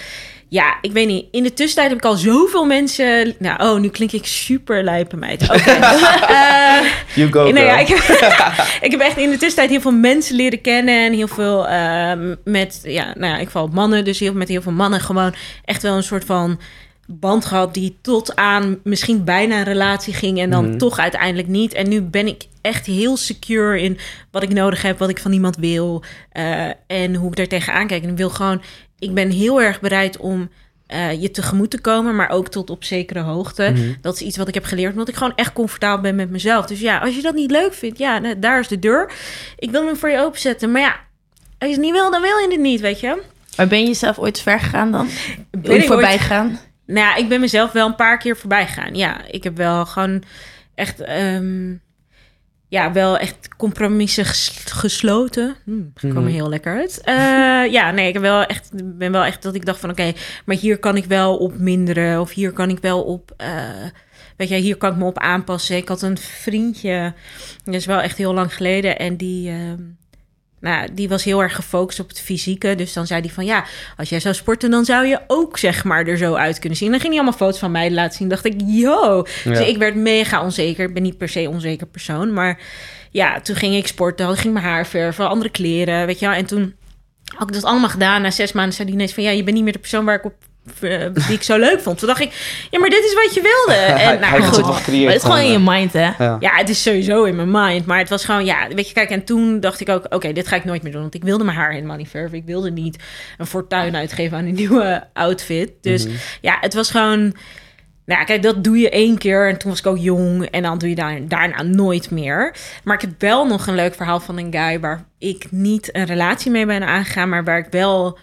ja, 0.54 0.78
ik 0.80 0.92
weet 0.92 1.06
niet. 1.06 1.26
In 1.30 1.42
de 1.42 1.52
tussentijd 1.52 1.88
heb 1.88 1.98
ik 1.98 2.04
al 2.04 2.16
zoveel 2.16 2.64
mensen... 2.64 3.34
Nou, 3.38 3.62
oh, 3.62 3.80
nu 3.80 3.88
klink 3.88 4.12
ik 4.12 4.26
super 4.26 4.84
lijpe 4.84 5.16
meid. 5.16 5.42
Oké. 5.42 5.78
Eh, 6.34 6.90
You 7.14 7.32
go, 7.32 7.46
ja, 7.46 7.78
ik, 7.78 7.88
heb, 7.88 7.98
ik 8.86 8.90
heb 8.90 9.00
echt 9.00 9.16
in 9.16 9.30
de 9.30 9.36
tussentijd 9.36 9.70
heel 9.70 9.80
veel 9.80 9.92
mensen 9.92 10.36
leren 10.36 10.60
kennen. 10.60 11.04
En 11.04 11.12
heel 11.12 11.28
veel 11.28 11.68
ehm, 11.68 12.34
met, 12.44 12.80
ja, 12.82 13.12
nou 13.16 13.32
ja, 13.32 13.38
ik 13.38 13.50
val 13.50 13.66
mannen. 13.66 14.04
Dus 14.04 14.18
heel, 14.18 14.32
met 14.32 14.48
heel 14.48 14.62
veel 14.62 14.72
mannen 14.72 15.00
gewoon 15.00 15.34
echt 15.64 15.82
wel 15.82 15.96
een 15.96 16.02
soort 16.02 16.24
van 16.24 16.60
band 17.06 17.44
gehad. 17.44 17.74
Die 17.74 17.96
tot 18.00 18.36
aan 18.36 18.78
misschien 18.84 19.24
bijna 19.24 19.56
een 19.58 19.64
relatie 19.64 20.14
ging. 20.14 20.38
En 20.40 20.50
dan 20.50 20.68
Mhm. 20.68 20.78
toch 20.78 20.98
uiteindelijk 20.98 21.48
niet. 21.48 21.72
En 21.74 21.88
nu 21.88 22.00
ben 22.02 22.26
ik 22.26 22.46
echt 22.60 22.86
heel 22.86 23.16
secure 23.16 23.80
in 23.80 23.98
wat 24.30 24.42
ik 24.42 24.52
nodig 24.52 24.82
heb. 24.82 24.98
Wat 24.98 25.08
ik 25.08 25.18
van 25.18 25.32
iemand 25.32 25.56
wil. 25.56 26.02
eh, 26.32 26.66
en 26.86 27.14
hoe 27.14 27.30
ik 27.30 27.38
er 27.38 27.48
tegenaan 27.48 27.86
kijk. 27.86 28.02
En 28.02 28.08
ik 28.10 28.16
wil 28.16 28.30
gewoon, 28.30 28.62
ik 28.98 29.14
ben 29.14 29.30
heel 29.30 29.62
erg 29.62 29.80
bereid 29.80 30.16
om... 30.16 30.50
eh, 30.86 31.22
je 31.22 31.30
tegemoet 31.30 31.70
te 31.70 31.80
komen, 31.80 32.16
maar 32.16 32.30
ook 32.30 32.48
tot 32.48 32.70
op 32.70 32.84
zekere 32.84 33.20
hoogte. 33.20 33.70
Mhm. 33.74 33.92
Dat 34.00 34.14
is 34.14 34.20
iets 34.20 34.36
wat 34.36 34.48
ik 34.48 34.54
heb 34.54 34.64
geleerd, 34.64 34.92
omdat 34.92 35.08
ik 35.08 35.14
gewoon 35.14 35.32
echt 35.36 35.52
comfortabel 35.52 36.00
ben 36.02 36.14
met 36.14 36.30
mezelf. 36.30 36.66
Dus 36.66 36.80
ja, 36.80 36.98
als 36.98 37.16
je 37.16 37.22
dat 37.22 37.34
niet 37.34 37.50
leuk 37.50 37.72
vindt, 37.74 37.98
ja, 37.98 38.18
nou, 38.18 38.38
daar 38.38 38.60
is 38.60 38.68
de 38.68 38.78
deur. 38.78 39.12
Ik 39.58 39.70
wil 39.70 39.86
hem 39.86 39.96
voor 39.96 40.10
je 40.10 40.20
openzetten, 40.20 40.72
maar 40.72 40.80
ja, 40.80 40.96
als 41.58 41.68
je 41.68 41.74
het 41.74 41.80
niet 41.84 41.92
wil, 41.92 42.10
dan 42.10 42.20
wil 42.22 42.36
je 42.38 42.46
het 42.50 42.60
niet, 42.60 42.80
weet 42.80 43.00
je. 43.00 43.22
Maar 43.56 43.66
ben 43.68 43.80
je 43.80 43.86
jezelf 43.86 44.18
ooit 44.18 44.40
ver 44.40 44.60
gegaan 44.60 44.90
dan? 44.92 45.08
Ben 45.50 45.74
je 45.74 45.82
voorbij 45.82 46.10
ooit- 46.10 46.20
gegaan? 46.20 46.58
Nou 46.86 46.98
ja, 46.98 47.14
ik 47.16 47.28
ben 47.28 47.40
mezelf 47.40 47.72
wel 47.72 47.86
een 47.86 47.94
paar 47.94 48.18
keer 48.18 48.36
voorbij 48.36 48.66
gegaan. 48.66 48.94
Ja, 48.94 49.26
ik 49.30 49.44
heb 49.44 49.56
wel 49.56 49.86
gewoon 49.86 50.22
echt, 50.74 51.00
ehm, 51.00 51.72
ja, 52.68 52.92
wel 52.92 53.18
echt 53.18 53.48
compromissen 53.56 54.24
ges- 54.24 54.62
gesloten. 54.66 55.56
Hm, 55.64 55.76
dat 55.76 56.10
kwam 56.10 56.16
er 56.16 56.20
Mhm. 56.22 56.32
heel 56.32 56.48
lekker 56.48 56.76
uit. 56.76 57.00
Eh, 57.04 57.14
ja, 57.72 57.90
nee, 57.90 58.06
ik 58.08 58.12
heb 58.12 58.22
wel 58.22 58.44
echt, 58.44 58.70
ben 58.98 59.12
wel 59.12 59.24
echt 59.24 59.42
dat 59.42 59.54
ik 59.54 59.64
dacht 59.66 59.80
van, 59.80 59.90
oké, 59.90 60.12
maar 60.44 60.56
hier 60.56 60.78
kan 60.78 60.96
ik 60.96 61.04
wel 61.04 61.36
op 61.36 61.58
minderen 61.58 62.20
of 62.20 62.30
hier 62.32 62.52
kan 62.52 62.70
ik 62.70 62.78
wel 62.78 63.02
op, 63.02 63.32
eh, 63.36 63.48
weet 64.36 64.48
je, 64.48 64.54
hier 64.54 64.76
kan 64.76 64.92
ik 64.92 64.98
me 64.98 65.04
op 65.04 65.18
aanpassen. 65.18 65.76
Ik 65.76 65.88
had 65.88 66.02
een 66.02 66.18
vriendje, 66.18 67.12
dat 67.64 67.74
is 67.74 67.86
wel 67.86 68.00
echt 68.00 68.16
heel 68.18 68.34
lang 68.34 68.54
geleden 68.54 68.98
en 68.98 69.16
die. 69.16 69.50
ehm, 69.50 69.80
nou, 70.64 70.88
die 70.92 71.08
was 71.08 71.24
heel 71.24 71.42
erg 71.42 71.54
gefocust 71.54 72.00
op 72.00 72.08
het 72.08 72.20
fysieke. 72.20 72.74
Dus 72.74 72.92
dan 72.92 73.06
zei 73.06 73.20
hij 73.20 73.30
van 73.30 73.44
ja, 73.44 73.64
als 73.96 74.08
jij 74.08 74.20
zou 74.20 74.34
sporten, 74.34 74.70
dan 74.70 74.84
zou 74.84 75.06
je 75.06 75.20
ook 75.26 75.58
zeg 75.58 75.84
maar 75.84 76.06
er 76.06 76.16
zo 76.16 76.34
uit 76.34 76.58
kunnen 76.58 76.78
zien. 76.78 76.86
En 76.86 76.92
dan 76.92 77.02
ging 77.02 77.12
hij 77.14 77.22
allemaal 77.22 77.40
foto's 77.40 77.60
van 77.60 77.70
mij 77.70 77.90
laten 77.90 78.16
zien. 78.16 78.28
dacht 78.28 78.44
ik, 78.44 78.54
yo. 78.66 79.26
Ja. 79.44 79.50
Dus 79.50 79.66
ik 79.66 79.76
werd 79.76 79.94
mega 79.94 80.42
onzeker. 80.42 80.88
Ik 80.88 80.94
ben 80.94 81.02
niet 81.02 81.18
per 81.18 81.28
se 81.28 81.40
een 81.40 81.48
onzeker 81.48 81.86
persoon. 81.86 82.32
Maar 82.32 82.60
ja, 83.10 83.40
toen 83.40 83.56
ging 83.56 83.74
ik 83.74 83.86
sporten. 83.86 84.26
Toen 84.26 84.36
ging 84.36 84.52
mijn 84.52 84.64
haar 84.64 84.86
verven, 84.86 85.28
andere 85.28 85.50
kleren, 85.50 86.06
weet 86.06 86.18
je 86.18 86.26
wel. 86.26 86.34
En 86.34 86.46
toen 86.46 86.74
had 87.36 87.48
ik 87.48 87.54
dat 87.54 87.64
allemaal 87.64 87.88
gedaan. 87.88 88.22
Na 88.22 88.30
zes 88.30 88.52
maanden 88.52 88.74
zei 88.74 88.88
hij 88.88 88.96
ineens 88.96 89.14
van 89.14 89.22
ja, 89.22 89.30
je 89.30 89.42
bent 89.42 89.54
niet 89.54 89.64
meer 89.64 89.72
de 89.72 89.78
persoon 89.78 90.04
waar 90.04 90.14
ik 90.14 90.24
op 90.24 90.34
die 91.12 91.34
ik 91.34 91.42
zo 91.42 91.58
leuk 91.58 91.80
vond. 91.80 91.98
Toen 91.98 92.08
dacht 92.08 92.20
ik, 92.20 92.66
ja, 92.70 92.78
maar 92.78 92.88
dit 92.88 93.04
is 93.04 93.14
wat 93.14 93.34
je 93.34 93.40
wilde. 93.42 93.80
En 94.02 94.20
nou 94.20 94.42
goed, 94.42 94.56
het 94.56 94.66
gecreëerd 94.76 95.04
Maar 95.04 95.12
het 95.12 95.22
is 95.22 95.28
gewoon 95.28 95.44
in 95.44 95.52
je 95.52 95.58
gewoon, 95.58 95.74
mind, 95.74 95.92
hè? 95.92 96.00
eh, 96.08 96.14
ja. 96.18 96.36
ja, 96.40 96.50
het 96.56 96.68
is 96.68 96.82
sowieso 96.82 97.24
in 97.24 97.36
mijn 97.36 97.50
mind. 97.50 97.86
Maar 97.86 97.98
het 97.98 98.08
was 98.08 98.24
gewoon, 98.24 98.44
ja, 98.44 98.68
weet 98.68 98.88
je, 98.88 98.94
kijk. 98.94 99.10
En 99.10 99.24
toen 99.24 99.60
dacht 99.60 99.80
ik 99.80 99.88
ook, 99.88 100.06
oké, 100.08 100.32
dit 100.32 100.48
ga 100.48 100.56
ik 100.56 100.64
nooit 100.64 100.82
meer 100.82 100.92
doen. 100.92 101.00
Want 101.00 101.14
ik 101.14 101.24
wilde 101.24 101.44
mijn 101.44 101.56
haar 101.56 101.72
helemaal 101.72 101.96
niet 101.96 102.08
verven. 102.08 102.38
Ik 102.38 102.44
wilde 102.46 102.70
niet 102.70 103.02
een 103.38 103.46
fortuin 103.46 103.96
uitgeven 103.96 104.38
aan 104.38 104.44
een 104.44 104.54
nieuwe 104.64 105.04
outfit. 105.12 105.70
Dus 105.80 106.04
Mhm. 106.06 106.14
ja, 106.40 106.56
het 106.60 106.74
was 106.74 106.90
gewoon... 106.90 107.34
Nou 108.06 108.18
ja, 108.20 108.24
kijk, 108.24 108.42
dat 108.42 108.64
doe 108.64 108.78
je 108.78 108.90
één 108.90 109.18
keer. 109.18 109.48
En 109.48 109.58
toen 109.58 109.70
was 109.70 109.78
ik 109.80 109.86
ook 109.86 109.98
jong. 109.98 110.44
En 110.50 110.62
dan 110.62 110.78
doe 110.78 110.88
je 110.88 110.94
daar, 110.94 111.18
daarna 111.28 111.62
nooit 111.62 112.10
meer. 112.10 112.54
Maar 112.84 112.94
ik 112.94 113.00
heb 113.00 113.10
wel 113.18 113.46
nog 113.46 113.66
een 113.66 113.74
leuk 113.74 113.94
verhaal 113.94 114.20
van 114.20 114.38
een 114.38 114.52
guy... 114.52 114.80
waar 114.80 115.04
ik 115.18 115.46
niet 115.50 115.96
een 115.96 116.04
relatie 116.04 116.50
mee 116.50 116.66
ben 116.66 116.82
aangegaan... 116.86 117.28
maar 117.28 117.44
waar 117.44 117.58
ik 117.58 117.66
wel 117.70 118.18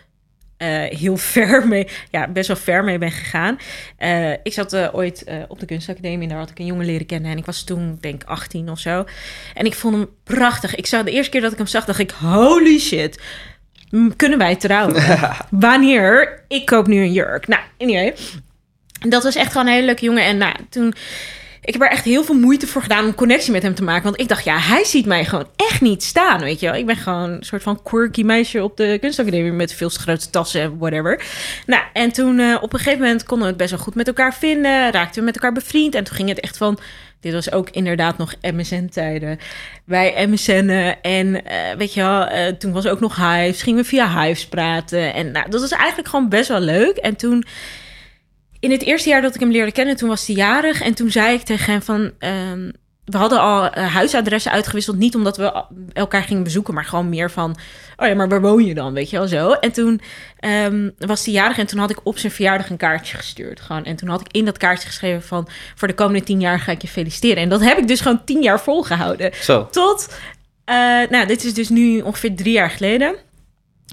eh, 0.62 0.98
heel 0.98 1.18
ver 1.18 1.68
mee... 1.68 1.88
Ja, 2.12 2.28
best 2.28 2.48
wel 2.48 2.58
ver 2.58 2.84
mee 2.84 2.98
ben 2.98 3.12
gegaan. 3.12 3.58
Eh, 3.98 4.32
ik 4.32 4.54
zat 4.54 4.74
eh, 4.74 4.88
ooit 4.92 5.26
op 5.48 5.60
de 5.60 5.66
kunstacademie... 5.66 6.22
en 6.22 6.28
daar 6.28 6.38
had 6.38 6.50
ik 6.50 6.60
een 6.60 6.66
jongen 6.66 6.86
leren 6.86 7.06
kennen. 7.06 7.32
En 7.32 7.38
ik 7.38 7.46
was 7.46 7.64
toen, 7.64 7.98
denk 8.02 8.22
ik, 8.22 8.30
18 8.30 8.70
of 8.70 8.80
zo. 8.80 9.06
En 9.54 9.66
ik 9.66 9.74
vond 9.74 9.96
hem 9.96 10.10
prachtig. 10.24 10.76
Ik 10.76 10.86
zag 10.86 11.04
de 11.04 11.12
eerste 11.12 11.32
keer 11.32 11.42
dat 11.42 11.52
ik 11.52 11.58
hem 11.58 11.68
zag, 11.68 11.86
dacht 11.86 12.00
ik... 12.00 12.12
holy 12.12 12.80
shit, 12.80 13.22
kunnen 14.16 14.38
wij 14.38 14.56
trouwen? 14.56 15.04
Wanneer? 15.50 16.44
Ik 16.48 16.66
koop 16.66 16.88
nu 16.88 17.02
een 17.02 17.14
jurk. 17.14 17.48
Nou, 17.48 17.62
anyway... 17.78 18.16
Dat 19.08 19.24
was 19.24 19.36
echt 19.36 19.52
gewoon 19.52 19.68
een 19.68 19.74
hele 19.74 19.86
leuke 19.86 20.06
jongen. 20.06 20.26
En 20.26 20.38
nou, 20.38 20.56
toen... 20.70 20.94
Ik 21.64 21.74
heb 21.74 21.82
er 21.82 21.90
echt 21.90 22.04
heel 22.04 22.24
veel 22.24 22.36
moeite 22.36 22.68
voor 22.68 22.82
gedaan 22.82 23.06
om 23.06 23.16
connectie 23.16 23.52
met 23.52 23.62
hem 23.62 23.76
te 23.76 23.84
maken. 23.84 24.04
Want 24.04 24.20
ik 24.20 24.28
dacht, 24.28 24.44
ja, 24.44 24.58
hij 24.58 24.84
ziet 24.84 25.06
mij 25.06 25.26
gewoon 25.26 25.48
echt 25.56 25.82
niet 25.82 26.04
staan, 26.04 26.40
weet 26.40 26.60
je 26.60 26.66
wel. 26.66 26.76
Ik 26.76 26.86
ben 26.86 26.96
gewoon 26.96 27.30
een 27.30 27.44
soort 27.44 27.64
van 27.64 27.82
quirky 27.84 28.24
meisje 28.24 28.64
op 28.64 28.78
de 28.78 28.98
kunstacademie... 29.02 29.52
met 29.52 29.74
veel 29.74 29.90
te 29.90 30.00
grote 30.00 30.30
tassen 30.30 30.62
en 30.62 30.78
whatever. 30.78 31.24
Nou, 31.66 31.84
en 31.94 32.12
toen 32.12 32.40
eh, 32.40 32.58
op 32.62 32.74
een 32.74 32.80
gegeven 32.80 33.00
moment 33.00 33.24
konden 33.24 33.46
we 33.46 33.50
het 33.50 33.62
best 33.62 33.72
wel 33.72 33.80
goed 33.80 33.96
met 33.96 34.08
elkaar 34.08 34.34
vinden. 34.34 34.92
Raakten 34.92 35.20
we 35.20 35.26
met 35.26 35.36
elkaar 35.36 35.54
bevriend. 35.54 35.96
En 35.96 36.04
toen 36.04 36.16
ging 36.16 36.30
het 36.30 36.40
echt 36.40 36.58
van... 36.58 36.80
Dit 37.20 37.34
was 37.34 37.52
ook 37.52 37.70
inderdaad 37.70 38.18
nog 38.18 38.34
MSN-tijden. 38.42 39.40
Wij 39.86 40.28
MSN'en 40.28 41.02
en 41.02 41.46
eh, 41.46 41.58
weet 41.78 41.94
je 41.94 42.02
wel, 42.02 42.26
eh, 42.26 42.54
toen 42.54 42.72
was 42.72 42.88
ook 42.88 43.00
nog 43.00 43.16
Hives. 43.16 43.62
Gingen 43.62 43.82
we 43.82 43.90
via 43.90 44.22
Hives 44.22 44.48
praten. 44.48 45.14
En 45.14 45.32
nou, 45.32 45.50
dat 45.50 45.62
was 45.62 45.72
eigenlijk 45.72 46.08
gewoon 46.08 46.30
best 46.30 46.48
wel 46.48 46.60
leuk. 46.60 46.98
En 46.98 47.16
toen 47.16 47.46
in 48.62 48.72
het 48.72 48.84
eerste 48.84 49.10
jaar 49.10 49.22
dat 49.22 49.34
ik 49.36 49.40
hem 49.40 49.52
leerde 49.52 49.72
kennen, 49.72 49.96
toen 49.96 50.10
was 50.10 50.28
hij 50.28 50.36
jarig. 50.36 50.82
En 50.82 50.94
toen 50.94 51.12
zei 51.12 51.34
ik 51.34 51.42
tegen 51.42 51.72
hem 51.72 51.82
van... 51.82 52.12
ehm, 52.20 52.70
we 53.06 53.18
hadden 53.18 53.40
al 53.40 53.70
eh, 53.70 53.94
huisadressen 53.94 54.52
uitgewisseld. 54.52 54.98
Niet 54.98 55.16
omdat 55.16 55.38
we 55.38 55.64
elkaar 55.94 56.24
gingen 56.24 56.44
bezoeken, 56.44 56.74
maar 56.74 56.86
gewoon 56.86 57.10
meer 57.10 57.32
van... 57.32 57.56
Oh 57.98 58.08
ja, 58.08 58.16
maar 58.16 58.30
waar 58.30 58.42
woon 58.42 58.66
je 58.66 58.74
dan? 58.74 58.94
Weet 58.94 59.10
je 59.10 59.18
wel 59.18 59.28
zo. 59.28 59.52
En 59.52 59.72
toen 59.72 60.02
ehm, 60.40 60.90
was 60.98 61.26
hij 61.26 61.34
jarig 61.34 61.58
en 61.58 61.68
toen 61.68 61.80
had 61.80 61.90
ik 61.90 62.00
op 62.04 62.18
zijn 62.18 62.32
verjaardag 62.32 62.70
een 62.70 62.78
kaartje 62.78 63.18
gestuurd. 63.18 63.62
Gewoon. 63.62 63.84
En 63.84 63.96
toen 63.96 64.10
had 64.10 64.22
ik 64.22 64.28
in 64.32 64.46
dat 64.46 64.58
kaartje 64.58 64.88
geschreven 64.88 65.24
van... 65.24 65.48
Voor 65.76 65.88
de 65.88 65.94
komende 65.94 66.24
tien 66.24 66.40
jaar 66.40 66.60
ga 66.60 66.72
ik 66.72 66.82
je 66.82 66.88
feliciteren. 66.88 67.44
En 67.44 67.50
dat 67.50 67.62
heb 67.62 67.78
ik 67.78 67.88
dus 67.88 68.02
gewoon 68.02 68.24
tien 68.26 68.42
jaar 68.42 68.62
volgehouden. 68.62 69.32
Zo. 69.42 69.68
Tot, 69.72 70.10
eh, 70.66 70.76
nou, 71.10 71.26
dit 71.26 71.44
is 71.44 71.54
dus 71.54 71.70
nu 71.70 72.02
ongeveer 72.02 72.36
drie 72.36 72.54
jaar 72.54 72.70
geleden. 72.70 73.16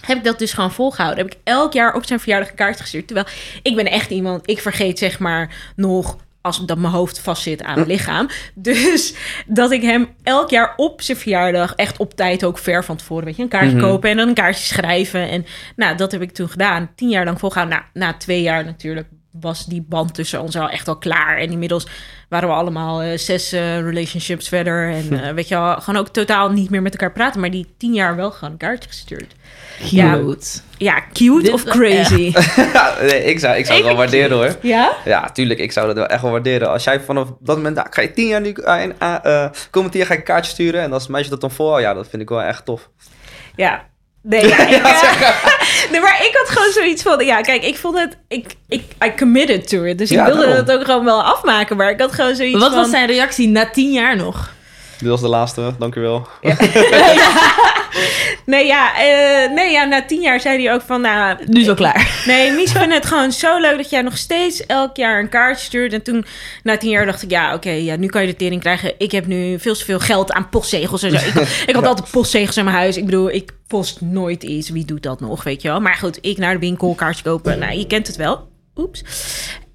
Heb 0.00 0.16
ik 0.18 0.24
dat 0.24 0.38
dus 0.38 0.52
gewoon 0.52 0.72
volgehouden. 0.72 1.24
Heb 1.24 1.34
ik 1.34 1.40
elk 1.44 1.72
jaar 1.72 1.94
op 1.94 2.06
zijn 2.06 2.20
verjaardag 2.20 2.48
een 2.48 2.54
kaart 2.54 2.80
gestuurd. 2.80 3.06
Terwijl 3.06 3.26
ik 3.62 3.76
ben 3.76 3.86
echt 3.86 4.10
iemand, 4.10 4.50
ik 4.50 4.60
vergeet 4.60 4.98
zeg 4.98 5.18
maar 5.18 5.72
nog 5.76 6.16
als 6.40 6.66
dat 6.66 6.78
mijn 6.78 6.92
hoofd 6.92 7.18
vastzit 7.20 7.62
aan 7.62 7.74
mijn 7.74 7.86
lichaam. 7.86 8.28
Dus 8.54 9.14
dat 9.46 9.70
ik 9.70 9.82
hem 9.82 10.08
elk 10.22 10.50
jaar 10.50 10.72
op 10.76 11.02
zijn 11.02 11.18
verjaardag, 11.18 11.74
echt 11.74 11.98
op 11.98 12.14
tijd 12.14 12.44
ook 12.44 12.58
ver 12.58 12.84
van 12.84 12.96
tevoren, 12.96 13.24
weet 13.24 13.36
je, 13.36 13.42
een 13.42 13.48
kaartje 13.48 13.76
Mhm. 13.76 13.84
kopen 13.84 14.10
en 14.10 14.16
dan 14.16 14.28
een 14.28 14.34
kaartje 14.34 14.64
schrijven. 14.74 15.28
En 15.28 15.46
nou, 15.76 15.96
dat 15.96 16.12
heb 16.12 16.22
ik 16.22 16.32
toen 16.32 16.48
gedaan. 16.48 16.90
Tien 16.94 17.08
jaar 17.08 17.24
lang 17.24 17.38
volgehouden. 17.38 17.78
Nou, 17.78 18.06
na 18.06 18.16
twee 18.18 18.42
jaar 18.42 18.64
natuurlijk 18.64 19.06
was 19.40 19.66
die 19.66 19.84
band 19.88 20.14
tussen 20.14 20.42
ons 20.42 20.56
al 20.56 20.68
echt 20.68 20.88
al 20.88 20.98
klaar. 20.98 21.36
En 21.38 21.50
inmiddels 21.50 21.86
waren 22.28 22.48
we 22.48 22.54
allemaal 22.54 23.02
eh, 23.02 23.18
zes 23.18 23.52
eh, 23.52 23.80
relationships 23.80 24.48
verder. 24.48 24.90
En 24.92 25.12
eh, 25.22 25.32
weet 25.32 25.48
je 25.48 25.54
wel, 25.54 25.80
gewoon 25.80 26.00
ook 26.00 26.08
totaal 26.08 26.50
niet 26.50 26.70
meer 26.70 26.82
met 26.82 26.92
elkaar 26.92 27.12
praten. 27.12 27.40
Maar 27.40 27.50
die 27.50 27.74
tien 27.78 27.92
jaar 27.94 28.16
wel 28.16 28.30
gewoon 28.30 28.50
een 28.50 28.56
kaartje 28.58 28.88
gestuurd. 28.88 29.34
Ja. 29.90 30.12
Cute. 30.18 30.46
Ja, 30.78 31.02
cute 31.12 31.42
Dit- 31.42 31.52
of 31.52 31.64
crazy? 31.64 32.32
Ja, 32.72 32.94
nee, 33.00 33.24
ik 33.24 33.38
zou, 33.38 33.56
ik 33.56 33.66
zou 33.66 33.78
het 33.78 33.86
wel 33.86 33.96
waarderen 33.96 34.36
hoor. 34.36 34.56
ja? 34.62 34.92
Ja, 35.04 35.30
tuurlijk, 35.30 35.60
ik 35.60 35.72
zou 35.72 35.86
dat 35.86 35.96
wel 35.96 36.06
echt 36.06 36.22
wel 36.22 36.30
waarderen. 36.30 36.70
Als 36.70 36.84
jij 36.84 37.00
vanaf 37.00 37.28
dat 37.40 37.56
moment, 37.56 37.74
nou, 37.74 37.86
ik 37.86 37.94
ga 37.94 38.02
je 38.02 38.12
tien 38.12 38.26
jaar 38.28 38.40
nu, 38.40 38.54
uh, 38.56 38.82
uh, 39.02 39.14
uh, 39.24 39.46
komend 39.70 39.94
jaar 39.94 40.06
ga 40.06 40.12
ik 40.12 40.18
een 40.18 40.24
kaartje 40.24 40.50
sturen. 40.52 40.82
En 40.82 40.92
als 40.92 41.02
het 41.02 41.10
meisje 41.12 41.30
dat 41.30 41.40
dan 41.40 41.50
volhoudt, 41.50 41.82
ja, 41.82 41.94
dat 41.94 42.08
vind 42.08 42.22
ik 42.22 42.28
wel 42.28 42.42
echt 42.42 42.64
tof. 42.64 42.90
Ja. 43.56 43.86
Nee, 44.22 44.46
ja, 44.48 44.58
ik, 44.68 45.57
nee, 45.90 46.00
maar 46.00 46.22
ik 46.26 46.30
had 46.42 46.48
gewoon 46.56 46.72
zoiets 46.72 47.02
van... 47.02 47.24
Ja, 47.24 47.40
kijk, 47.40 47.62
ik 47.64 47.76
vond 47.76 47.98
het... 47.98 48.16
Ik, 48.28 48.46
ik, 48.68 48.82
I 49.04 49.12
committed 49.18 49.68
to 49.68 49.82
it. 49.84 49.98
Dus 49.98 50.10
ik 50.10 50.16
Ja, 50.16 50.24
wilde 50.24 50.40
daarom. 50.40 50.56
het 50.66 50.70
ook 50.72 50.84
gewoon 50.84 51.04
wel 51.04 51.22
afmaken. 51.22 51.76
Maar 51.76 51.90
ik 51.90 52.00
had 52.00 52.12
gewoon 52.12 52.34
zoiets 52.34 52.58
Wat 52.58 52.68
van... 52.70 52.78
was 52.80 52.90
zijn 52.90 53.06
reactie 53.06 53.48
na 53.48 53.70
tien 53.70 53.92
jaar 53.92 54.16
nog? 54.16 54.52
Dit 54.98 55.08
was 55.08 55.20
de 55.20 55.28
laatste, 55.28 55.74
dankjewel. 55.78 56.26
Nee, 58.46 58.66
ja, 58.66 58.92
eh, 58.96 59.50
nee, 59.54 59.72
ja, 59.72 59.84
na 59.84 60.04
tien 60.04 60.20
jaar 60.20 60.40
zei 60.40 60.64
hij 60.64 60.74
ook 60.74 60.82
van... 60.82 61.00
Nou, 61.00 61.36
Nu 61.46 61.60
is 61.60 61.66
het 61.66 61.78
wel 61.78 61.90
klaar. 61.90 62.22
Nee, 62.26 62.52
Mies 62.52 62.72
vindt 62.72 62.94
het 62.94 63.06
gewoon 63.06 63.32
zo 63.32 63.58
leuk 63.58 63.76
dat 63.76 63.90
jij 63.90 64.02
nog 64.02 64.16
steeds 64.16 64.66
elk 64.66 64.96
jaar 64.96 65.20
een 65.20 65.28
kaartje 65.28 65.64
stuurt. 65.64 65.92
En 65.92 66.02
toen, 66.02 66.24
na 66.62 66.76
tien 66.76 66.90
jaar, 66.90 67.06
dacht 67.06 67.22
ik, 67.22 67.30
ja, 67.30 67.54
oké, 67.54 67.70
ja, 67.70 67.96
nu 67.96 68.06
kan 68.06 68.20
je 68.20 68.26
de 68.26 68.36
tering 68.36 68.60
krijgen. 68.60 68.94
Ik 68.98 69.12
heb 69.12 69.26
nu 69.26 69.58
veel 69.58 69.74
te 69.74 69.84
veel 69.84 69.98
geld 69.98 70.32
aan 70.32 70.48
postzegels 70.48 71.02
en 71.02 71.10
zo. 71.10 71.26
Ik, 71.26 71.34
ik 71.66 71.74
had 71.74 71.86
altijd 71.92 72.10
postzegels 72.10 72.56
in 72.56 72.64
mijn 72.64 72.76
huis. 72.76 72.96
Ik 72.96 73.04
bedoel, 73.04 73.30
ik 73.30 73.52
post 73.66 74.00
nooit 74.00 74.42
iets. 74.42 74.70
Wie 74.70 74.84
doet 74.84 75.02
dat 75.02 75.20
nog, 75.20 75.44
weet 75.44 75.62
je 75.62 75.68
wel? 75.68 75.80
Maar 75.80 75.94
goed, 75.94 76.18
ik 76.20 76.38
naar 76.38 76.52
de 76.52 76.60
winkel, 76.60 76.94
kaartje 76.94 77.24
kopen. 77.24 77.58
Nou, 77.58 77.78
je 77.78 77.86
kent 77.86 78.06
het 78.06 78.16
wel. 78.16 78.48
Oeps. 78.76 79.02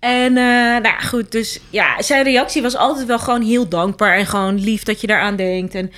En, 0.04 0.38
eh, 0.38 0.44
nou 0.44 0.84
ja, 0.84 1.00
goed, 1.00 1.32
dus 1.32 1.60
ja, 1.70 2.02
zijn 2.02 2.24
reactie 2.24 2.62
was 2.62 2.76
altijd 2.76 3.08
wel 3.08 3.20
gewoon 3.20 3.42
heel 3.42 3.68
dankbaar. 3.68 4.18
En 4.18 4.26
gewoon 4.26 4.60
lief 4.60 4.84
dat 4.84 5.02
je 5.02 5.08
daaraan 5.08 5.36
denkt. 5.36 5.76
En 5.76 5.92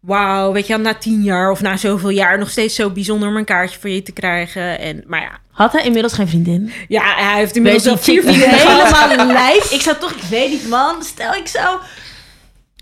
wauw, 0.00 0.52
weet 0.52 0.66
je 0.66 0.72
wel, 0.72 0.82
na 0.82 0.94
tien 0.94 1.22
jaar 1.22 1.50
of 1.50 1.60
na 1.60 1.76
zoveel 1.76 2.08
jaar 2.08 2.38
nog 2.38 2.50
steeds 2.50 2.74
zo 2.74 2.90
bijzonder 2.90 3.28
om 3.28 3.36
een 3.36 3.44
kaartje 3.44 3.78
voor 3.80 3.90
je 3.90 4.02
te 4.02 4.12
krijgen. 4.12 4.78
En, 4.78 5.04
maar 5.06 5.20
ja, 5.20 5.38
Had 5.50 5.72
hij 5.72 5.84
inmiddels 5.84 6.12
geen 6.12 6.28
vriendin? 6.28 6.72
ja, 6.88 7.14
hij 7.16 7.38
heeft 7.38 7.56
inmiddels 7.56 7.82
die 7.82 7.96
vier 7.96 8.22
vriendinnen 8.22 8.58
helemaal 8.58 9.26
lijf. 9.42 9.72
Ik 9.72 9.80
zou 9.80 9.96
toch, 9.96 10.12
ik 10.12 10.22
weet 10.22 10.50
niet 10.50 10.68
man, 10.68 11.02
stel 11.02 11.34
ik 11.34 11.46
zou 11.46 11.78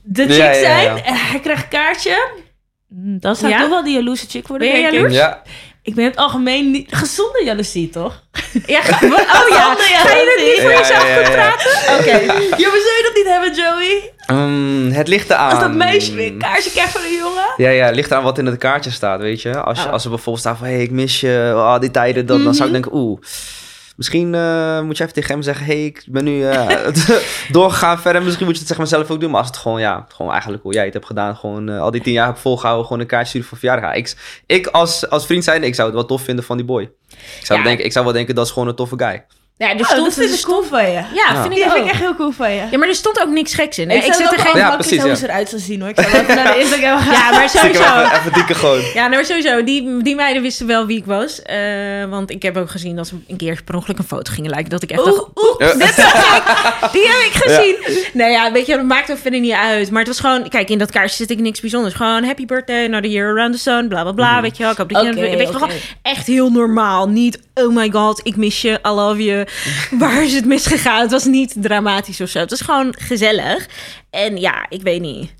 de 0.03 0.23
chick 0.23 0.37
Ja, 0.37 0.45
ja, 0.45 0.53
ja. 0.53 0.61
zijn 0.61 1.03
en 1.05 1.15
hij 1.15 1.41
krijgt 1.41 1.63
een 1.63 1.69
kaartje. 1.69 2.29
Mm, 2.89 3.21
Dan 3.21 3.37
zou 3.37 3.53
toch 3.59 3.69
wel 3.69 3.85
die 3.85 3.95
jaloerse 3.95 4.27
chick 4.29 4.49
worden, 4.49 4.69
Ben 4.69 4.81
je 4.81 4.93
jaloers? 4.93 5.15
Ja, 5.15 5.43
Ik 5.87 5.95
ben 5.95 6.05
in 6.05 6.11
het 6.11 6.19
algemeen 6.19 6.71
niet... 6.71 6.95
Gezonde 6.97 7.43
jaloezie, 7.45 7.91
toch? 7.91 8.23
Ja, 8.67 8.81
ga, 8.83 9.07
oh 9.07 9.49
ja, 9.49 9.75
ga 9.77 10.15
je 10.15 10.35
het 10.37 10.45
niet 10.47 10.61
voor 10.63 10.71
Ja, 10.71 10.79
jezelf 10.79 11.03
ja, 11.03 11.09
ja, 11.09 11.23
goed 11.25 11.33
praten? 11.35 11.71
Oké. 11.99 12.27
Maar 12.67 12.85
zou 12.85 12.97
je 12.97 13.03
dat 13.05 13.15
niet 13.15 13.27
hebben, 13.27 13.55
Joey? 13.55 14.13
Mm, 14.47 14.91
het 14.93 15.09
ligt 15.09 15.31
eraan. 15.31 15.51
Als 15.51 15.61
dat 15.61 15.75
meisje 15.75 16.15
weer 16.15 16.27
een 16.27 16.39
kaartje 16.39 16.71
krijgt 16.71 16.93
van 16.93 17.01
een 17.03 17.17
jongen? 17.17 17.45
Ja, 17.57 17.69
ja, 17.71 17.87
het 17.87 17.95
ligt 17.95 18.13
aan 18.13 18.23
wat 18.23 18.39
in 18.39 18.47
het 18.47 18.59
kaartje 18.59 18.91
staat, 18.91 19.21
weet 19.21 19.43
je. 19.43 19.61
Als, 19.61 19.79
je, 19.79 19.87
Oh. 19.87 19.93
als 19.93 20.05
er 20.05 20.09
bijvoorbeeld 20.11 20.45
staat 20.45 20.57
van, 20.59 20.67
hé, 20.67 20.73
hey, 20.73 20.83
ik 20.83 20.91
mis 20.91 21.21
je, 21.21 21.53
oh, 21.55 21.79
die 21.81 21.91
tijden, 21.91 22.27
dan, 22.27 22.45
dan 22.45 22.55
zou 22.55 22.69
ik 22.69 22.75
Mhm. 22.75 22.83
denken, 22.83 23.01
oeh, 23.01 23.21
misschien 23.97 24.35
eh, 24.35 24.81
moet 24.81 24.97
je 24.97 25.03
even 25.03 25.15
tegen 25.15 25.31
hem 25.35 25.43
zeggen, 25.43 25.67
hé, 25.67 25.73
hey, 25.73 25.85
ik 25.85 26.05
ben 26.09 26.25
nu 26.25 26.45
eh, 26.45 26.87
doorgegaan 27.51 27.99
verder. 28.01 28.23
Misschien 28.23 28.45
moet 28.45 28.55
je 28.55 28.59
het 28.61 28.69
zeg 28.69 28.79
maar 28.79 28.87
zelf 28.87 29.11
ook 29.11 29.21
doen. 29.21 29.31
Maar 29.31 29.39
als 29.41 29.49
het 29.49 29.57
gewoon, 29.57 29.81
ja, 29.81 30.07
gewoon 30.15 30.33
eigenlijk 30.33 30.63
hoe 30.63 30.73
jij 30.73 30.85
het 30.85 30.93
hebt 30.95 31.07
gedaan, 31.07 31.37
gewoon 31.37 31.69
eh, 31.69 31.81
al 31.81 31.91
die 31.91 32.01
tien 32.03 32.13
jaar 32.13 32.27
hebt 32.27 32.41
volgehouden, 32.41 32.87
gewoon 32.87 33.01
een 33.01 33.07
kaartje 33.07 33.29
sturen 33.29 33.49
voor 33.49 33.59
verjaardag. 33.59 33.91
Ja, 33.91 33.97
Ik, 33.97 34.15
ik 34.47 34.67
als, 34.67 35.11
als 35.11 35.27
vriend 35.27 35.45
zijn, 35.45 35.63
ik 35.63 35.75
zou 35.75 35.87
het 35.89 35.97
wel 35.97 36.07
tof 36.07 36.23
vinden 36.23 36.45
van 36.45 36.57
die 36.57 36.67
boy. 36.67 36.83
Ik 37.11 37.47
zou, 37.47 37.59
Ja. 37.59 37.65
denken, 37.65 37.85
ik 37.85 37.93
zou 37.93 38.05
wel 38.05 38.15
denken, 38.15 38.35
dat 38.35 38.47
is 38.47 38.53
gewoon 38.53 38.69
een 38.69 38.75
toffe 38.75 38.95
guy. 38.99 39.25
Ja, 39.59 39.71
er 39.75 39.81
Oh, 39.81 39.87
stond, 39.87 40.05
dat 40.05 40.15
vind 40.15 40.31
er 40.33 40.39
ik 40.39 40.45
cool 40.45 40.63
van 40.63 40.87
je. 40.87 40.93
Ja, 40.93 41.05
Ja. 41.15 41.41
vind 41.43 41.55
Die 41.55 41.65
ik 41.65 41.71
vind 41.71 41.81
ook. 41.83 41.85
ik 41.87 41.91
echt 41.93 42.01
heel 42.01 42.15
cool 42.15 42.31
van 42.31 42.51
je. 42.53 42.63
Ja, 42.71 42.79
maar 42.79 42.89
er 42.89 42.95
stond 42.95 43.21
ook 43.23 43.29
niks 43.29 43.55
geks 43.55 43.79
in. 43.79 43.91
hè? 43.91 43.97
Ik, 43.97 44.05
Ik 44.05 44.13
zet 44.13 44.21
er 44.27 44.33
ook 44.33 44.41
geen... 44.41 44.61
Ja, 44.61 44.69
ja, 44.71 44.75
precies, 44.77 45.03
hoe 45.03 45.17
ze 45.17 45.25
eruit 45.25 45.49
zou 45.49 45.61
zien 45.63 45.81
hoor. 45.81 45.89
Ik 45.91 46.01
zou 46.01 46.13
even 46.17 46.35
naar 46.37 46.53
de 46.55 46.61
Instagram 46.61 46.99
gaan. 47.05 47.13
Ja, 47.13 47.31
maar 47.31 47.49
sowieso. 47.49 47.83
even, 47.83 48.13
even 48.19 48.33
dikke 48.33 48.55
gewoon. 48.55 48.81
Ja, 48.81 48.95
nou, 48.95 49.11
maar 49.11 49.25
sowieso. 49.25 49.65
Die, 49.65 50.03
die 50.03 50.15
meiden 50.15 50.43
wisten 50.43 50.67
wel 50.67 50.87
wie 50.87 50.97
ik 50.99 51.05
was. 51.05 51.43
Eh, 51.43 51.57
want 52.09 52.31
ik 52.31 52.43
heb 52.43 52.57
ook 52.57 52.71
gezien 52.71 52.97
dat 52.97 53.07
ze 53.07 53.15
een 53.29 53.37
keer 53.37 53.61
per 53.65 53.75
ongeluk 53.75 53.99
een 53.99 54.05
foto 54.05 54.33
gingen 54.33 54.51
lijken. 54.51 54.71
Dat 54.71 54.83
ik 54.83 54.91
echt 54.91 55.05
dacht, 55.05 55.19
Oeh, 55.19 55.29
oeh. 55.35 55.59
Ja. 55.59 55.73
dit. 55.75 55.95
Die 56.93 57.07
heb 57.07 57.21
ik 57.25 57.33
gezien. 57.35 57.77
Nee, 58.13 58.31
ja, 58.31 58.53
weet 58.53 58.67
je, 58.67 58.77
dat 58.77 58.85
maakt 58.85 59.11
ook 59.11 59.19
verder 59.19 59.41
niet 59.41 59.53
uit. 59.53 59.91
Maar 59.91 59.99
het 59.99 60.09
was 60.09 60.21
gewoon, 60.21 60.49
kijk, 60.49 60.71
in 60.71 60.79
dat 60.79 60.91
kaartje 60.91 61.17
zit 61.17 61.31
ik 61.31 61.39
niks 61.39 61.61
bijzonders. 61.61 61.95
Gewoon 61.95 62.25
happy 62.25 62.47
birthday, 62.47 62.85
another 62.87 63.11
year 63.11 63.31
around 63.31 63.53
the 63.53 63.59
sun, 63.61 63.89
bla 63.89 64.03
bla 64.03 64.13
bla. 64.13 64.41
Weet 64.41 64.57
je 64.57 64.63
wel, 64.63 64.73
ik 64.73 64.79
hoop 64.79 64.89
dat 64.93 65.03
je... 65.03 65.09
Oké, 65.11 65.21
weet 65.21 65.31
je, 65.31 65.47
oké. 65.47 65.53
gewoon 65.53 65.71
echt 66.03 66.27
heel 66.27 66.51
normaal. 66.51 67.09
Niet, 67.09 67.39
oh 67.55 67.75
my 67.75 67.91
god, 67.91 68.21
ik 68.23 68.37
mis 68.37 68.61
je, 68.63 68.71
I 68.87 68.89
love 68.89 69.23
you. 69.25 69.46
Waar 69.99 70.23
is 70.23 70.35
het 70.35 70.45
misgegaan? 70.45 71.01
Het 71.01 71.11
was 71.11 71.25
niet 71.25 71.55
dramatisch 71.57 72.21
of 72.21 72.29
zo. 72.29 72.39
Het 72.39 72.51
was 72.51 72.61
gewoon 72.61 72.95
gezellig. 72.99 73.67
En 74.11 74.37
ja, 74.37 74.67
ik 74.69 74.83
weet 74.83 75.01
niet. 75.01 75.35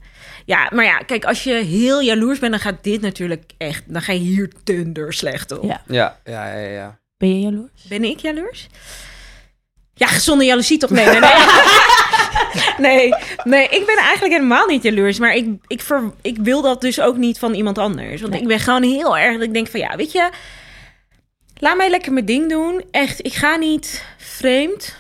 Ja, 0.45 0.71
maar 0.75 0.85
ja, 0.85 0.99
kijk, 0.99 1.25
als 1.25 1.45
je 1.45 1.55
heel 1.55 2.01
jaloers 2.01 2.39
bent, 2.39 2.53
dan 2.53 2.61
gaat 2.61 2.83
dit 2.85 3.01
natuurlijk 3.01 3.51
echt... 3.59 3.83
Dan 3.87 4.03
ga 4.03 4.13
je 4.13 4.19
hier 4.19 4.51
donder 4.65 5.13
slecht 5.13 5.59
op. 5.59 5.65
Ja. 5.65 5.83
Ja, 5.87 6.19
ja, 6.25 6.59
ja, 6.59 6.69
ja. 6.69 6.99
Ben 7.17 7.29
je 7.29 7.41
jaloers? 7.41 7.83
Ben 7.89 8.05
ik 8.05 8.21
jaloers? 8.21 8.67
Ja, 9.95 10.07
gezonde 10.07 10.45
jaloezie 10.45 10.79
toch? 10.79 10.91
Nee, 10.91 11.07
nee, 11.07 11.21
nee. 11.21 11.31
nee, 12.89 13.15
nee, 13.45 13.69
ik 13.69 13.87
ben 13.87 13.97
eigenlijk 13.97 14.35
helemaal 14.35 14.67
niet 14.67 14.83
jaloers. 14.83 15.19
Maar 15.19 15.35
ik, 15.35 15.47
ik, 15.67 15.81
ver, 15.81 16.03
ik 16.23 16.37
wil 16.39 16.63
dat 16.63 16.81
dus 16.81 17.01
ook 17.01 17.17
niet 17.17 17.39
van 17.39 17.55
iemand 17.55 17.79
anders. 17.79 18.21
Want 18.21 18.35
ik 18.35 18.47
ben 18.47 18.61
gewoon 18.61 18.83
heel 18.83 19.19
erg... 19.19 19.33
dat 19.33 19.43
Ik 19.43 19.53
denk 19.53 19.69
van, 19.69 19.81
ja, 19.81 19.97
weet 19.97 20.13
je... 20.13 20.31
Laat 21.59 21.77
mij 21.77 21.91
lekker 21.91 22.13
mijn 22.13 22.25
ding 22.25 22.51
doen. 22.51 22.85
Echt, 22.91 23.25
ik 23.27 23.35
ga 23.35 23.57
niet 23.57 24.05
vreemd. 24.19 24.97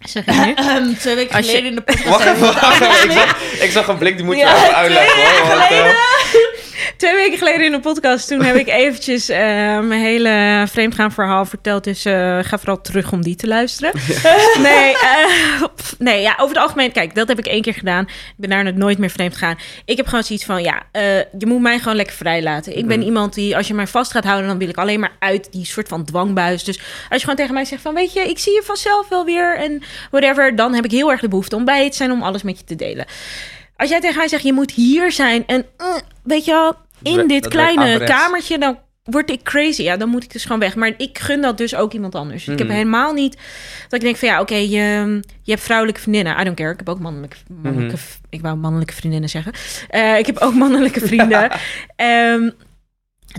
Zeg 0.00 0.24
je 0.24 0.32
nu? 0.32 0.52
Ehm, 0.68 0.94
twee 0.94 1.14
weken 1.14 1.36
Als 1.36 1.44
je- 1.46 1.50
geleden 1.50 1.70
in 1.70 1.76
de 1.76 1.82
podcast. 1.82 2.08
Wacht 2.08 2.26
even. 2.26 3.04
Ik 3.04 3.10
zag, 3.12 3.42
ik 3.60 3.70
zag 3.70 3.88
een 3.88 3.98
blik, 3.98 4.16
die 4.16 4.24
moet 4.24 4.34
je 4.36 4.40
Ja, 4.40 4.56
even 4.56 4.74
uitleggen 4.74 5.22
hoor. 5.22 5.48
Want, 5.48 5.68
Twee 6.96 7.14
weken 7.14 7.38
geleden 7.38 7.66
in 7.66 7.72
een 7.72 7.80
podcast, 7.80 8.28
toen 8.28 8.42
heb 8.42 8.56
ik 8.56 8.68
eventjes 8.84 9.28
eh, 9.28 9.38
mijn 9.80 10.00
hele 10.00 10.64
vreemdgaan 10.68 11.12
verhaal 11.12 11.44
verteld. 11.44 11.84
Dus 11.84 12.04
eh, 12.04 12.38
ga 12.42 12.58
vooral 12.58 12.80
terug 12.80 13.12
om 13.12 13.22
die 13.22 13.36
te 13.36 13.46
luisteren. 13.46 13.92
nee, 14.62 14.92
eh, 14.92 15.62
pff, 15.76 15.94
nee, 15.98 16.20
ja, 16.22 16.32
over 16.38 16.54
het 16.54 16.64
algemeen, 16.64 16.92
kijk, 16.92 17.14
dat 17.14 17.28
heb 17.28 17.38
ik 17.38 17.46
één 17.46 17.62
keer 17.62 17.74
gedaan. 17.74 18.04
Ik 18.04 18.34
ben 18.36 18.50
daar 18.50 18.74
nooit 18.74 18.98
meer 18.98 19.10
vreemd 19.10 19.32
gegaan. 19.32 19.58
Ik 19.84 19.96
heb 19.96 20.06
gewoon 20.06 20.24
zoiets 20.24 20.44
van, 20.44 20.62
ja, 20.62 20.82
je 21.38 21.46
moet 21.46 21.60
mij 21.60 21.78
gewoon 21.78 21.96
lekker 21.96 22.14
vrij 22.16 22.42
laten. 22.42 22.76
Ik 22.76 22.86
ben 22.86 22.98
Mhm. 22.98 23.06
iemand 23.06 23.34
die, 23.34 23.56
als 23.56 23.68
je 23.68 23.74
mij 23.74 23.86
vast 23.86 24.10
gaat 24.10 24.24
houden, 24.24 24.48
dan 24.48 24.58
wil 24.58 24.68
ik 24.68 24.76
alleen 24.76 25.00
maar 25.00 25.12
uit 25.18 25.52
die 25.52 25.66
soort 25.66 25.88
van 25.88 26.04
dwangbuis. 26.04 26.64
Dus 26.64 26.78
als 26.78 26.84
je 27.08 27.20
gewoon 27.20 27.36
tegen 27.36 27.54
mij 27.54 27.64
zegt 27.64 27.82
van, 27.82 27.94
weet 27.94 28.12
je, 28.12 28.20
ik 28.20 28.38
zie 28.38 28.52
je 28.52 28.62
vanzelf 28.64 29.08
wel 29.08 29.24
weer 29.24 29.56
en 29.56 29.82
whatever, 30.10 30.56
dan 30.56 30.74
heb 30.74 30.84
ik 30.84 30.90
heel 30.90 31.10
erg 31.10 31.20
de 31.20 31.28
behoefte 31.28 31.56
om 31.56 31.64
bij 31.64 31.84
je 31.84 31.90
te 31.90 31.96
zijn, 31.96 32.12
om 32.12 32.22
alles 32.22 32.42
met 32.42 32.58
je 32.58 32.64
te 32.64 32.76
delen. 32.76 33.06
Als 33.76 33.88
jij 33.90 34.00
tegen 34.00 34.16
mij 34.16 34.28
zegt, 34.28 34.42
je 34.42 34.52
moet 34.52 34.70
hier 34.70 35.12
zijn 35.12 35.46
en, 35.46 35.66
weet 36.22 36.44
je 36.44 36.50
wel, 36.50 36.76
in 37.04 37.28
dit 37.28 37.48
kleine 37.48 38.04
kamertje, 38.04 38.58
dan 38.58 38.78
word 39.04 39.30
ik 39.30 39.42
crazy. 39.42 39.82
Ja, 39.82 39.96
dan 39.96 40.08
moet 40.08 40.24
ik 40.24 40.32
dus 40.32 40.42
gewoon 40.42 40.58
weg. 40.58 40.74
Maar 40.76 40.92
ik 40.96 41.18
gun 41.18 41.40
dat 41.40 41.58
dus 41.58 41.74
ook 41.74 41.92
iemand 41.92 42.14
anders. 42.14 42.44
Dus 42.44 42.52
Ik 42.52 42.58
heb 42.58 42.68
Mhm. 42.68 42.76
helemaal 42.76 43.12
niet 43.12 43.34
dat 43.82 43.92
ik 43.92 44.00
denk 44.00 44.16
van 44.16 44.28
ja, 44.28 44.40
oké, 44.40 44.54
je, 44.54 45.20
je 45.42 45.50
hebt 45.52 45.62
vrouwelijke 45.62 46.00
vriendinnen. 46.00 46.40
I 46.40 46.44
don't 46.44 46.56
care. 46.56 46.70
Ik 46.72 46.78
heb 46.78 46.88
ook 46.88 46.98
mannelijke, 47.00 47.36
mannelijke 47.62 47.94
Mhm. 47.96 48.04
ik 48.30 48.40
wou 48.40 48.56
mannelijke 48.56 48.94
vriendinnen 48.94 49.28
zeggen. 49.30 49.52
Eh, 49.88 50.18
ik 50.18 50.26
heb 50.26 50.38
ook 50.38 50.54
mannelijke 50.64 51.00
vrienden. 51.00 51.50
Ehm, 51.96 52.50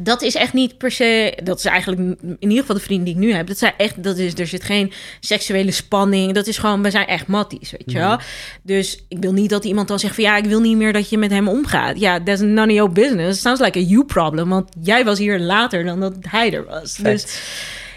dat 0.01 0.21
is 0.21 0.35
echt 0.35 0.53
niet 0.53 0.77
per 0.77 0.91
se. 0.91 1.37
Dat 1.43 1.57
is 1.57 1.65
eigenlijk 1.65 2.01
in 2.21 2.37
ieder 2.39 2.59
geval 2.59 2.75
de 2.75 2.81
vrienden 2.81 3.05
die 3.05 3.13
ik 3.13 3.19
nu 3.19 3.33
heb. 3.33 3.47
Dat 3.47 3.57
zijn 3.57 3.73
echt. 3.77 4.03
Dat 4.03 4.17
is, 4.17 4.33
er 4.33 4.47
zit 4.47 4.63
geen 4.63 4.91
seksuele 5.19 5.71
spanning. 5.71 6.33
Dat 6.33 6.47
is 6.47 6.57
gewoon. 6.57 6.81
We 6.81 6.89
zijn 6.89 7.07
echt 7.07 7.27
matties, 7.27 7.71
weet 7.71 7.91
je 7.91 7.97
wel. 7.97 8.19
Dus 8.61 9.05
ik 9.07 9.17
wil 9.19 9.33
niet 9.33 9.49
dat 9.49 9.65
iemand 9.65 9.87
dan 9.87 9.99
zegt 9.99 10.15
van 10.15 10.23
ja, 10.23 10.37
ik 10.37 10.45
wil 10.45 10.59
niet 10.59 10.77
meer 10.77 10.93
dat 10.93 11.09
je 11.09 11.17
met 11.17 11.31
hem 11.31 11.47
omgaat. 11.47 11.99
Ja, 11.99 12.23
that's 12.23 12.41
none 12.41 12.67
of 12.67 12.73
your 12.73 12.91
business. 12.91 13.41
Sounds 13.41 13.61
like 13.61 13.79
a 13.79 13.81
you 13.81 14.05
problem. 14.05 14.49
Want 14.49 14.69
jij 14.81 15.05
was 15.05 15.19
hier 15.19 15.39
later 15.39 15.83
dan 15.83 15.99
dat 15.99 16.13
hij 16.21 16.53
er 16.53 16.65
was. 16.65 16.95
Dus 16.95 17.39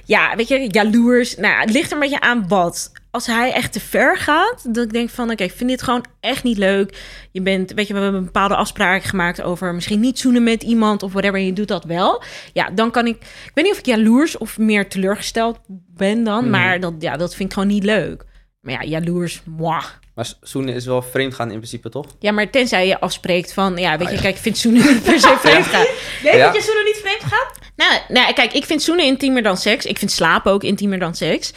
ja, 0.05 0.37
weet 0.37 0.49
je, 0.49 0.67
jaloers. 0.71 1.37
Nou, 1.37 1.55
ja, 1.55 1.61
het 1.61 1.71
ligt 1.71 1.87
er 1.87 1.93
een 1.93 2.03
beetje 2.03 2.21
aan 2.21 2.49
wat. 2.49 2.93
Als 3.11 3.27
hij 3.27 3.53
echt 3.53 3.73
te 3.73 3.81
ver 3.81 4.17
gaat, 4.17 4.75
dat 4.75 4.85
ik 4.85 4.93
denk 4.93 5.11
van, 5.11 5.31
oké, 5.31 5.43
ik 5.45 5.53
vind 5.53 5.71
dit 5.71 5.83
gewoon 5.83 6.05
echt 6.21 6.43
niet 6.43 6.59
leuk. 6.59 6.99
Je 7.33 7.43
bent, 7.43 7.73
weet 7.73 7.87
je, 7.87 7.95
we 7.95 8.01
hebben 8.01 8.19
een 8.19 8.25
bepaalde 8.27 8.57
afspraken 8.57 9.09
gemaakt 9.09 9.43
over 9.43 9.75
misschien 9.75 10.01
niet 10.01 10.19
zoenen 10.19 10.43
met 10.43 10.63
iemand 10.63 11.03
of 11.03 11.13
whatever. 11.13 11.39
En 11.39 11.47
je 11.47 11.53
doet 11.53 11.69
dat 11.69 11.85
wel. 11.85 12.23
Ja, 12.53 12.71
dan 12.71 12.91
kan 12.91 13.07
ik. 13.07 13.15
Ik 13.17 13.51
weet 13.55 13.65
niet 13.65 13.73
of 13.73 13.79
ik 13.79 13.87
jaloers 13.87 14.37
of 14.39 14.59
meer 14.59 14.89
teleurgesteld 14.89 15.59
ben 15.95 16.25
dan, 16.25 16.41
Mhm. 16.43 16.51
maar 16.51 16.81
dat, 16.81 16.93
ja, 16.99 17.17
dat 17.17 17.35
vind 17.35 17.49
ik 17.49 17.55
gewoon 17.55 17.69
niet 17.69 17.85
leuk. 17.85 18.25
Maar 18.61 18.73
ja, 18.75 18.83
jaloers, 18.89 19.43
moi. 19.45 19.83
Maar 20.15 20.33
zoenen 20.41 20.75
is 20.75 20.87
wel 20.87 21.03
vreemd 21.03 21.35
gaan 21.35 21.51
in 21.51 21.57
principe, 21.57 21.89
toch? 21.91 22.07
Ja, 22.19 22.33
maar 22.33 22.51
tenzij 22.51 22.87
je 22.87 23.01
afspreekt 23.01 23.53
van, 23.53 23.77
ja, 23.77 23.99
weet 23.99 24.11
je, 24.11 24.21
kijk, 24.21 24.35
ik 24.35 24.41
vind 24.43 24.59
zoenen 24.59 24.87
niet 24.87 25.03
per 25.03 25.21
se 25.21 25.37
vreemd 25.45 25.65
gaan. 25.67 25.87
Weet 26.23 26.35
Ja. 26.35 26.47
dat 26.47 26.55
je 26.57 26.63
zoenen 26.63 26.85
niet 26.85 26.97
vreemd 27.05 27.23
gaat? 27.33 27.59
Nou, 27.77 27.93
nou, 28.09 28.33
kijk, 28.33 28.53
ik 28.53 28.65
vind 28.65 28.83
zoenen 28.83 29.05
intiemer 29.05 29.43
dan 29.43 29.57
seks. 29.57 29.85
Ik 29.87 29.99
vind 29.99 30.11
slapen 30.11 30.53
ook 30.53 30.63
intiemer 30.63 30.99
dan 30.99 31.15
seks. 31.15 31.53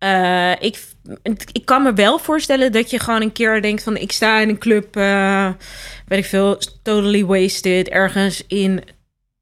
Eh, 0.00 0.52
ik, 0.60 0.78
ik 1.52 1.64
kan 1.64 1.82
me 1.82 1.92
wel 1.92 2.18
voorstellen 2.18 2.72
dat 2.72 2.90
je 2.90 2.98
gewoon 2.98 3.22
een 3.22 3.32
keer 3.32 3.62
denkt 3.62 3.82
van... 3.82 3.96
ik 3.96 4.12
sta 4.12 4.38
in 4.40 4.48
een 4.48 4.58
club, 4.58 4.96
eh, 4.96 5.48
weet 6.06 6.18
ik 6.18 6.24
veel, 6.24 6.58
totally 6.82 7.24
wasted... 7.24 7.88
ergens 7.88 8.42
in 8.48 8.82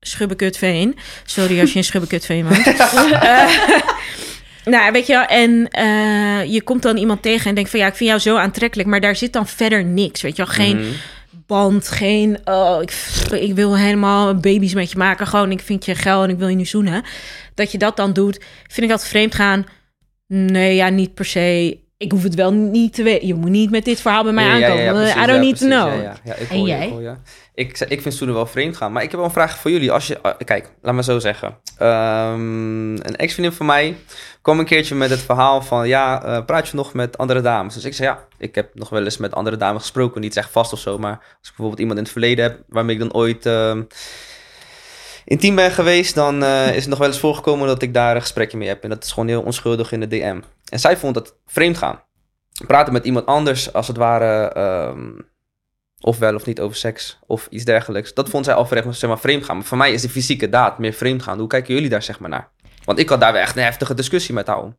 Schubbekutveen. 0.01 0.97
Sorry 1.25 1.61
als 1.61 1.73
je 1.73 1.79
in 1.79 1.85
Schubbekutveen 1.91 2.49
woont. 2.49 2.67
Eh, 3.23 3.49
Nou, 4.65 4.93
weet 4.93 5.07
je 5.07 5.13
wel, 5.13 5.25
en 5.25 5.51
je 6.51 6.63
komt 6.65 6.83
dan 6.83 6.97
iemand 6.97 7.23
tegen 7.23 7.49
en 7.49 7.55
denkt 7.55 7.71
van 7.71 7.79
ja, 7.81 7.87
ik 7.87 7.95
vind 7.95 8.09
jou 8.11 8.21
zo 8.21 8.37
aantrekkelijk, 8.37 8.89
maar 8.89 9.01
daar 9.01 9.17
zit 9.17 9.33
dan 9.33 9.47
verder 9.47 9.85
niks, 9.85 10.21
weet 10.23 10.37
je 10.37 10.45
wel. 10.45 10.55
Geen 10.55 10.77
Mhm. 10.77 10.87
band, 11.47 11.89
geen, 11.89 12.39
oh, 12.45 12.79
ik, 12.83 12.93
ik 13.41 13.55
wil 13.55 13.77
helemaal 13.77 14.35
baby's 14.35 14.75
met 14.75 14.91
je 14.91 14.99
maken, 14.99 15.27
gewoon 15.27 15.51
ik 15.51 15.61
vind 15.61 15.85
je 15.85 15.95
geil 15.95 16.23
en 16.23 16.31
ik 16.31 16.39
wil 16.39 16.49
je 16.49 16.57
nu 16.57 16.65
zoenen. 16.65 17.03
Dat 17.55 17.73
je 17.73 17.79
dat 17.79 17.97
dan 17.97 18.13
doet, 18.13 18.39
vind 18.67 18.83
ik 18.83 18.89
dat 18.89 19.07
vreemd 19.07 19.35
gaan? 19.35 19.67
Nee, 20.29 20.75
ja, 20.75 20.89
niet 20.89 21.15
per 21.15 21.25
se. 21.25 21.79
Ik 21.97 22.13
hoef 22.13 22.23
het 22.23 22.35
wel 22.35 22.53
niet 22.53 22.95
te 22.95 23.03
weten. 23.03 23.27
Je 23.27 23.35
moet 23.35 23.51
niet 23.51 23.71
met 23.71 23.85
dit 23.85 24.01
verhaal 24.01 24.23
bij 24.23 24.33
mij 24.33 24.45
Ja, 24.45 24.57
ja, 24.57 24.59
ja, 24.59 24.73
aankomen. 24.73 24.93
precies, 25.03 25.23
I 25.23 25.27
don't 25.27 25.31
ja, 25.31 25.41
need 25.41 25.59
to 25.59 25.67
know. 25.67 25.95
Ja, 25.95 26.03
ja. 26.03 26.17
Ja, 26.25 26.35
ik 26.35 26.51
En 26.51 26.61
je, 26.61 26.67
jij? 26.67 26.85
Ik, 26.87 26.91
hoor 26.93 27.03
je. 27.03 27.15
ik, 27.55 27.77
ze- 27.77 27.87
ik 27.89 28.03
vind 28.03 28.15
zoenen 28.15 28.37
wel 28.37 28.47
vreemd 28.47 28.77
gaan. 28.77 28.93
Maar 28.93 29.03
ik 29.03 29.09
heb 29.11 29.17
wel 29.19 29.29
een 29.29 29.35
vraag 29.35 29.59
voor 29.59 29.71
jullie. 29.71 29.93
Als 29.93 30.07
je, 30.07 30.21
ah, 30.23 30.35
kijk, 30.45 30.71
laat 30.83 30.95
me 30.95 31.03
zo 31.03 31.19
zeggen. 31.19 31.57
Ehm, 31.79 32.93
een 32.95 33.17
ex-vriendin 33.17 33.57
van 33.57 33.67
mij 33.67 33.97
kwam 34.43 34.59
een 34.59 34.65
keertje 34.65 34.95
met 34.95 35.11
het 35.11 35.21
verhaal 35.21 35.63
van... 35.63 35.89
Ja, 35.89 36.23
eh, 36.25 36.45
praat 36.45 36.69
je 36.69 36.77
nog 36.77 36.93
met 36.95 37.19
andere 37.19 37.41
dames? 37.41 37.75
Dus 37.75 37.85
ik 37.85 37.95
zei 37.95 38.09
ja, 38.09 38.25
ik 38.39 38.55
heb 38.55 38.75
nog 38.75 38.89
wel 38.89 39.05
eens 39.05 39.17
met 39.17 39.35
andere 39.35 39.57
dames 39.57 39.81
gesproken. 39.83 40.21
Niet 40.21 40.37
echt 40.37 40.51
vast 40.51 40.73
of 40.73 40.79
zo. 40.79 40.99
Maar 40.99 41.13
als 41.19 41.27
ik 41.49 41.57
bijvoorbeeld 41.57 41.79
iemand 41.81 41.99
in 41.99 42.05
het 42.05 42.13
verleden 42.13 42.45
heb... 42.45 42.59
waarmee 42.69 42.95
ik 42.95 43.01
dan 43.01 43.15
ooit... 43.15 43.47
ehm, 43.47 43.83
intiem 45.29 45.55
ben 45.55 45.71
geweest, 45.71 46.15
dan 46.15 46.43
eh, 46.43 46.69
is 46.69 46.81
het 46.81 46.89
nog 46.89 46.99
wel 46.99 47.09
eens 47.09 47.19
voorgekomen 47.19 47.67
dat 47.67 47.83
ik 47.83 47.95
daar 47.95 48.15
een 48.15 48.21
gesprekje 48.21 48.57
mee 48.57 48.69
heb. 48.69 48.83
En 48.83 48.89
dat 48.89 49.05
is 49.05 49.13
gewoon 49.13 49.29
heel 49.29 49.43
onschuldig 49.43 49.93
in 49.93 50.01
de 50.01 50.09
DM. 50.09 50.41
En 50.69 50.81
zij 50.81 50.97
vond 50.97 51.15
het 51.15 51.35
vreemd 51.47 51.79
gaan. 51.79 52.03
Praten 52.67 52.93
met 52.93 53.05
iemand 53.05 53.27
anders, 53.27 53.73
als 53.73 53.89
het 53.89 53.97
ware, 53.97 54.49
ehm, 54.49 55.11
of 56.01 56.19
wel 56.19 56.35
of 56.35 56.47
niet 56.47 56.61
over 56.61 56.77
seks 56.77 57.19
of 57.27 57.47
iets 57.51 57.65
dergelijks. 57.65 58.15
Dat 58.15 58.29
vond 58.29 58.45
zij 58.45 58.55
al 58.55 58.67
vreemd, 58.67 58.97
zeg 58.97 59.11
maar, 59.11 59.19
vreemd 59.19 59.45
gaan. 59.45 59.57
Maar 59.57 59.65
voor 59.65 59.79
mij 59.79 59.93
is 59.93 60.03
de 60.03 60.09
fysieke 60.09 60.49
daad 60.49 60.79
meer 60.79 60.93
vreemd 60.93 61.23
gaan. 61.23 61.39
Hoe 61.39 61.49
kijken 61.49 61.75
jullie 61.75 61.89
daar 61.89 62.03
zeg 62.03 62.19
maar 62.19 62.31
naar? 62.31 62.51
Want 62.85 62.99
ik 62.99 63.09
had 63.09 63.21
daar 63.21 63.33
wel 63.33 63.43
echt 63.43 63.57
een 63.57 63.63
heftige 63.63 63.95
discussie 63.95 64.35
met 64.35 64.47
haar 64.47 64.63
om. 64.63 64.77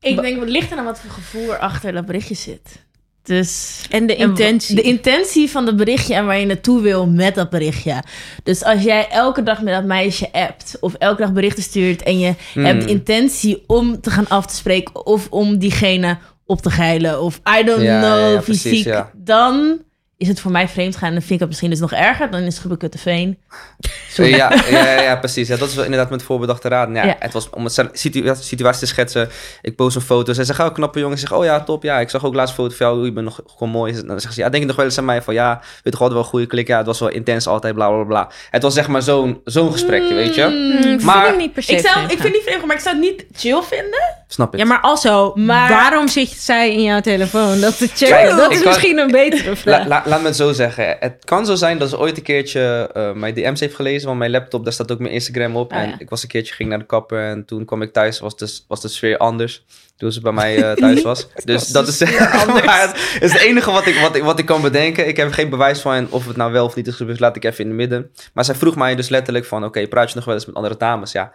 Ik 0.00 0.20
denk, 0.20 0.38
wat 0.38 0.48
ligt 0.48 0.70
er 0.72 0.78
aan 0.78 0.84
wat 0.84 1.00
voor 1.00 1.10
gevoel 1.10 1.52
er 1.52 1.58
achter 1.58 1.92
dat 1.92 2.06
berichtje 2.06 2.34
zit. 2.34 2.86
Dus... 3.22 3.80
En 3.90 4.06
de 4.06 4.16
en 4.16 4.28
intentie. 4.28 4.74
De 4.74 4.82
intentie 4.82 5.50
van 5.50 5.66
het 5.66 5.76
berichtje 5.76 6.14
en 6.14 6.26
waar 6.26 6.38
je 6.38 6.46
naartoe 6.46 6.80
wil 6.80 7.06
met 7.06 7.34
dat 7.34 7.50
berichtje. 7.50 8.02
Dus 8.42 8.64
als 8.64 8.82
jij 8.82 9.08
elke 9.08 9.42
dag 9.42 9.62
met 9.62 9.74
dat 9.74 9.84
meisje 9.84 10.32
appt 10.32 10.76
of 10.80 10.94
elke 10.94 11.22
dag 11.22 11.32
berichten 11.32 11.62
stuurt 11.62 12.02
en 12.02 12.18
je 12.18 12.34
Hmm. 12.52 12.64
hebt 12.64 12.82
de 12.82 12.88
intentie 12.90 13.64
om 13.66 14.00
te 14.00 14.10
gaan 14.10 14.28
af 14.28 14.46
te 14.46 14.54
spreken 14.54 15.06
of 15.06 15.26
om 15.30 15.58
diegene 15.58 16.18
op 16.46 16.62
te 16.62 16.70
geilen 16.70 17.20
of 17.22 17.40
I 17.60 17.64
don't 17.64 17.82
Ja, 17.82 18.00
know, 18.00 18.18
ja, 18.18 18.28
ja, 18.28 18.40
precies, 18.40 18.62
fysiek, 18.70 18.84
ja. 18.86 19.10
dan 19.14 19.78
is 20.22 20.28
het 20.28 20.40
voor 20.40 20.50
mij 20.50 20.68
vreemd 20.68 20.96
gaan 20.96 21.08
en 21.08 21.14
dan 21.14 21.20
vind 21.22 21.32
ik 21.34 21.38
het 21.38 21.48
misschien 21.48 21.70
dus 21.70 21.78
nog 21.80 21.92
erger. 21.92 22.30
Dan 22.30 22.40
is 22.40 22.58
het 22.78 22.96
veen. 23.00 23.38
Ja, 24.16 24.52
ja, 24.70 24.78
ja, 24.94 25.00
ja, 25.00 25.16
precies. 25.16 25.48
Ja, 25.48 25.56
dat 25.56 25.68
is 25.68 25.74
wel 25.74 25.84
inderdaad 25.84 26.10
met 26.10 26.22
voorbedachte 26.22 26.68
raden. 26.68 26.94
Ja, 26.94 27.04
Ja. 27.04 27.16
Het 27.18 27.32
was 27.32 27.50
om 27.50 27.64
het 27.64 27.82
situa- 27.92 28.34
situatie 28.34 28.80
te 28.80 28.86
schetsen. 28.86 29.28
Ik 29.62 29.76
post 29.76 29.96
een 29.96 30.02
foto. 30.02 30.32
Zij 30.32 30.44
zegt, 30.44 30.58
oh, 30.60 30.72
knappe 30.74 30.98
jongen. 30.98 31.18
Zeg, 31.18 31.32
oh 31.32 31.44
ja, 31.44 31.60
top. 31.60 31.82
Ja, 31.82 31.98
ik 32.00 32.10
zag 32.10 32.24
ook 32.24 32.34
laatst 32.34 32.58
een 32.58 32.64
foto 32.64 32.76
van 32.76 32.86
jou. 32.86 33.04
Je 33.04 33.12
bent 33.12 33.24
nog 33.26 33.40
gewoon 33.56 33.72
mooi. 33.72 34.02
Dan 34.06 34.20
zegt 34.20 34.34
ze, 34.34 34.40
ja, 34.40 34.48
denk 34.48 34.62
je 34.62 34.68
nog 34.68 34.76
wel 34.76 34.84
eens 34.84 34.98
aan 34.98 35.04
mij? 35.04 35.22
Van 35.22 35.34
ja, 35.34 35.60
weet 35.82 35.92
toch 35.92 36.00
altijd 36.00 36.12
wel 36.12 36.18
een 36.22 36.28
goede 36.28 36.46
klik. 36.46 36.66
Ja, 36.66 36.76
het 36.76 36.86
was 36.86 37.00
wel 37.00 37.08
intens 37.08 37.46
altijd, 37.46 37.74
bla, 37.74 37.88
bla, 37.88 38.04
bla. 38.04 38.28
Het 38.50 38.62
was 38.62 38.74
zeg 38.74 38.88
maar 38.88 39.02
zo'n 39.02 39.40
zo'n 39.44 39.72
gesprekje, 39.72 40.14
weet 40.14 40.34
je. 40.34 40.42
Hmm, 40.42 41.04
Maar- 41.04 41.20
vind 41.22 41.34
ik 41.34 41.40
niet 41.40 41.52
per 41.52 41.62
se 41.62 41.72
Ik, 41.72 41.78
zou, 41.80 41.92
vreemd 41.94 42.12
ik 42.12 42.20
vind 42.20 42.32
niet 42.34 42.42
vreemd, 42.42 42.66
maar 42.66 42.76
ik 42.76 42.82
zou 42.82 42.94
het 42.96 43.04
niet 43.04 43.24
chill 43.36 43.62
vinden. 43.62 44.00
Snap 44.28 44.52
ik. 44.54 44.58
Ja, 44.60 44.66
maar 44.66 44.80
also, 44.80 45.32
Maar- 45.34 45.68
waarom 45.68 46.08
zit 46.08 46.28
zij 46.30 46.72
in 46.72 46.82
jouw 46.82 47.00
telefoon? 47.00 47.60
Dat 47.60 47.78
te 47.78 47.86
checken, 47.86 48.06
Kijk, 48.08 48.28
dat 48.36 48.50
is 48.50 48.58
kan- 48.58 48.66
misschien 48.68 48.98
een 48.98 49.10
betere 49.10 49.56
vraag. 49.56 49.86
La- 49.86 50.02
la- 50.06 50.11
laat 50.12 50.20
me 50.20 50.26
het 50.26 50.36
zo 50.36 50.52
zeggen. 50.52 50.96
Het 51.00 51.24
kan 51.24 51.46
zo 51.46 51.54
zijn 51.54 51.78
dat 51.78 51.88
ze 51.88 51.98
ooit 51.98 52.16
een 52.16 52.22
keertje 52.22 52.90
eh, 52.94 53.12
mijn 53.12 53.34
DM's 53.34 53.60
heeft 53.60 53.74
gelezen. 53.74 54.06
Want 54.06 54.18
mijn 54.18 54.30
laptop, 54.30 54.64
daar 54.64 54.72
staat 54.72 54.92
ook 54.92 54.98
mijn 54.98 55.12
Instagram 55.12 55.56
op. 55.56 55.72
Ah, 55.72 55.78
en 55.78 55.88
ja. 55.88 55.98
ik 55.98 56.10
was 56.10 56.22
een 56.22 56.28
keertje, 56.28 56.54
ging 56.54 56.68
naar 56.68 56.78
de 56.78 56.86
kapper. 56.86 57.28
En 57.30 57.44
toen 57.44 57.64
kwam 57.64 57.82
ik 57.82 57.92
thuis, 57.92 58.18
was 58.18 58.36
de, 58.36 58.58
was 58.68 58.80
de 58.80 58.88
sfeer 58.88 59.16
anders. 59.16 59.64
Toen 59.96 60.12
ze 60.12 60.20
bij 60.20 60.32
mij 60.32 60.62
eh, 60.62 60.72
thuis 60.84 61.02
was. 61.02 61.28
Dus 61.44 61.68
dat 61.68 61.88
is, 61.88 61.98
het 62.08 63.20
is 63.20 63.32
het 63.32 63.42
enige 63.42 63.70
wat 63.70 63.86
ik, 63.86 63.98
wat, 64.00 64.16
ik, 64.16 64.22
wat 64.22 64.38
ik 64.38 64.46
kan 64.46 64.62
bedenken. 64.62 65.08
Ik 65.08 65.16
heb 65.16 65.32
geen 65.32 65.50
bewijs 65.50 65.80
van 65.80 66.10
of 66.10 66.26
het 66.26 66.36
nou 66.36 66.52
wel 66.52 66.64
of 66.64 66.74
niet 66.74 66.86
is 66.86 66.94
gebeurd. 66.94 67.20
Laat 67.20 67.36
ik 67.36 67.44
even 67.44 67.60
in 67.60 67.66
het 67.66 67.76
midden. 67.76 68.10
Maar 68.34 68.44
zij 68.44 68.54
vroeg 68.54 68.76
mij 68.76 68.94
dus 68.94 69.08
letterlijk 69.08 69.44
van... 69.44 69.64
Oké, 69.64 69.88
praat 69.88 70.08
je 70.08 70.16
nog 70.16 70.24
wel 70.24 70.34
eens 70.34 70.46
met 70.46 70.54
andere 70.54 70.76
dames? 70.76 71.12
Ja. 71.12 71.32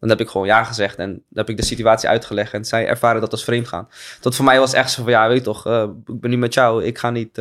Dan 0.00 0.08
heb 0.08 0.20
ik 0.20 0.28
gewoon 0.28 0.46
ja 0.46 0.64
gezegd. 0.64 0.96
En 0.96 1.10
dan 1.12 1.22
heb 1.34 1.48
ik 1.48 1.56
de 1.56 1.64
situatie 1.64 2.08
uitgelegd. 2.08 2.52
En 2.52 2.64
zij 2.64 2.86
ervaren 2.86 3.20
dat 3.20 3.32
als 3.32 3.44
vreemd 3.44 3.68
gaan. 3.68 3.88
Tot 4.20 4.34
voor 4.34 4.44
mij 4.44 4.58
was 4.58 4.72
echt 4.72 4.90
zo 4.90 5.02
van... 5.02 5.12
Ja, 5.12 5.28
weet 5.28 5.36
je 5.36 5.42
toch. 5.42 5.66
eh, 5.66 5.82
ik 6.06 6.20
ben 6.20 6.30
nu 6.30 6.36
met 6.36 6.54
jou. 6.54 6.84
Ik 6.84 6.98
ga 6.98 7.10
niet... 7.10 7.40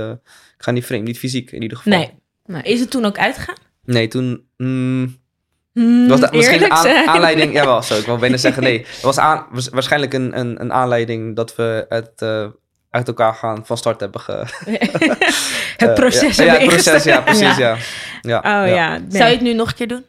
ik 0.57 0.63
ga 0.63 0.71
niet 0.71 0.85
vreemd, 0.85 1.03
niet 1.07 1.19
fysiek 1.19 1.51
in 1.51 1.61
ieder 1.61 1.77
geval. 1.77 2.09
Nee. 2.45 2.63
Is 2.63 2.79
het 2.79 2.91
toen 2.91 3.05
ook 3.05 3.17
uitgegaan? 3.17 3.55
Nee, 3.85 4.07
toen... 4.07 4.47
mm, 4.57 5.17
Hmm, 5.77 6.07
was 6.07 6.19
dat 6.19 6.33
misschien 6.33 6.71
aan- 6.71 6.81
zijn. 6.81 7.07
aanleiding... 7.07 7.53
Jawel, 7.53 7.83
zo. 7.83 7.97
Ik 7.97 8.05
wil 8.05 8.17
bijna 8.17 8.37
zeggen 8.37 8.63
nee. 8.63 8.79
Het 8.95 9.01
was 9.01 9.17
aan, 9.17 9.45
was 9.51 9.69
waarschijnlijk 9.69 10.13
een, 10.13 10.39
een, 10.39 10.61
een 10.61 10.73
aanleiding 10.73 11.35
dat 11.35 11.55
we 11.55 11.85
het 11.89 12.11
eh, 12.15 12.47
uit 12.89 13.07
elkaar 13.07 13.33
gaan 13.33 13.65
van 13.65 13.77
start 13.77 13.99
hebben 13.99 14.21
ge... 14.21 14.31
het 15.77 15.89
eh, 15.89 15.93
proces 15.93 16.35
ja, 16.35 16.43
ja, 16.43 16.49
hebben 16.51 16.69
het 16.69 16.83
proces, 16.83 17.03
ja, 17.03 17.21
precies, 17.21 17.57
ja. 17.57 17.77
ja. 18.21 18.37
Oh 18.37 18.67
ja, 18.67 18.97
nee. 18.97 19.05
Zou 19.09 19.23
je 19.25 19.33
het 19.35 19.41
nu 19.41 19.53
nog 19.53 19.69
een 19.69 19.75
keer 19.75 19.87
doen? 19.87 20.05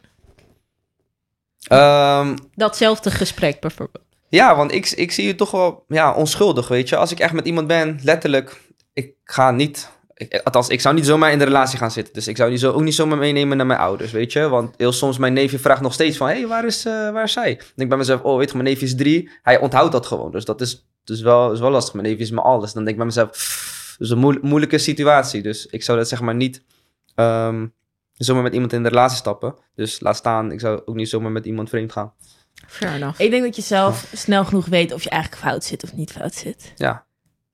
Ehm, 1.67 2.35
datzelfde 2.55 3.11
gesprek 3.11 3.59
bijvoorbeeld. 3.59 4.05
ja, 4.29 4.55
want 4.55 4.71
ik, 4.71 4.89
ik 4.89 5.11
zie 5.11 5.25
je 5.25 5.35
toch 5.35 5.51
wel 5.51 5.85
ja, 5.87 6.13
onschuldig, 6.13 6.67
weet 6.67 6.89
je. 6.89 6.95
Als 6.95 7.11
ik 7.11 7.19
echt 7.19 7.33
met 7.33 7.45
iemand 7.45 7.67
ben, 7.67 7.99
letterlijk, 8.03 8.61
ik 8.93 9.13
ga 9.23 9.51
niet... 9.51 9.89
Ik, 10.19 10.41
althans, 10.43 10.67
ik 10.67 10.81
zou 10.81 10.95
niet 10.95 11.05
zomaar 11.05 11.31
in 11.31 11.37
de 11.37 11.43
relatie 11.43 11.77
gaan 11.77 11.91
zitten. 11.91 12.13
Dus 12.13 12.27
ik 12.27 12.37
zou 12.37 12.49
die 12.49 12.57
zo, 12.57 12.71
ook 12.71 12.81
niet 12.81 12.95
zomaar 12.95 13.17
meenemen 13.17 13.57
naar 13.57 13.65
mijn 13.65 13.79
ouders, 13.79 14.11
weet 14.11 14.33
je. 14.33 14.49
Want 14.49 14.73
heel 14.77 14.91
soms, 14.91 15.17
mijn 15.17 15.33
neefje 15.33 15.59
vraagt 15.59 15.81
nog 15.81 15.93
steeds 15.93 16.17
van... 16.17 16.27
Hé, 16.27 16.33
hey, 16.33 16.47
waar, 16.47 16.65
is, 16.65 16.85
eh, 16.85 16.93
waar 17.11 17.23
is 17.23 17.31
zij? 17.31 17.55
Dan 17.55 17.55
denk 17.65 17.81
ik 17.81 17.89
bij 17.89 17.97
mezelf, 17.97 18.21
oh, 18.21 18.37
weet 18.37 18.47
je, 18.49 18.53
mijn 18.57 18.67
neefje 18.67 18.85
is 18.85 18.95
drie. 18.95 19.29
Hij 19.41 19.59
onthoudt 19.59 19.91
dat 19.91 20.05
gewoon. 20.05 20.31
Dus 20.31 20.45
dat 20.45 20.61
is, 20.61 20.87
dus 21.03 21.21
wel, 21.21 21.51
is 21.51 21.59
wel 21.59 21.69
lastig. 21.71 21.93
Mijn 21.93 22.07
neefje 22.07 22.23
is 22.23 22.31
me 22.31 22.41
alles. 22.41 22.73
Dan 22.73 22.83
denk 22.83 22.89
ik 22.89 22.95
bij 22.97 23.05
mezelf, 23.05 23.29
pff, 23.29 23.95
dat 23.97 24.07
is 24.07 24.13
een 24.13 24.19
moe- 24.19 24.39
moeilijke 24.41 24.77
situatie. 24.77 25.41
Dus 25.41 25.65
ik 25.65 25.83
zou 25.83 25.97
dat 25.97 26.07
zeg 26.07 26.21
maar 26.21 26.35
niet... 26.35 26.63
ehm, 27.15 27.65
zomaar 28.13 28.43
met 28.43 28.53
iemand 28.53 28.73
in 28.73 28.83
de 28.83 28.89
relatie 28.89 29.17
stappen. 29.17 29.55
Dus 29.75 29.99
laat 29.99 30.15
staan, 30.15 30.51
ik 30.51 30.59
zou 30.59 30.81
ook 30.85 30.95
niet 30.95 31.09
zomaar 31.09 31.31
met 31.31 31.45
iemand 31.45 31.69
vreemd 31.69 31.91
gaan. 31.91 32.13
Fair 32.67 32.93
enough. 32.93 33.19
Ik 33.19 33.31
denk 33.31 33.43
dat 33.43 33.55
je 33.55 33.61
zelf 33.61 34.07
snel 34.13 34.45
genoeg 34.45 34.65
weet 34.65 34.93
of 34.93 35.03
je 35.03 35.09
eigenlijk 35.09 35.41
fout 35.43 35.63
zit 35.63 35.83
of 35.83 35.93
niet 35.93 36.11
fout 36.11 36.33
zit. 36.33 36.73
Ja. 36.75 37.05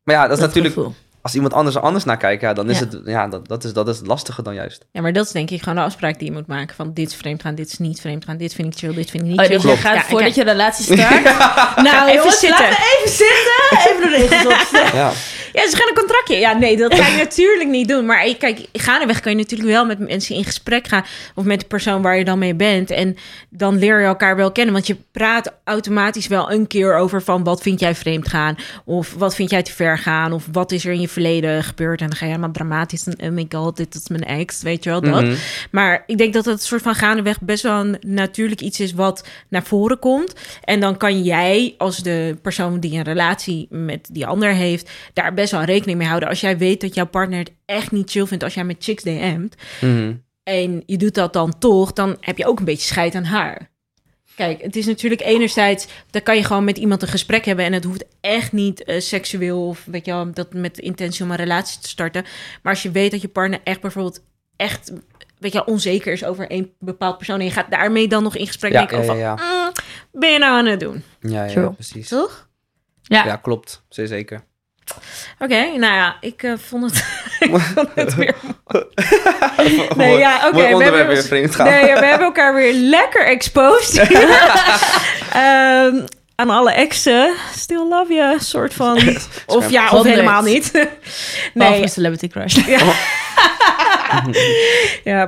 Maar 0.03 0.15
ja, 0.15 0.27
dat 0.27 0.37
is 0.37 0.43
natuurlijk... 0.43 0.73
gevoel. 0.73 0.93
Als 1.25 1.35
iemand 1.35 1.53
anders 1.53 1.75
er 1.75 1.81
anders 1.81 2.03
naar 2.03 2.17
kijkt, 2.17 2.41
ja, 2.41 2.53
dan 2.53 2.69
is 2.69 2.79
Ja. 2.79 2.85
het... 2.85 3.01
Ja, 3.05 3.27
dat, 3.27 3.47
dat, 3.47 3.63
is, 3.63 3.73
dat 3.73 3.87
is 3.87 3.97
het 3.97 4.07
lastige 4.07 4.41
dan 4.41 4.53
juist. 4.53 4.85
Ja, 4.91 5.01
maar 5.01 5.13
dat 5.13 5.25
is 5.25 5.31
denk 5.31 5.49
ik 5.49 5.59
gewoon 5.59 5.75
de 5.75 5.81
afspraak 5.81 6.19
die 6.19 6.27
je 6.27 6.33
moet 6.33 6.47
maken. 6.47 6.75
Van 6.75 6.93
dit 6.93 7.09
is 7.09 7.15
vreemd 7.15 7.41
gaan, 7.41 7.55
dit 7.55 7.67
is 7.67 7.77
niet 7.77 8.01
vreemd 8.01 8.25
gaan, 8.25 8.37
dit 8.37 8.53
vind 8.53 8.73
ik 8.73 8.79
chill, 8.79 8.93
dit 8.93 9.09
vind 9.09 9.23
ik 9.23 9.29
niet 9.29 9.39
Oh, 9.39 9.45
chill. 9.45 9.55
dus 9.59 9.63
je 9.71 9.77
gaat 9.77 9.95
Ja, 9.95 10.01
voordat 10.03 10.35
je 10.35 10.43
relatie 10.43 10.83
start... 10.97 11.23
Nou, 11.75 12.07
even 12.09 12.13
Jongens, 12.15 12.39
zitten. 12.39 12.59
laten 12.69 12.77
we 12.77 12.97
even 12.97 13.09
zitten. 13.09 13.91
Even 13.91 14.01
de 14.09 14.27
regels 14.27 14.53
opstellen. 14.53 14.95
Ja. 15.01 15.11
Ja, 15.53 15.69
ze 15.69 15.75
gaan 15.75 15.87
een 15.87 15.95
contractje. 15.95 16.35
Ja, 16.37 16.53
nee, 16.53 16.77
dat 16.77 16.93
ga 16.95 17.07
je 17.07 17.17
natuurlijk 17.17 17.69
niet 17.69 17.87
doen. 17.87 18.05
Maar 18.05 18.25
ik- 18.25 18.39
kijk, 18.39 18.59
gaandeweg 18.73 19.19
kan 19.19 19.31
je 19.31 19.37
natuurlijk 19.37 19.69
wel 19.69 19.85
met 19.85 19.99
mensen 19.99 20.35
in 20.35 20.43
gesprek 20.43 20.87
gaan. 20.87 21.05
Of 21.35 21.43
met 21.43 21.59
de 21.59 21.65
persoon 21.65 22.01
waar 22.01 22.17
je 22.17 22.25
dan 22.25 22.39
mee 22.39 22.55
bent. 22.55 22.91
En 22.91 23.17
dan 23.49 23.77
leer 23.79 23.99
je 23.99 24.05
elkaar 24.05 24.35
wel 24.35 24.51
kennen. 24.51 24.73
Want 24.73 24.87
je 24.87 24.97
praat 25.11 25.53
automatisch 25.63 26.27
wel 26.27 26.51
een 26.51 26.67
keer 26.67 26.95
over 26.95 27.21
van... 27.21 27.43
wat 27.43 27.61
vind 27.61 27.79
jij 27.79 27.95
vreemd 27.95 28.27
gaan? 28.27 28.55
Of 28.85 29.13
wat 29.17 29.35
vind 29.35 29.49
jij 29.49 29.63
te 29.63 29.71
ver 29.71 29.97
gaan? 29.97 30.33
Of 30.33 30.43
wat 30.51 30.71
is 30.71 30.85
er 30.85 30.91
in 30.93 31.01
je 31.01 31.09
verleden 31.15 31.63
gebeurd? 31.63 32.01
En 32.01 32.07
dan 32.07 32.15
ga 32.15 32.25
je 32.25 32.31
helemaal 32.31 32.53
dramatisch. 32.53 33.07
En, 33.07 33.27
oh 33.27 33.33
my 33.33 33.45
god, 33.49 33.77
dit 33.77 33.95
is 33.95 34.07
mijn 34.07 34.23
ex. 34.23 34.61
Weet 34.61 34.83
je 34.83 34.89
wel, 34.89 35.01
dat. 35.01 35.23
Mhm. 35.23 35.35
Maar 35.71 36.03
ik 36.05 36.17
denk 36.17 36.33
dat 36.33 36.45
het 36.45 36.63
soort 36.63 36.81
van 36.81 36.95
gaandeweg 36.95 37.41
best 37.41 37.63
wel 37.63 37.79
een 37.79 37.97
natuurlijk 38.01 38.61
iets 38.61 38.79
is 38.79 38.93
wat 38.93 39.27
naar 39.49 39.63
voren 39.63 39.99
komt. 39.99 40.33
En 40.63 40.79
dan 40.79 40.97
kan 40.97 41.23
jij 41.23 41.75
als 41.77 41.97
de 41.97 42.37
persoon 42.41 42.79
die 42.79 42.97
een 42.97 43.03
relatie 43.03 43.67
met 43.69 44.09
die 44.11 44.25
ander 44.27 44.53
heeft, 44.53 44.89
daar 45.13 45.33
best 45.33 45.51
wel 45.51 45.63
rekening 45.63 45.97
mee 45.97 46.07
houden. 46.07 46.29
Als 46.29 46.41
jij 46.41 46.57
weet 46.57 46.81
dat 46.81 46.95
jouw 46.95 47.07
partner 47.07 47.39
het 47.39 47.51
echt 47.65 47.91
niet 47.91 48.11
chill 48.11 48.25
vindt 48.25 48.43
als 48.43 48.53
jij 48.53 48.63
met 48.63 48.75
chicks 48.79 49.03
DM't 49.03 49.55
Mhm. 49.81 50.13
en 50.43 50.83
je 50.85 50.97
doet 50.97 51.13
dat 51.15 51.33
dan 51.33 51.57
toch, 51.59 51.93
dan 51.93 52.17
heb 52.19 52.37
je 52.37 52.45
ook 52.47 52.59
een 52.59 52.65
beetje 52.65 52.87
scheid 52.87 53.15
aan 53.15 53.23
haar. 53.23 53.73
Kijk, 54.35 54.61
het 54.61 54.75
is 54.75 54.85
natuurlijk 54.85 55.21
enerzijds, 55.21 55.87
dan 56.09 56.23
kan 56.23 56.35
je 56.35 56.43
gewoon 56.43 56.63
met 56.63 56.77
iemand 56.77 57.01
een 57.01 57.07
gesprek 57.07 57.45
hebben 57.45 57.65
en 57.65 57.73
het 57.73 57.83
hoeft 57.83 58.05
echt 58.21 58.51
niet 58.51 58.83
eh, 58.83 58.99
seksueel 58.99 59.67
of 59.67 59.85
weet 59.85 60.05
je 60.05 60.11
wel, 60.11 60.31
dat 60.33 60.53
met 60.53 60.75
de 60.75 60.81
intentie 60.81 61.23
om 61.23 61.31
een 61.31 61.37
relatie 61.37 61.79
te 61.81 61.89
starten. 61.89 62.23
Maar 62.61 62.73
als 62.73 62.83
je 62.83 62.91
weet 62.91 63.11
dat 63.11 63.21
je 63.21 63.27
partner 63.27 63.59
echt 63.63 63.81
bijvoorbeeld 63.81 64.21
echt, 64.55 64.91
weet 65.39 65.51
je 65.53 65.57
wel, 65.65 65.73
onzeker 65.73 66.11
is 66.11 66.23
over 66.23 66.45
een 66.51 66.73
bepaald 66.79 67.17
persoon 67.17 67.39
en 67.39 67.45
je 67.45 67.51
gaat 67.51 67.71
daarmee 67.71 68.07
dan 68.07 68.23
nog 68.23 68.35
in 68.35 68.47
gesprek, 68.47 68.71
Ja, 68.71 68.87
ja, 68.91 69.13
ja. 69.13 69.33
"Mm, 69.35 69.71
ben 70.11 70.31
je 70.31 70.39
nou 70.39 70.57
aan 70.57 70.65
het 70.65 70.79
doen? 70.79 71.03
Ja, 71.19 71.43
ja, 71.45 71.69
precies. 71.69 72.07
Toch? 72.07 72.49
Ja. 73.03 73.25
Ja, 73.25 73.35
klopt. 73.35 73.83
Zeer 73.89 74.07
zeker. 74.07 74.43
Oké, 75.39 75.55
nou 75.77 75.93
ja, 75.93 76.15
ik 76.21 76.43
eh, 76.43 76.53
vond 76.67 76.83
het, 76.83 77.05
ik 77.49 77.49
vond 77.73 77.87
het 77.95 78.15
weer 78.19 78.35
Nee, 79.95 80.17
ja, 80.17 80.37
oké. 80.47 80.51
Mooi 80.55 80.75
we 80.75 80.83
hebben- 80.83 81.07
weer 81.07 81.23
vreemd 81.23 81.55
gaan. 81.55 81.65
Nee, 81.65 81.81
we 81.93 82.05
hebben 82.05 82.25
elkaar 82.27 82.53
weer 82.53 82.73
lekker 82.73 83.25
exposed. 83.25 83.97
Ehm, 85.33 85.95
aan 86.35 86.49
alle 86.49 86.71
exen. 86.71 87.33
Still 87.55 87.87
love 87.89 88.13
you, 88.13 88.39
soort 88.39 88.73
van. 88.73 89.17
Of 89.45 89.69
ja, 89.69 89.89
of 89.89 90.03
helemaal 90.03 90.41
niet. 90.41 90.87
Nee, 91.53 91.81
een 91.81 91.89
celebrity 91.89 92.27
crush. 92.27 92.55
ja, 92.67 92.79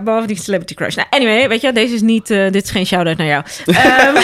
behalve 0.03 0.28
die 0.28 0.36
celebrity 0.36 0.73
crush. 0.73 0.95
Nou, 0.95 1.07
anyway, 1.09 1.49
weet 1.49 1.61
je, 1.61 1.71
deze 1.71 1.93
is 1.93 2.01
niet, 2.01 2.30
eh, 2.30 2.51
dit 2.51 2.63
is 2.63 2.69
geen 2.69 2.86
shout-out 2.86 3.17
naar 3.17 3.28
jou. 3.28 3.43
Ehm, 3.65 4.15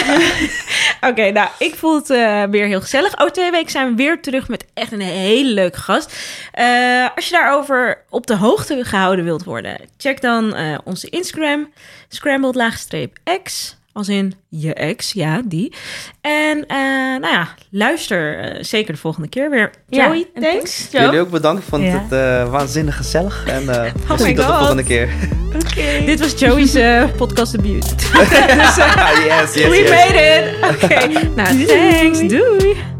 Oké, 1.10 1.30
nou, 1.30 1.48
ik 1.58 1.74
voel 1.74 1.94
het 1.94 2.10
eh, 2.10 2.42
weer 2.42 2.66
heel 2.66 2.80
gezellig. 2.80 3.18
Over 3.18 3.32
twee 3.32 3.50
weken 3.50 3.70
zijn 3.70 3.88
we 3.88 3.94
weer 3.94 4.20
terug 4.20 4.48
met 4.48 4.64
echt 4.74 4.92
een 4.92 5.00
hele 5.00 5.48
leuke 5.48 5.78
gast. 5.78 6.16
Eh, 6.52 7.08
als 7.14 7.28
je 7.28 7.32
daarover 7.32 8.02
op 8.10 8.26
de 8.26 8.36
hoogte 8.36 8.84
gehouden 8.84 9.24
wilt 9.24 9.44
worden, 9.44 9.80
check 9.98 10.20
dan 10.20 10.54
onze 10.84 11.08
Instagram, 11.08 11.72
scrambled-x, 12.08 13.76
als 13.94 14.08
in 14.08 14.34
je 14.48 14.74
ex, 14.74 15.12
ja, 15.12 15.42
die. 15.44 15.72
En 16.20 16.66
eh, 16.66 16.76
nou 17.20 17.26
ja, 17.32 17.48
luister 17.70 18.38
eh, 18.38 18.62
zeker 18.62 18.92
de 18.92 18.98
volgende 19.00 19.28
keer 19.28 19.50
weer. 19.50 19.70
Ja, 19.88 20.06
Joey, 20.06 20.26
thanks. 20.40 20.88
Jullie 20.90 21.20
ook 21.20 21.30
bedankt. 21.30 21.62
Ik 21.62 21.68
vond 21.68 21.82
Ja. 21.82 21.88
het 22.08 22.12
eh, 22.12 22.50
waanzinnig 22.50 22.96
gezellig. 22.96 23.44
En 23.46 23.68
eh 23.68 23.82
my 23.94 24.02
misschien 24.08 24.34
tot 24.36 24.46
de 24.46 24.52
volgende 24.52 24.82
keer. 24.82 25.08
Dit 26.06 26.20
was 26.20 26.38
Joey's 26.38 26.74
eh, 26.74 27.04
podcast 27.16 27.52
debuut. 27.52 27.98
dus, 27.98 28.12
eh, 28.78 29.10
yes, 29.26 29.54
yes, 29.54 29.68
we 29.68 29.76
yes. 29.76 29.90
made 29.90 30.18
it. 30.60 30.82
Oké, 30.82 31.28
nou, 31.34 31.64
thanks. 31.64 32.18
Doei. 32.18 32.93